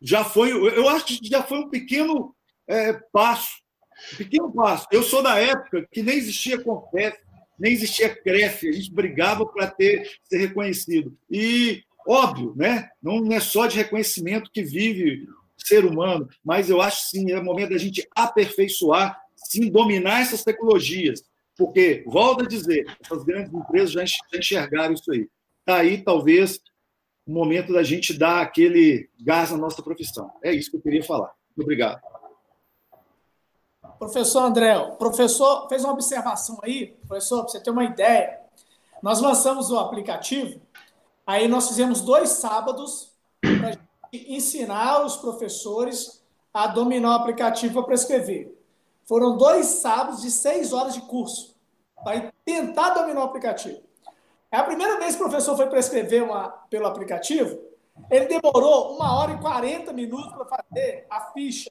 [0.00, 2.34] Já foi, eu acho que já foi um pequeno
[2.68, 3.56] é, passo,
[4.12, 4.86] um pequeno passo.
[4.92, 7.18] Eu sou da época que nem existia Confef,
[7.58, 11.16] nem existia CREF, a gente brigava para ter ser reconhecido.
[11.28, 12.88] E óbvio, né?
[13.02, 15.26] Não é só de reconhecimento que vive
[15.58, 21.22] ser humano, mas eu acho sim, é momento da gente aperfeiçoar, sim, dominar essas tecnologias,
[21.56, 24.04] porque, volto a dizer, essas grandes empresas já
[24.34, 25.28] enxergaram isso aí.
[25.60, 26.60] Está aí, talvez,
[27.26, 30.30] o momento da gente dar aquele gás na nossa profissão.
[30.42, 31.32] É isso que eu queria falar.
[31.48, 32.00] Muito obrigado.
[33.98, 38.38] Professor André, o professor fez uma observação aí, professor, para você ter uma ideia.
[39.02, 40.60] Nós lançamos o aplicativo,
[41.26, 43.76] aí nós fizemos dois sábados para
[44.12, 48.56] ensinar os professores a dominar o aplicativo para prescrever.
[49.04, 51.56] Foram dois sábados de seis horas de curso
[52.02, 53.80] para tentar dominar o aplicativo.
[54.50, 57.58] É a primeira vez que o professor foi prescrever uma, pelo aplicativo,
[58.10, 61.70] ele demorou uma hora e 40 minutos para fazer a ficha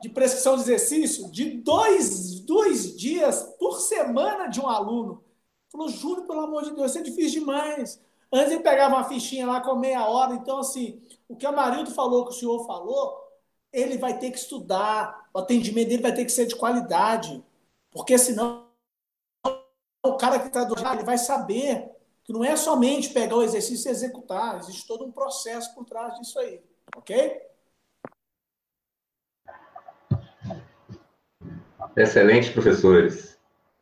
[0.00, 5.22] de prescrição de exercício de dois, dois dias por semana de um aluno.
[5.70, 8.02] Falou, Júlio, pelo amor de Deus, isso é difícil demais.
[8.32, 10.34] Antes ele pegava uma fichinha lá com meia hora.
[10.34, 11.00] Então, assim,
[11.32, 13.18] o que o Marildo falou, que o senhor falou,
[13.72, 15.28] ele vai ter que estudar.
[15.32, 17.42] O atendimento dele vai ter que ser de qualidade.
[17.90, 18.66] Porque senão
[20.04, 21.90] o cara que está do ele vai saber
[22.22, 24.58] que não é somente pegar o exercício e executar.
[24.58, 26.62] Existe todo um processo por trás disso aí.
[26.96, 27.40] Ok?
[31.96, 33.38] Excelente, professores.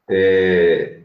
[0.09, 1.03] É,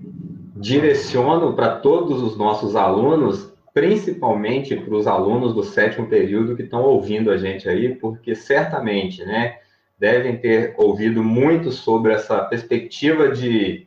[0.56, 6.82] direciono para todos os nossos alunos, principalmente para os alunos do sétimo período que estão
[6.82, 9.58] ouvindo a gente aí, porque certamente, né,
[10.00, 13.86] devem ter ouvido muito sobre essa perspectiva de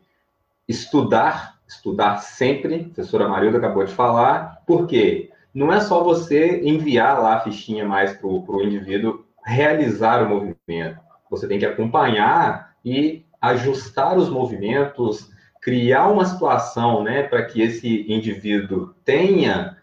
[0.68, 7.18] estudar, estudar sempre, a professora Marilda acabou de falar, porque não é só você enviar
[7.18, 11.00] lá a fichinha mais para o indivíduo realizar o movimento,
[11.30, 15.30] você tem que acompanhar e ajustar os movimentos,
[15.62, 19.77] criar uma situação né, para que esse indivíduo tenha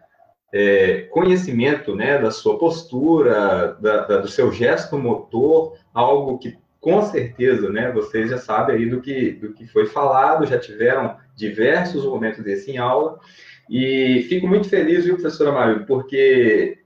[0.57, 7.01] é, conhecimento né, da sua postura, da, da, do seu gesto motor, algo que com
[7.01, 12.05] certeza né, vocês já sabem aí do que, do que foi falado, já tiveram diversos
[12.05, 13.19] momentos desse em aula,
[13.69, 16.77] e fico muito feliz, viu, professora Mário, porque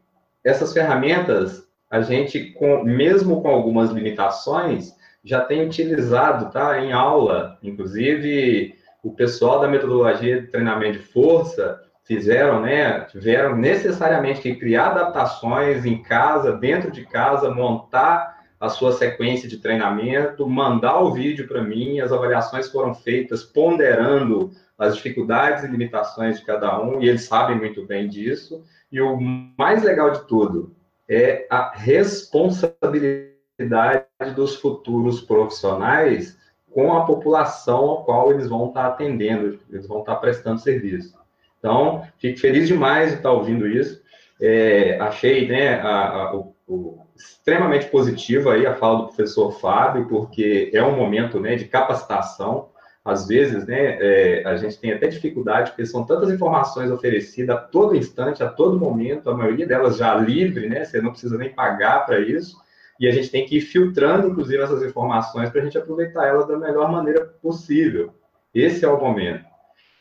[0.43, 7.59] essas ferramentas a gente, com, mesmo com algumas limitações, já tem utilizado, tá, em aula,
[7.61, 8.73] inclusive
[9.03, 11.79] o pessoal da metodologia de treinamento de força
[12.09, 18.93] fizeram, né, tiveram necessariamente que criar adaptações em casa, dentro de casa, montar a sua
[18.93, 25.63] sequência de treinamento, mandar o vídeo para mim, as avaliações foram feitas ponderando as dificuldades
[25.63, 28.63] e limitações de cada um, e eles sabem muito bem disso.
[28.91, 29.15] E o
[29.55, 30.75] mais legal de tudo
[31.07, 36.35] é a responsabilidade dos futuros profissionais
[36.71, 41.18] com a população a qual eles vão estar atendendo, eles vão estar prestando serviço.
[41.59, 44.01] Então, fico feliz demais de estar ouvindo isso.
[44.41, 50.71] É, achei né, a, a, o, o, extremamente positivo a fala do professor Fábio, porque
[50.73, 52.69] é um momento né, de capacitação.
[53.03, 57.59] Às vezes, né, é, a gente tem até dificuldade, porque são tantas informações oferecidas a
[57.59, 61.49] todo instante, a todo momento, a maioria delas já livre, né, você não precisa nem
[61.49, 62.57] pagar para isso,
[62.99, 66.47] e a gente tem que ir filtrando, inclusive, essas informações para a gente aproveitar elas
[66.47, 68.13] da melhor maneira possível.
[68.53, 69.48] Esse é o momento.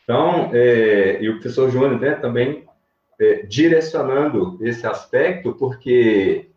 [0.09, 2.67] Então, é, e o professor Júnior né, também
[3.21, 6.49] é, direcionando esse aspecto, porque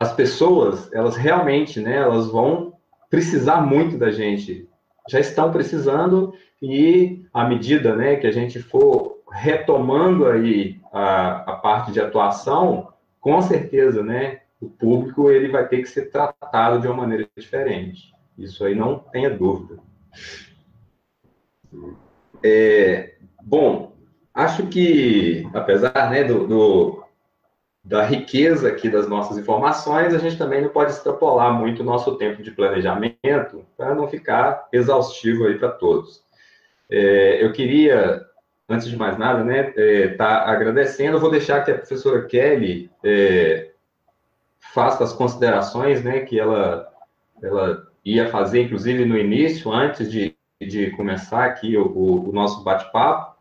[0.00, 2.72] as pessoas, elas realmente, né, elas vão
[3.10, 4.66] precisar muito da gente,
[5.10, 6.32] já estão precisando,
[6.62, 12.88] e à medida, né, que a gente for retomando aí a, a parte de atuação,
[13.20, 18.14] com certeza, né, o público ele vai ter que ser tratado de uma maneira diferente.
[18.38, 19.78] Isso aí não tenha dúvida.
[22.42, 23.92] É, bom,
[24.34, 27.04] acho que, apesar né, do, do,
[27.84, 32.16] da riqueza aqui das nossas informações, a gente também não pode extrapolar muito o nosso
[32.16, 36.22] tempo de planejamento para não ficar exaustivo aí para todos.
[36.90, 38.24] É, eu queria,
[38.68, 42.90] antes de mais nada, né, é, tá agradecendo, eu vou deixar que a professora Kelly
[43.04, 43.70] é,
[44.72, 46.88] faça as considerações né, que ela,
[47.42, 53.34] ela ia fazer, inclusive no início, antes de, de começar aqui o, o nosso bate-papo,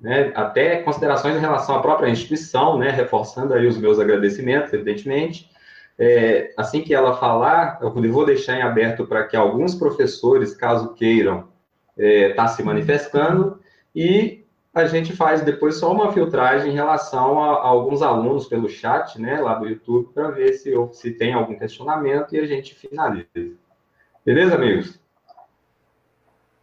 [0.00, 5.50] né, até considerações em relação à própria instituição, né, reforçando aí os meus agradecimentos, evidentemente.
[5.98, 10.92] É, assim que ela falar, eu vou deixar em aberto para que alguns professores, caso
[10.92, 11.48] queiram,
[11.96, 13.58] estar é, tá se manifestando,
[13.94, 14.44] e
[14.74, 19.18] a gente faz depois só uma filtragem em relação a, a alguns alunos pelo chat,
[19.18, 23.56] né, lá do YouTube, para ver se, se tem algum questionamento e a gente finaliza.
[24.22, 25.05] Beleza, amigos?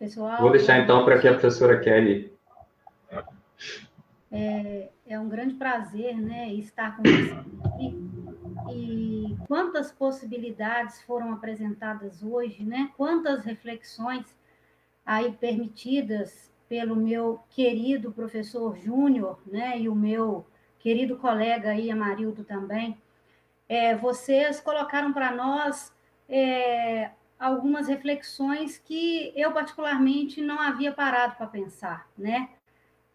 [0.03, 2.29] Pessoal, Vou deixar então para que a professora Kelly.
[4.29, 7.31] É, é um grande prazer né, estar com você
[7.63, 8.03] aqui.
[8.73, 12.91] E quantas possibilidades foram apresentadas hoje, né?
[12.97, 14.25] Quantas reflexões
[15.05, 19.79] aí permitidas pelo meu querido professor Júnior, né?
[19.79, 20.45] E o meu
[20.79, 22.97] querido colega aí, Amarildo também.
[23.69, 25.93] É, vocês colocaram para nós
[26.27, 27.11] é,
[27.43, 32.49] algumas reflexões que eu, particularmente, não havia parado para pensar, né?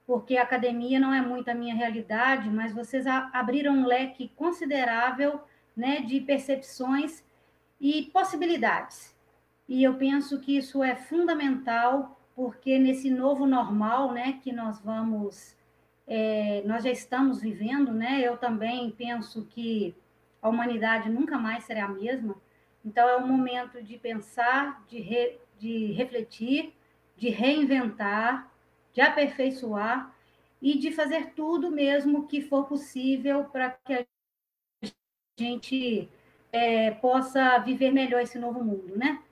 [0.06, 5.40] Porque a academia não é muito a minha realidade, mas vocês abriram um leque considerável
[5.74, 7.24] né, de percepções
[7.80, 9.16] e possibilidades.
[9.66, 15.56] E eu penso que isso é fundamental, porque nesse novo normal né, que nós vamos,
[16.06, 18.20] é, nós já estamos vivendo, né?
[18.20, 19.94] Eu também penso que
[20.42, 22.36] a humanidade nunca mais será a mesma,
[22.84, 26.72] então, é um momento de pensar, de, re, de refletir,
[27.16, 28.50] de reinventar,
[28.92, 30.14] de aperfeiçoar
[30.60, 34.06] e de fazer tudo mesmo que for possível para que a
[35.38, 36.08] gente
[36.52, 39.22] é, possa viver melhor esse novo mundo, né?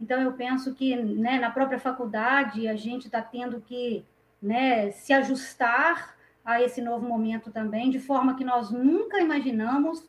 [0.00, 4.04] Então, eu penso que né, na própria faculdade a gente está tendo que
[4.40, 10.06] né, se ajustar a esse novo momento também, de forma que nós nunca imaginamos,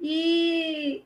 [0.00, 1.04] e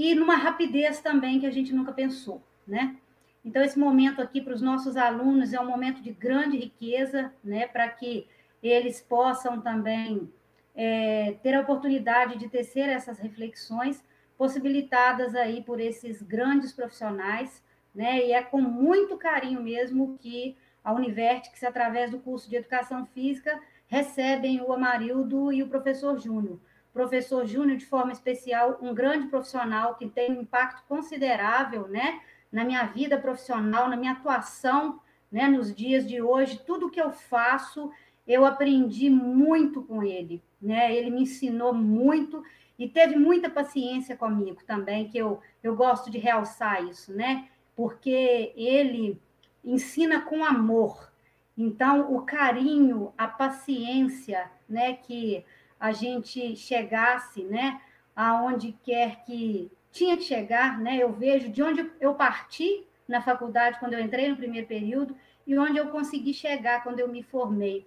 [0.00, 2.96] e numa rapidez também que a gente nunca pensou, né?
[3.44, 7.66] Então, esse momento aqui para os nossos alunos é um momento de grande riqueza, né?
[7.66, 8.26] Para que
[8.62, 10.32] eles possam também
[10.74, 14.02] é, ter a oportunidade de tecer essas reflexões
[14.38, 17.62] possibilitadas aí por esses grandes profissionais,
[17.94, 18.26] né?
[18.26, 23.60] E é com muito carinho mesmo que a Univertix, através do curso de Educação Física,
[23.86, 26.58] recebem o Amarildo e o professor Júnior
[26.92, 32.64] professor Júnior, de forma especial, um grande profissional que tem um impacto considerável, né, na
[32.64, 35.00] minha vida profissional, na minha atuação,
[35.30, 37.90] né, nos dias de hoje, tudo que eu faço,
[38.26, 42.42] eu aprendi muito com ele, né, ele me ensinou muito
[42.78, 48.52] e teve muita paciência comigo também, que eu, eu gosto de realçar isso, né, porque
[48.56, 49.20] ele
[49.64, 51.10] ensina com amor,
[51.56, 55.44] então, o carinho, a paciência, né, que
[55.80, 57.80] a gente chegasse né,
[58.14, 60.98] aonde quer que tinha que chegar, né?
[60.98, 65.16] Eu vejo de onde eu parti na faculdade quando eu entrei no primeiro período
[65.46, 67.86] e onde eu consegui chegar quando eu me formei.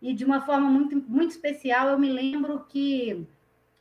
[0.00, 3.26] E de uma forma muito, muito especial, eu me lembro que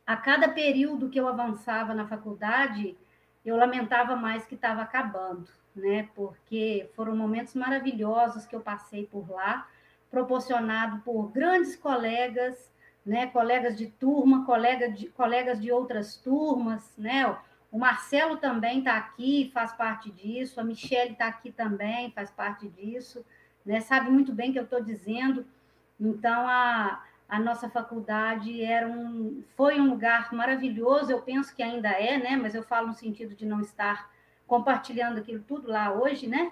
[0.08, 2.98] a cada período que eu avançava na faculdade,
[3.46, 6.10] eu lamentava mais que estava acabando, né?
[6.16, 9.68] Porque foram momentos maravilhosos que eu passei por lá,
[10.10, 12.71] proporcionado por grandes colegas,
[13.06, 13.28] né?
[13.28, 17.26] Colegas de turma, colega de, colegas de outras turmas, né?
[17.72, 20.60] O Marcelo também está aqui, faz parte disso.
[20.60, 23.26] A Michelle está aqui também, faz parte disso.
[23.66, 23.80] Né?
[23.80, 25.46] Sabe muito bem o que eu estou dizendo.
[25.98, 31.12] Então, a, a nossa faculdade era um, foi um lugar maravilhoso.
[31.12, 32.36] Eu penso que ainda é, né?
[32.36, 34.12] mas eu falo no sentido de não estar
[34.46, 36.52] compartilhando aquilo tudo lá hoje, né?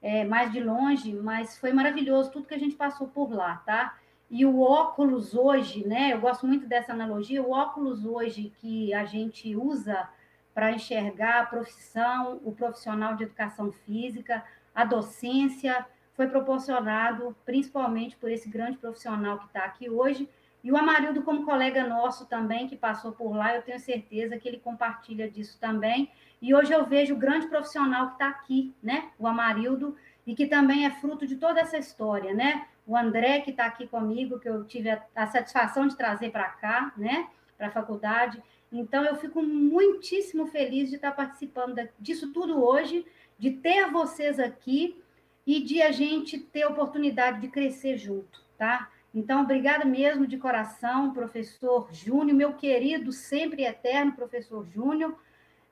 [0.00, 3.98] É, mais de longe, mas foi maravilhoso tudo que a gente passou por lá, tá?
[4.30, 6.12] E o óculos hoje, né?
[6.12, 7.42] Eu gosto muito dessa analogia.
[7.42, 10.08] O óculos hoje que a gente usa
[10.54, 14.44] para enxergar a profissão, o profissional de educação física,
[14.74, 20.28] a docência, foi proporcionado principalmente por esse grande profissional que está aqui hoje.
[20.62, 24.48] E o Amarildo, como colega nosso também, que passou por lá, eu tenho certeza que
[24.48, 26.10] ele compartilha disso também.
[26.40, 29.10] E hoje eu vejo o grande profissional que está aqui, né?
[29.18, 29.94] O Amarildo,
[30.26, 32.66] e que também é fruto de toda essa história, né?
[32.86, 36.48] O André, que está aqui comigo, que eu tive a, a satisfação de trazer para
[36.48, 37.28] cá, né?
[37.56, 38.42] Para a faculdade.
[38.70, 43.06] Então, eu fico muitíssimo feliz de estar participando disso tudo hoje,
[43.38, 45.00] de ter vocês aqui
[45.46, 48.90] e de a gente ter a oportunidade de crescer junto, tá?
[49.14, 55.16] Então, obrigada mesmo de coração, professor Júnior, meu querido, sempre eterno professor Júnior,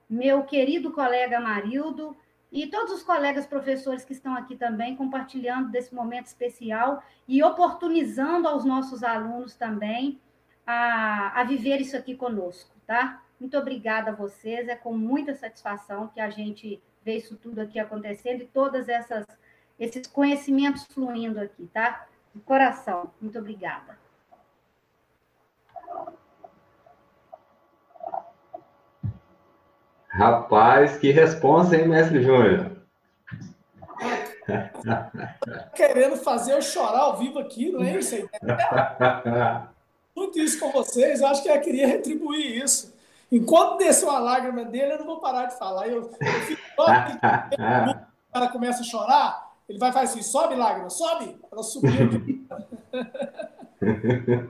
[0.09, 2.16] meu querido colega Marildo
[2.52, 8.46] e todos os colegas professores que estão aqui também compartilhando desse momento especial e oportunizando
[8.46, 10.20] aos nossos alunos também
[10.66, 13.22] a, a viver isso aqui conosco tá?
[13.40, 17.78] Muito obrigada a vocês, é com muita satisfação que a gente vê isso tudo aqui
[17.78, 19.26] acontecendo e todas essas
[19.80, 22.06] esses conhecimentos fluindo aqui, tá?
[22.34, 23.10] De coração.
[23.20, 23.98] Muito obrigada.
[30.12, 32.70] Rapaz, que resposta, hein, mestre Júnior?
[35.74, 38.28] Querendo fazer eu chorar ao vivo aqui, não é isso aí?
[40.14, 42.93] muito isso com vocês, eu acho que eu queria retribuir isso.
[43.30, 45.89] Enquanto desceu a lágrima dele, eu não vou parar de falar.
[45.89, 51.34] Eu, eu fico, o cara começa a chorar, ele vai fazer assim: sobe lágrima, sobe.
[51.51, 52.47] Ela subiu.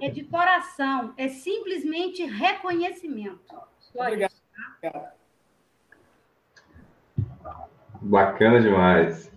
[0.01, 3.41] É de coração, é simplesmente reconhecimento.
[3.79, 4.33] Só Obrigado.
[4.33, 5.22] Isso?
[8.03, 9.31] Bacana demais.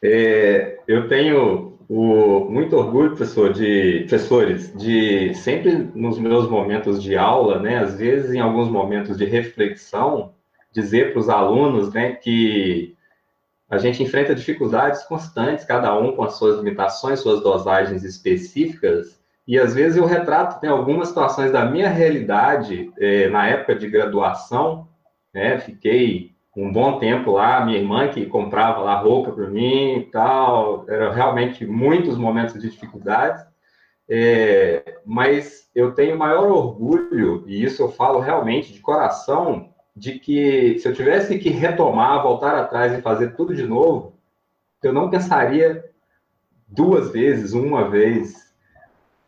[0.00, 7.16] É, eu tenho o, muito orgulho, professor, de professores, de sempre nos meus momentos de
[7.16, 10.32] aula, né, às vezes em alguns momentos de reflexão,
[10.72, 12.96] dizer para os alunos, né, que
[13.68, 19.58] a gente enfrenta dificuldades constantes, cada um com as suas limitações, suas dosagens específicas, e
[19.58, 24.88] às vezes eu retrato né, algumas situações da minha realidade eh, na época de graduação,
[25.34, 30.02] né, fiquei um bom tempo lá, minha irmã que comprava lá roupa para mim e
[30.04, 33.44] tal, eram realmente muitos momentos de dificuldade,
[34.08, 40.78] é, mas eu tenho maior orgulho, e isso eu falo realmente de coração, de que
[40.78, 44.14] se eu tivesse que retomar, voltar atrás e fazer tudo de novo,
[44.82, 45.84] eu não pensaria
[46.68, 48.52] duas vezes, uma vez.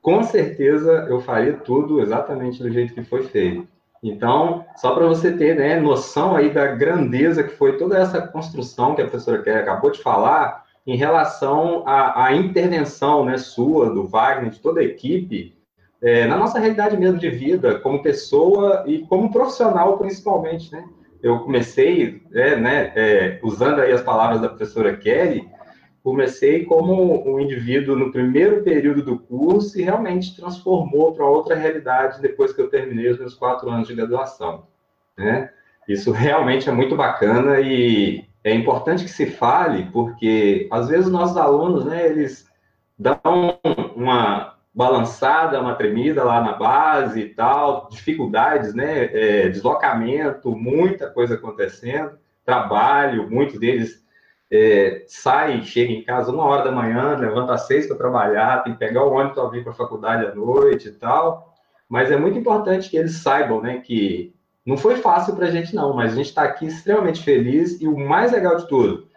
[0.02, 3.66] Com certeza eu faria tudo exatamente do jeito que foi feito.
[4.02, 8.94] Então, só para você ter né, noção aí da grandeza que foi toda essa construção
[8.94, 14.06] que a professora Kelly acabou de falar em relação à, à intervenção né, sua, do
[14.06, 15.56] Wagner, de toda a equipe,
[16.00, 20.84] é, na nossa realidade mesmo de vida, como pessoa e como profissional, principalmente, né?
[21.22, 25.48] Eu comecei, é, né, é, usando aí as palavras da professora Kelly,
[26.06, 32.22] comecei como um indivíduo no primeiro período do curso e realmente transformou para outra realidade
[32.22, 34.68] depois que eu terminei os meus quatro anos de graduação.
[35.18, 35.50] Né?
[35.88, 41.12] Isso realmente é muito bacana e é importante que se fale, porque às vezes os
[41.12, 42.48] nossos alunos, né, eles
[42.96, 43.58] dão
[43.96, 51.34] uma balançada, uma tremida lá na base e tal, dificuldades, né, é, deslocamento, muita coisa
[51.34, 52.12] acontecendo,
[52.44, 54.05] trabalho, muitos deles
[54.50, 58.72] é, sai, chega em casa uma hora da manhã, levanta às seis para trabalhar, tem
[58.72, 61.54] que pegar o ônibus para vir para a faculdade à noite e tal.
[61.88, 65.74] Mas é muito importante que eles saibam, né, que não foi fácil para a gente
[65.74, 69.08] não, mas a gente está aqui extremamente feliz e o mais legal de tudo,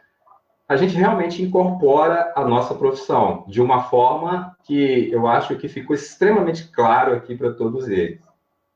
[0.67, 5.95] a gente realmente incorpora a nossa profissão de uma forma que eu acho que ficou
[5.95, 8.21] extremamente claro aqui para todos eles.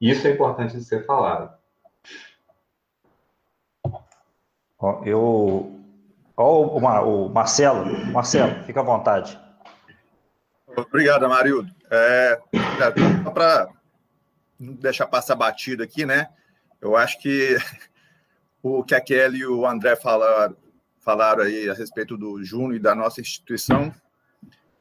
[0.02, 1.54] Isso é importante de ser falado.
[5.06, 5.73] Eu.
[6.35, 9.39] Ó, o Marcelo, Marcelo, fica à vontade.
[10.76, 11.72] Obrigado, Amarildo.
[11.91, 13.69] É, é para
[14.60, 16.30] não deixar passar batido aqui, né?
[16.81, 17.57] Eu acho que
[18.64, 20.55] o que a Kelly e o André falaram,
[20.99, 23.93] falaram aí a respeito do Júnior e da nossa instituição,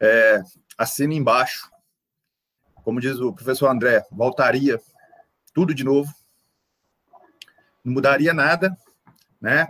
[0.01, 0.43] é,
[0.79, 1.71] assina embaixo.
[2.83, 4.81] Como diz o professor André, voltaria
[5.53, 6.13] tudo de novo,
[7.85, 8.75] não mudaria nada,
[9.41, 9.69] né?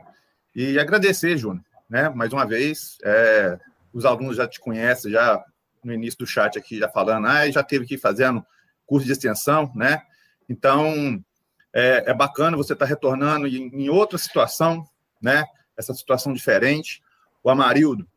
[0.54, 2.08] E agradecer, Júnior, né?
[2.08, 3.58] Mais uma vez, é,
[3.92, 5.44] os alunos já te conhecem, já
[5.84, 8.42] no início do chat aqui, já falando, ah, já teve que ir fazendo
[8.86, 10.00] curso de extensão, né?
[10.48, 11.22] Então,
[11.70, 14.88] é, é bacana você estar tá retornando em, em, outra situação,
[15.20, 15.44] né?
[15.76, 17.02] Essa situação diferente.
[17.44, 18.08] O Amarildo,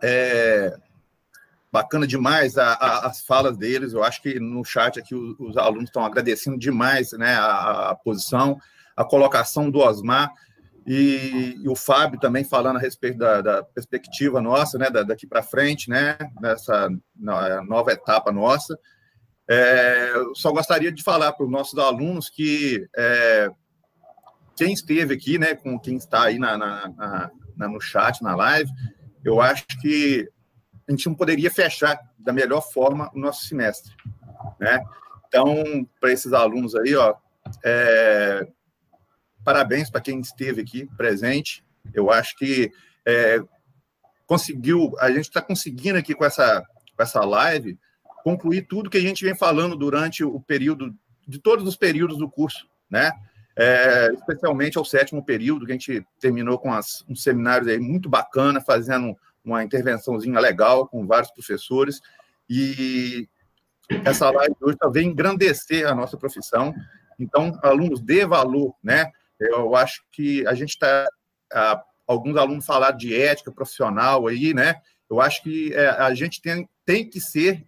[0.00, 0.76] é
[1.72, 3.92] bacana demais a, a, as falas deles.
[3.92, 7.34] Eu acho que no chat aqui os, os alunos estão agradecendo demais, né?
[7.34, 8.56] A, a posição,
[8.96, 10.32] a colocação do Osmar.
[10.86, 15.26] E, e, o Fábio também falando a respeito da, da perspectiva nossa, né, da, daqui
[15.26, 18.78] para frente, né, nessa nova etapa nossa.
[19.48, 23.50] É, eu só gostaria de falar para os nossos alunos que é,
[24.56, 28.70] quem esteve aqui, né, com quem está aí na, na, na, no chat, na live,
[29.24, 30.28] eu acho que
[30.86, 33.94] a gente não poderia fechar da melhor forma o nosso semestre,
[34.60, 34.84] né?
[35.26, 37.14] Então, para esses alunos aí, ó,
[37.64, 38.46] é,
[39.44, 41.64] parabéns para quem esteve aqui presente.
[41.92, 42.72] Eu acho que
[43.06, 43.40] é,
[44.26, 46.64] conseguiu, a gente está conseguindo aqui com essa,
[46.96, 47.78] com essa live
[48.24, 50.94] concluir tudo que a gente vem falando durante o período,
[51.28, 53.12] de todos os períodos do curso, né?
[53.56, 58.08] É, especialmente ao sétimo período, que a gente terminou com as, uns seminários aí muito
[58.08, 59.14] bacana, fazendo
[59.44, 62.00] uma intervençãozinha legal com vários professores,
[62.48, 63.28] e
[64.04, 66.74] essa live hoje vem engrandecer a nossa profissão.
[67.18, 69.12] Então, alunos, dê valor, né?
[69.38, 71.08] Eu acho que a gente está.
[72.06, 74.80] Alguns alunos falaram de ética profissional aí, né?
[75.08, 77.66] Eu acho que é, a gente tem, tem que ser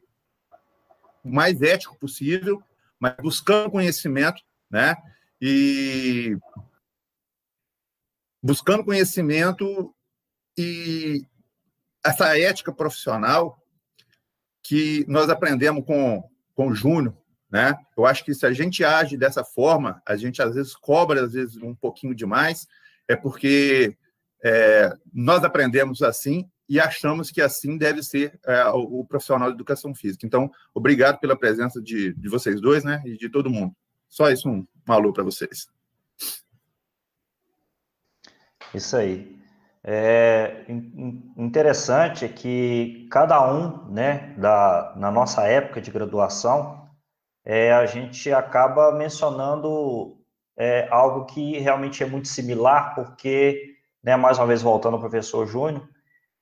[1.25, 2.63] o mais ético possível,
[2.99, 4.97] mas buscando conhecimento, né?
[5.41, 6.37] E
[8.43, 9.95] buscando conhecimento
[10.57, 11.27] e
[12.05, 13.61] essa ética profissional
[14.63, 16.23] que nós aprendemos com,
[16.55, 17.17] com o Júnior,
[17.57, 17.75] né?
[17.97, 21.33] Eu acho que se a gente age dessa forma, a gente às vezes cobra, às
[21.33, 22.67] vezes um pouquinho demais,
[23.09, 23.97] é porque
[24.45, 29.55] é, nós aprendemos assim e achamos que assim deve ser é, o, o, profissional de
[29.55, 30.27] educação física.
[30.27, 33.03] Então, obrigado pela presença de, de vocês dois, né?
[33.07, 33.75] E de todo mundo.
[34.07, 35.67] Só isso, um, um alô para vocês.
[38.75, 39.35] Isso aí.
[39.83, 40.67] É
[41.39, 46.86] interessante que cada um, né, da, na nossa época de graduação,
[47.47, 50.19] é, a gente acaba mencionando
[50.57, 55.47] é, algo que realmente é muito similar, porque, né, mais uma vez voltando ao professor
[55.47, 55.89] Júnior,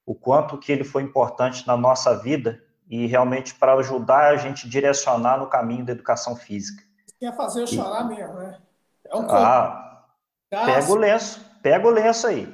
[0.06, 2.58] o quanto que ele foi importante na nossa vida
[2.88, 6.82] e realmente para ajudar a gente a direcionar no caminho da educação física.
[7.20, 8.16] Quer fazer eu chorar e...
[8.16, 8.58] mesmo, né?
[9.06, 10.06] É um ah,
[10.48, 12.46] pega o lenço, pega o lenço aí,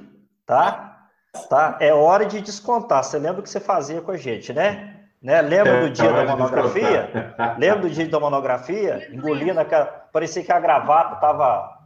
[0.44, 1.08] tá?
[1.48, 1.78] Tá?
[1.80, 3.04] É hora de descontar.
[3.04, 4.89] Você lembra o que você fazia com a gente, né?
[5.22, 5.42] Né?
[5.42, 7.34] Lembra do é, dia da monografia?
[7.58, 9.08] Lembra do dia da monografia?
[9.14, 9.84] Engolindo aquela.
[9.84, 11.78] Parecia que a gravata estava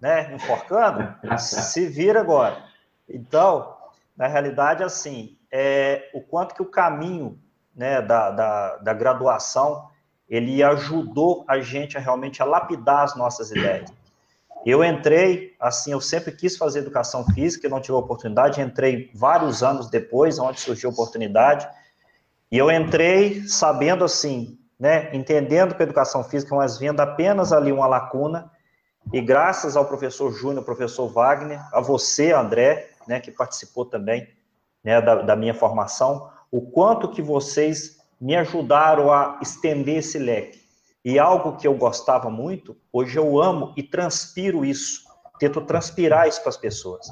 [0.00, 1.14] né, enforcando.
[1.38, 2.56] Se vira agora.
[3.08, 3.76] Então,
[4.16, 7.38] na realidade, assim, é, o quanto que o caminho
[7.74, 9.88] né, da, da, da graduação
[10.28, 13.92] ele ajudou a gente a realmente a lapidar as nossas ideias.
[14.64, 19.62] Eu entrei, assim, eu sempre quis fazer educação física, não tive a oportunidade, entrei vários
[19.62, 21.66] anos depois, onde surgiu a oportunidade,
[22.50, 27.70] e eu entrei sabendo assim, né, entendendo que a educação física, mas vendo apenas ali
[27.70, 28.50] uma lacuna,
[29.12, 34.28] e graças ao professor Júnior, professor Wagner, a você, André, né, que participou também
[34.82, 40.60] né, da, da minha formação, o quanto que vocês me ajudaram a estender esse leque.
[41.04, 45.02] E algo que eu gostava muito, hoje eu amo e transpiro isso,
[45.38, 47.06] tento transpirar isso para as pessoas.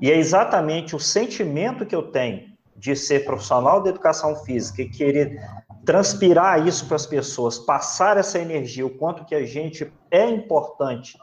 [0.00, 4.88] E é exatamente o sentimento que eu tenho de ser profissional de educação física e
[4.88, 5.40] querer
[5.84, 11.16] transpirar isso para as pessoas, passar essa energia, o quanto que a gente é importante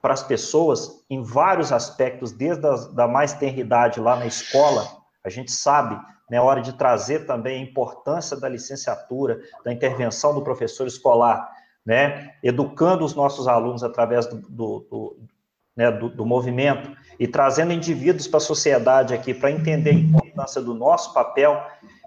[0.00, 4.86] para as pessoas em vários aspectos, desde a da mais tenridade lá na escola,
[5.24, 6.00] a gente sabe,
[6.30, 11.50] né, hora de trazer também a importância da licenciatura, da intervenção do professor escolar,
[11.84, 15.16] né, educando os nossos alunos através do, do, do
[15.76, 20.62] né, do, do, movimento e trazendo indivíduos para a sociedade aqui para entender a importância
[20.62, 21.60] do nosso papel.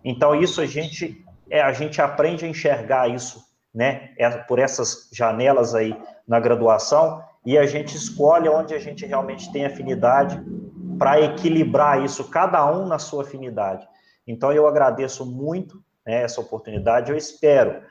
[0.04, 3.44] Então isso a gente é, a gente aprende a enxergar isso
[3.74, 5.96] né, é, por essas janelas aí
[6.28, 10.42] na graduação, e a gente escolhe onde a gente realmente tem afinidade
[10.98, 13.88] para equilibrar isso, cada um na sua afinidade.
[14.28, 17.82] Então, eu agradeço muito né, essa oportunidade, eu espero,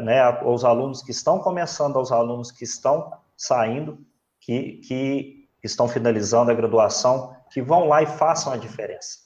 [0.00, 3.98] né, aos alunos que estão começando, aos alunos que estão saindo,
[4.40, 5.35] que, que
[5.66, 9.18] estão finalizando a graduação, que vão lá e façam a diferença.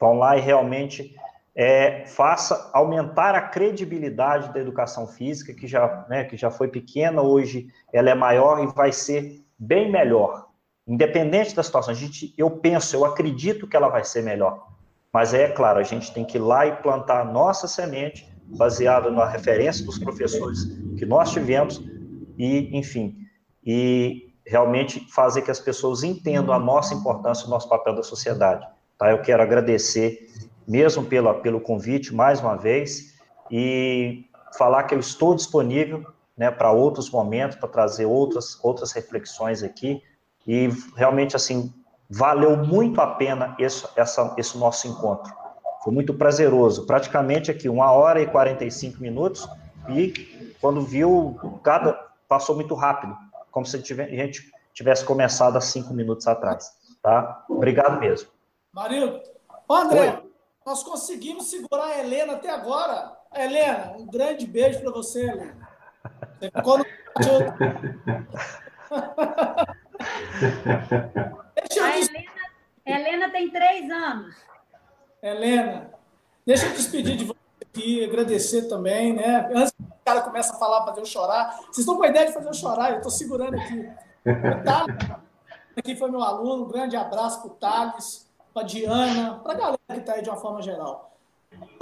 [0.00, 1.14] Vão lá e realmente
[1.54, 7.22] é, faça aumentar a credibilidade da educação física, que já, né, que já foi pequena,
[7.22, 10.48] hoje ela é maior e vai ser bem melhor.
[10.86, 14.68] Independente da situação, a gente, eu penso, eu acredito que ela vai ser melhor.
[15.12, 18.28] Mas é claro, a gente tem que ir lá e plantar a nossa semente,
[18.58, 20.64] baseada na referência dos professores
[20.98, 21.82] que nós tivemos,
[22.36, 23.16] e, enfim,
[23.64, 28.66] e realmente fazer que as pessoas entendam a nossa importância, o nosso papel da sociedade.
[28.98, 29.10] Tá?
[29.10, 30.28] Eu quero agradecer
[30.66, 33.14] mesmo pela, pelo convite mais uma vez
[33.50, 34.24] e
[34.56, 36.04] falar que eu estou disponível
[36.36, 40.02] né, para outros momentos, para trazer outras, outras reflexões aqui
[40.46, 41.72] e realmente, assim,
[42.08, 45.32] valeu muito a pena esse, essa, esse nosso encontro.
[45.82, 49.48] Foi muito prazeroso, praticamente aqui uma hora e 45 minutos
[49.88, 51.92] e quando viu, cada
[52.28, 53.14] passou muito rápido,
[53.54, 57.44] como se a gente tivesse começado há cinco minutos atrás, tá?
[57.48, 58.28] Obrigado mesmo.
[58.72, 59.22] Marildo,
[59.70, 60.28] André, Oi.
[60.66, 63.16] nós conseguimos segurar a Helena até agora.
[63.32, 65.68] Helena, um grande beijo para você, Helena.
[66.40, 66.84] Você ficou no...
[71.80, 72.32] a Helena,
[72.84, 74.34] Helena tem três anos.
[75.22, 75.92] Helena,
[76.44, 77.43] deixa eu despedir de você
[77.74, 79.50] aqui, agradecer também, né?
[79.52, 81.58] Antes que o cara comece a falar, fazer eu chorar.
[81.62, 83.88] Vocês estão com a ideia de fazer eu chorar, eu estou segurando aqui.
[85.76, 89.56] Aqui foi meu aluno, um grande abraço para o Thales, para a Diana, para a
[89.56, 91.12] galera que está aí de uma forma geral.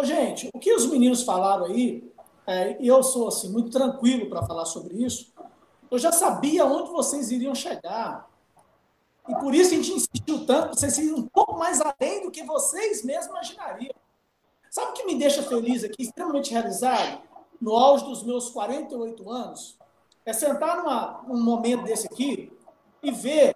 [0.02, 2.10] Gente, o que os meninos falaram aí,
[2.46, 5.32] é, e eu sou assim, muito tranquilo para falar sobre isso,
[5.90, 8.28] eu já sabia onde vocês iriam chegar.
[9.28, 12.42] E por isso a gente insistiu tanto, vocês irem um pouco mais além do que
[12.42, 14.01] vocês mesmos imaginariam.
[14.72, 17.20] Sabe o que me deixa feliz aqui, extremamente realizado,
[17.60, 19.78] no auge dos meus 48 anos?
[20.24, 22.50] É sentar numa, num momento desse aqui
[23.02, 23.52] e ver.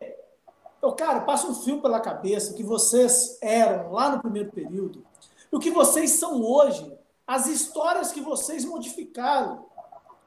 [0.83, 5.07] Eu, cara, passa um filme pela cabeça que vocês eram lá no primeiro período,
[5.51, 6.95] o que vocês são hoje,
[7.27, 9.65] as histórias que vocês modificaram.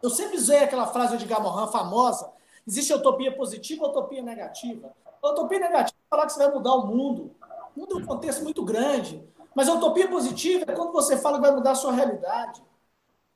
[0.01, 2.33] Eu sempre usei aquela frase de Gamorran famosa:
[2.67, 4.91] existe utopia positiva e utopia negativa.
[5.21, 7.29] A utopia negativa é falar que você vai mudar o mundo.
[7.75, 9.23] O mundo é um contexto muito grande.
[9.55, 12.61] Mas a utopia positiva é quando você fala que vai mudar a sua realidade.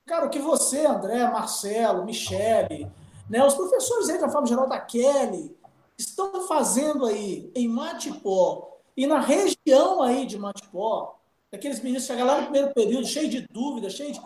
[0.06, 2.91] Cara, o que você, André, Marcelo, Michele,
[3.30, 5.56] né, os professores aí da forma geral da Kelly,
[5.98, 11.18] estão fazendo aí em Matipó e na região aí de Matipó,
[11.52, 14.22] aqueles meninos chegam lá no primeiro período, cheio de dúvidas, cheio de.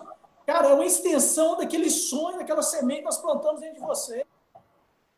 [0.45, 4.25] Cara, é uma extensão daquele sonho, daquela semente que nós plantamos dentro de você.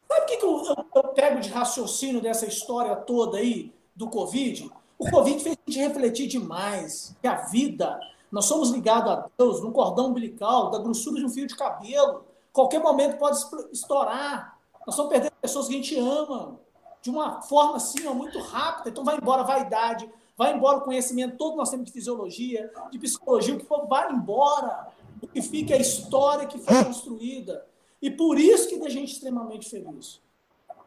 [0.08, 4.10] Sabe o que, que eu, eu, eu pego de raciocínio dessa história toda aí do
[4.10, 4.72] Covid?
[5.00, 7.98] O Covid fez a gente refletir demais que a vida,
[8.30, 12.26] nós somos ligados a Deus num cordão umbilical da grossura de um fio de cabelo.
[12.52, 13.38] Qualquer momento pode
[13.72, 14.60] estourar.
[14.86, 16.60] Nós estamos perdendo pessoas que a gente ama
[17.02, 18.90] de uma forma assim, ó, muito rápida.
[18.90, 23.00] Então vai embora a vaidade, vai embora o conhecimento todo nós temos de fisiologia, de
[23.00, 24.90] psicologia, o que for, vai embora.
[25.24, 27.66] O que fica é a história que foi construída.
[28.02, 30.22] E por isso que a gente extremamente feliz.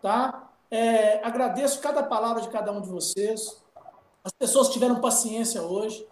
[0.02, 0.50] Tá?
[0.70, 3.61] É, agradeço cada palavra de cada um de vocês.
[4.24, 6.06] As pessoas tiveram paciência hoje.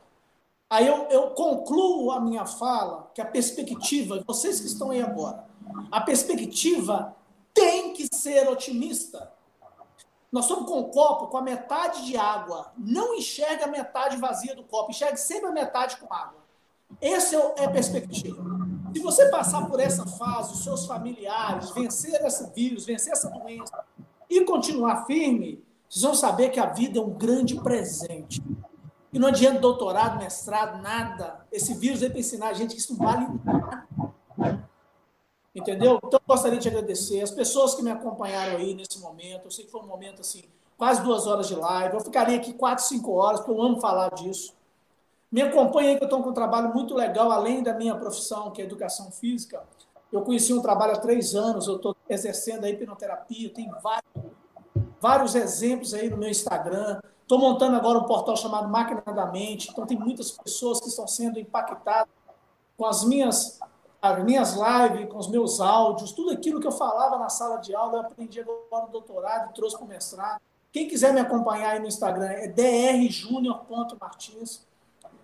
[0.69, 5.45] Aí eu, eu concluo a minha fala que a perspectiva, vocês que estão aí agora,
[5.91, 7.15] a perspectiva
[7.53, 9.33] tem que ser otimista.
[10.31, 12.73] Nós estamos com um copo com a metade de água.
[12.79, 16.41] Não enxerga a metade vazia do copo, enxerga sempre a metade com água.
[17.01, 18.43] Essa é a perspectiva.
[18.93, 23.85] Se você passar por essa fase, os seus familiares, vencer esse vírus, vencer essa doença
[24.29, 28.41] e continuar firme, vocês vão saber que a vida é um grande presente.
[29.13, 31.45] E não adianta doutorado, mestrado, nada.
[31.51, 34.71] Esse vírus veio para ensinar a gente que isso não vale nada.
[35.53, 35.99] Entendeu?
[36.05, 39.47] Então, gostaria de agradecer as pessoas que me acompanharam aí nesse momento.
[39.47, 40.45] Eu sei que foi um momento, assim,
[40.79, 41.95] quase duas horas de live.
[41.95, 44.55] Eu ficaria aqui quatro, cinco horas, porque eu amo falar disso.
[45.31, 48.53] Me acompanha aí, que eu estou com um trabalho muito legal, além da minha profissão,
[48.53, 49.61] que é educação física.
[50.13, 54.05] Eu conheci um trabalho há três anos, eu estou exercendo a hipnoterapia, tem vários,
[55.01, 57.01] vários exemplos aí no meu Instagram.
[57.23, 61.09] Estou montando agora um portal chamado Máquina da Mente, então tem muitas pessoas que estão
[61.09, 62.13] sendo impactadas
[62.77, 63.59] com as minhas,
[64.03, 67.75] as minhas lives, com os meus áudios, tudo aquilo que eu falava na sala de
[67.75, 70.41] aula, eu aprendi agora no doutorado e trouxe para o mestrado.
[70.73, 74.67] Quem quiser me acompanhar aí no Instagram é drjunior.martins.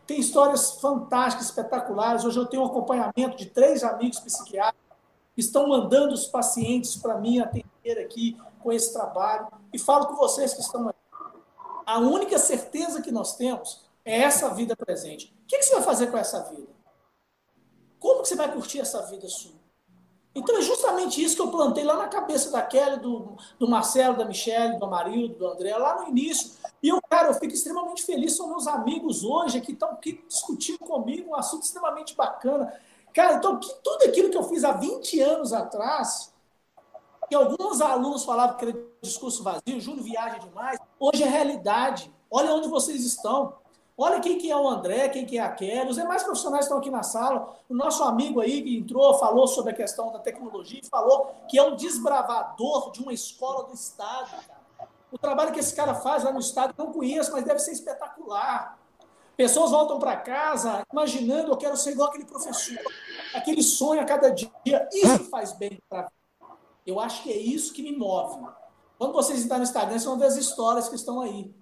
[0.07, 2.25] tem histórias fantásticas, espetaculares.
[2.25, 4.81] Hoje eu tenho um acompanhamento de três amigos psiquiatras
[5.35, 9.49] que estão mandando os pacientes para mim atender aqui com esse trabalho.
[9.77, 10.99] E falo com vocês que estão aqui.
[11.85, 15.37] A única certeza que nós temos é essa vida presente.
[15.45, 16.73] O que você vai fazer com essa vida?
[17.99, 19.53] Como que você vai curtir essa vida sua?
[20.35, 24.17] Então é justamente isso que eu plantei lá na cabeça da Kelly, do, do Marcelo,
[24.17, 26.53] da Michelle, do Amarildo, do André, lá no início.
[26.83, 30.79] E eu, cara, eu fico extremamente feliz, são meus amigos hoje que estão aqui discutindo
[30.79, 32.73] comigo um assunto extremamente bacana.
[33.13, 36.33] Cara, então que, tudo aquilo que eu fiz há 20 anos atrás,
[37.29, 42.11] que alguns alunos falavam que era discurso vazio, Júlio viaja demais, hoje é realidade.
[42.31, 43.55] Olha onde vocês estão.
[43.99, 46.77] Olha quem que é o André, quem que é a Kelly, os demais profissionais estão
[46.77, 47.55] aqui na sala.
[47.67, 51.63] O nosso amigo aí que entrou, falou sobre a questão da tecnologia, falou que é
[51.63, 54.33] um desbravador de uma escola do Estado.
[55.11, 58.79] O trabalho que esse cara faz lá no Estado, não conheço, mas deve ser espetacular.
[59.35, 62.79] Pessoas voltam para casa imaginando, eu quero ser igual aquele professor,
[63.35, 64.51] aquele sonho a cada dia.
[64.93, 66.11] Isso faz bem para
[66.87, 68.47] Eu acho que é isso que me move.
[68.99, 71.55] Quando vocês estão no Instagram, vocês vão ver as histórias que estão aí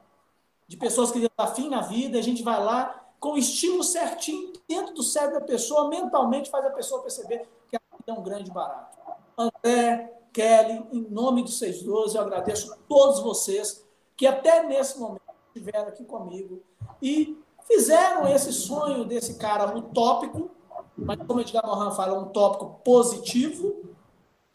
[0.68, 4.52] de pessoas que estão afim na vida, a gente vai lá com o estímulo certinho
[4.68, 7.76] dentro do cérebro da pessoa, mentalmente faz a pessoa perceber que
[8.06, 8.98] é um grande barato.
[9.36, 13.84] André, Kelly, em nome do 612, eu agradeço a todos vocês
[14.16, 15.22] que até nesse momento
[15.54, 16.62] estiveram aqui comigo
[17.00, 20.50] e fizeram esse sonho desse cara utópico,
[20.96, 23.93] mas como Edgar Morin fala, um tópico positivo,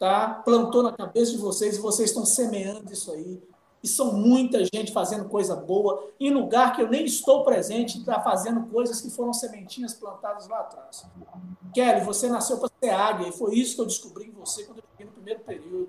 [0.00, 0.42] tá?
[0.44, 3.40] plantou na cabeça de vocês e vocês estão semeando isso aí
[3.82, 8.20] e são muita gente fazendo coisa boa, em lugar que eu nem estou presente, está
[8.20, 11.06] fazendo coisas que foram sementinhas plantadas lá atrás.
[11.72, 14.78] Kelly, você nasceu para ser águia, e foi isso que eu descobri em você quando
[14.78, 15.88] eu cheguei no primeiro período.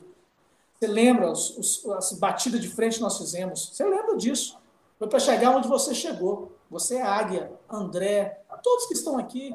[0.79, 3.69] Você lembra os, os, as batidas de frente que nós fizemos?
[3.73, 4.57] Você lembra disso?
[4.97, 6.53] Foi para chegar onde você chegou.
[6.69, 9.53] Você é águia, André, todos que estão aqui.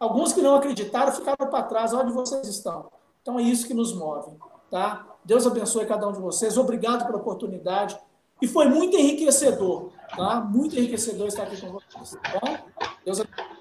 [0.00, 1.92] Alguns que não acreditaram ficaram para trás.
[1.92, 2.90] Onde vocês estão?
[3.22, 4.36] Então é isso que nos move.
[4.70, 5.06] Tá?
[5.24, 6.56] Deus abençoe cada um de vocês.
[6.56, 7.98] Obrigado pela oportunidade.
[8.40, 10.40] E foi muito enriquecedor, tá?
[10.40, 12.16] Muito enriquecedor estar aqui com vocês.
[12.22, 12.56] Tá bom?
[13.04, 13.58] Deus abençoe.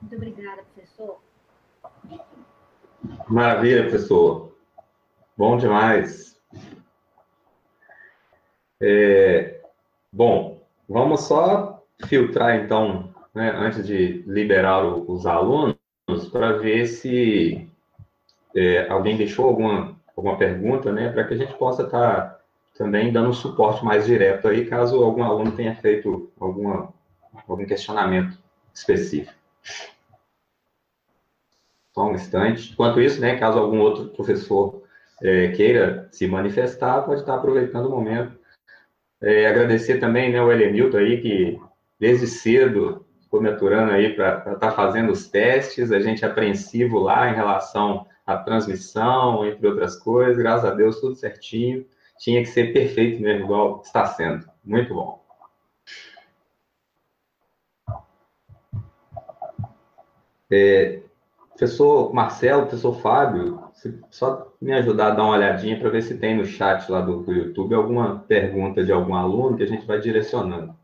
[0.00, 1.20] Muito obrigada, professor.
[3.28, 4.52] Maravilha, professor.
[5.36, 6.36] Bom demais.
[8.82, 9.62] É,
[10.12, 15.76] bom, vamos só filtrar, então, né, antes de liberar o, os alunos,
[16.28, 17.68] para ver se
[18.54, 22.40] é, alguém deixou alguma, alguma pergunta, né, para que a gente possa estar tá
[22.76, 26.92] também dando suporte mais direto aí, caso algum aluno tenha feito alguma,
[27.46, 28.38] algum questionamento
[28.72, 29.34] específico.
[31.94, 32.72] Só um instante.
[32.72, 34.82] Enquanto isso, né, caso algum outro professor
[35.22, 38.38] é, queira se manifestar, pode estar aproveitando o momento.
[39.20, 41.60] É, agradecer também né, o Elenilton aí, que
[41.98, 46.98] desde cedo ficou me aturando aí para estar tá fazendo os testes, a gente apreensivo
[46.98, 51.86] lá em relação à transmissão, entre outras coisas, graças a Deus, tudo certinho.
[52.18, 54.50] Tinha que ser perfeito mesmo, igual está sendo.
[54.64, 55.24] Muito bom.
[60.50, 61.00] É,
[61.50, 63.62] professor Marcelo, professor Fábio,
[64.10, 67.22] só me ajudar a dar uma olhadinha para ver se tem no chat lá do,
[67.22, 70.79] do YouTube alguma pergunta de algum aluno que a gente vai direcionando.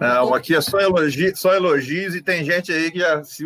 [0.00, 3.22] Não, aqui é só elogios, só elogios e tem gente aí que já.
[3.24, 3.44] Se,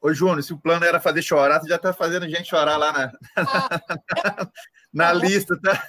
[0.00, 2.92] ô, Júnior, se o plano era fazer chorar, você já está fazendo gente chorar lá
[2.92, 3.12] na,
[4.92, 5.82] na lista, tá?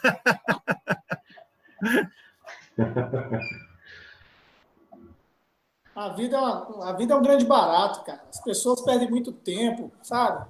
[5.95, 8.21] A vida, é uma, a vida é um grande barato, cara.
[8.29, 10.49] As pessoas perdem muito tempo, sabe?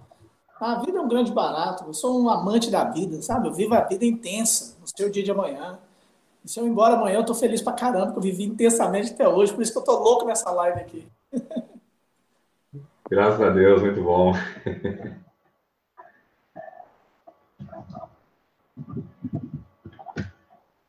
[0.59, 1.83] A vida é um grande barato.
[1.85, 3.47] Eu sou um amante da vida, sabe?
[3.47, 5.79] Eu vivo a vida intensa no seu dia de amanhã.
[6.43, 9.13] E se eu ir embora amanhã, eu tô feliz pra caramba, que eu vivi intensamente
[9.13, 11.07] até hoje, por isso que eu tô louco nessa live aqui.
[13.09, 14.33] Graças a Deus, muito bom.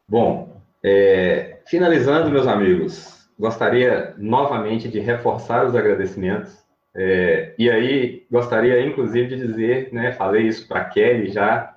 [0.08, 6.62] Bom, é, finalizando, meus amigos, gostaria novamente de reforçar os agradecimentos.
[6.94, 11.74] É, e aí, gostaria inclusive de dizer, né, falei isso para Kelly já,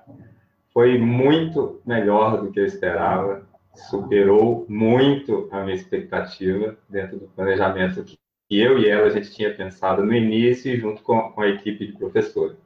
[0.70, 3.45] foi muito melhor do que eu esperava
[3.76, 8.18] superou muito a minha expectativa dentro do planejamento que
[8.50, 11.92] eu e ela a gente tinha pensado no início junto com, com a equipe de
[11.92, 12.56] professores.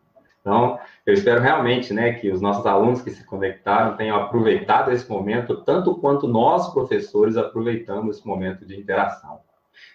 [0.41, 5.09] Então, eu espero realmente né, que os nossos alunos que se conectaram tenham aproveitado esse
[5.09, 9.41] momento, tanto quanto nós, professores, aproveitamos esse momento de interação.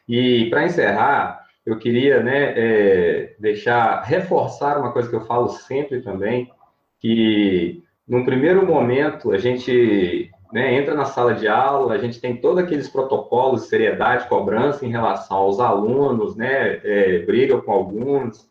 [0.07, 6.01] E, para encerrar, eu queria né, é, deixar, reforçar uma coisa que eu falo sempre
[6.01, 6.51] também,
[6.99, 12.37] que num primeiro momento a gente né, entra na sala de aula, a gente tem
[12.37, 18.49] todos aqueles protocolos de seriedade, cobrança em relação aos alunos, né, é, brigam com alguns.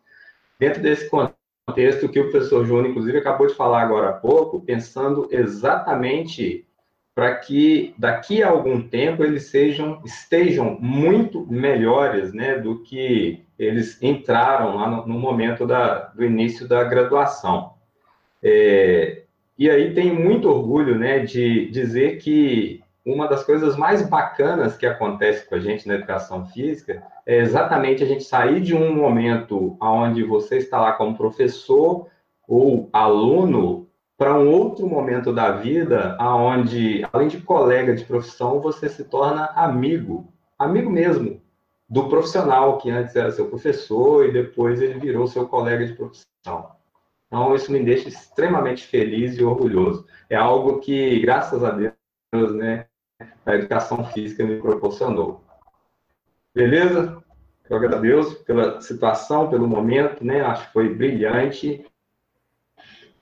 [0.59, 5.29] Dentro desse contexto que o professor Júnior, inclusive, acabou de falar agora há pouco, pensando
[5.31, 6.67] exatamente
[7.15, 14.03] para que daqui a algum tempo eles sejam estejam muito melhores, né, do que eles
[14.03, 17.75] entraram lá no, no momento da, do início da graduação.
[18.43, 19.24] É,
[19.59, 24.87] e aí tem muito orgulho, né, de dizer que uma das coisas mais bacanas que
[24.87, 29.77] acontece com a gente na educação física é exatamente a gente sair de um momento
[29.81, 32.09] onde você está lá como professor
[32.49, 33.87] ou aluno
[34.17, 39.47] para um outro momento da vida, aonde além de colega de profissão, você se torna
[39.55, 41.43] amigo, amigo mesmo
[41.89, 46.71] do profissional que antes era seu professor e depois ele virou seu colega de profissão.
[47.35, 50.07] Então isso me deixa extremamente feliz e orgulhoso.
[50.31, 52.87] É algo que, graças a Deus, né,
[53.45, 55.43] a educação física me proporcionou.
[56.55, 57.21] Beleza?
[57.69, 60.43] Eu agradeço pela situação, pelo momento, né?
[60.43, 61.85] Acho que foi brilhante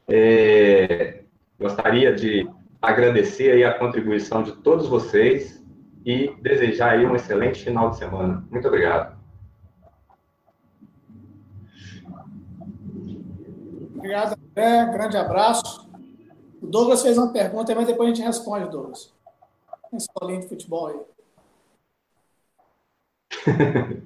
[0.07, 1.23] é,
[1.59, 2.47] gostaria de
[2.83, 5.65] agradecer aí a contribuição de todos vocês
[6.05, 8.47] e desejar aí um excelente final de semana.
[8.51, 9.22] Muito obrigado.
[14.03, 14.87] Obrigado, André.
[14.87, 15.89] Grande abraço.
[16.61, 19.15] O Douglas fez uma pergunta, mas depois a gente responde, Douglas.
[19.93, 21.01] Escolinha de futebol aí.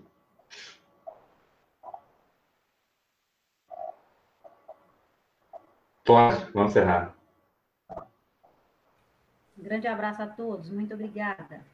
[6.05, 7.17] Pode, vamos encerrar.
[9.59, 11.65] Um grande abraço a todos, muito obrigada.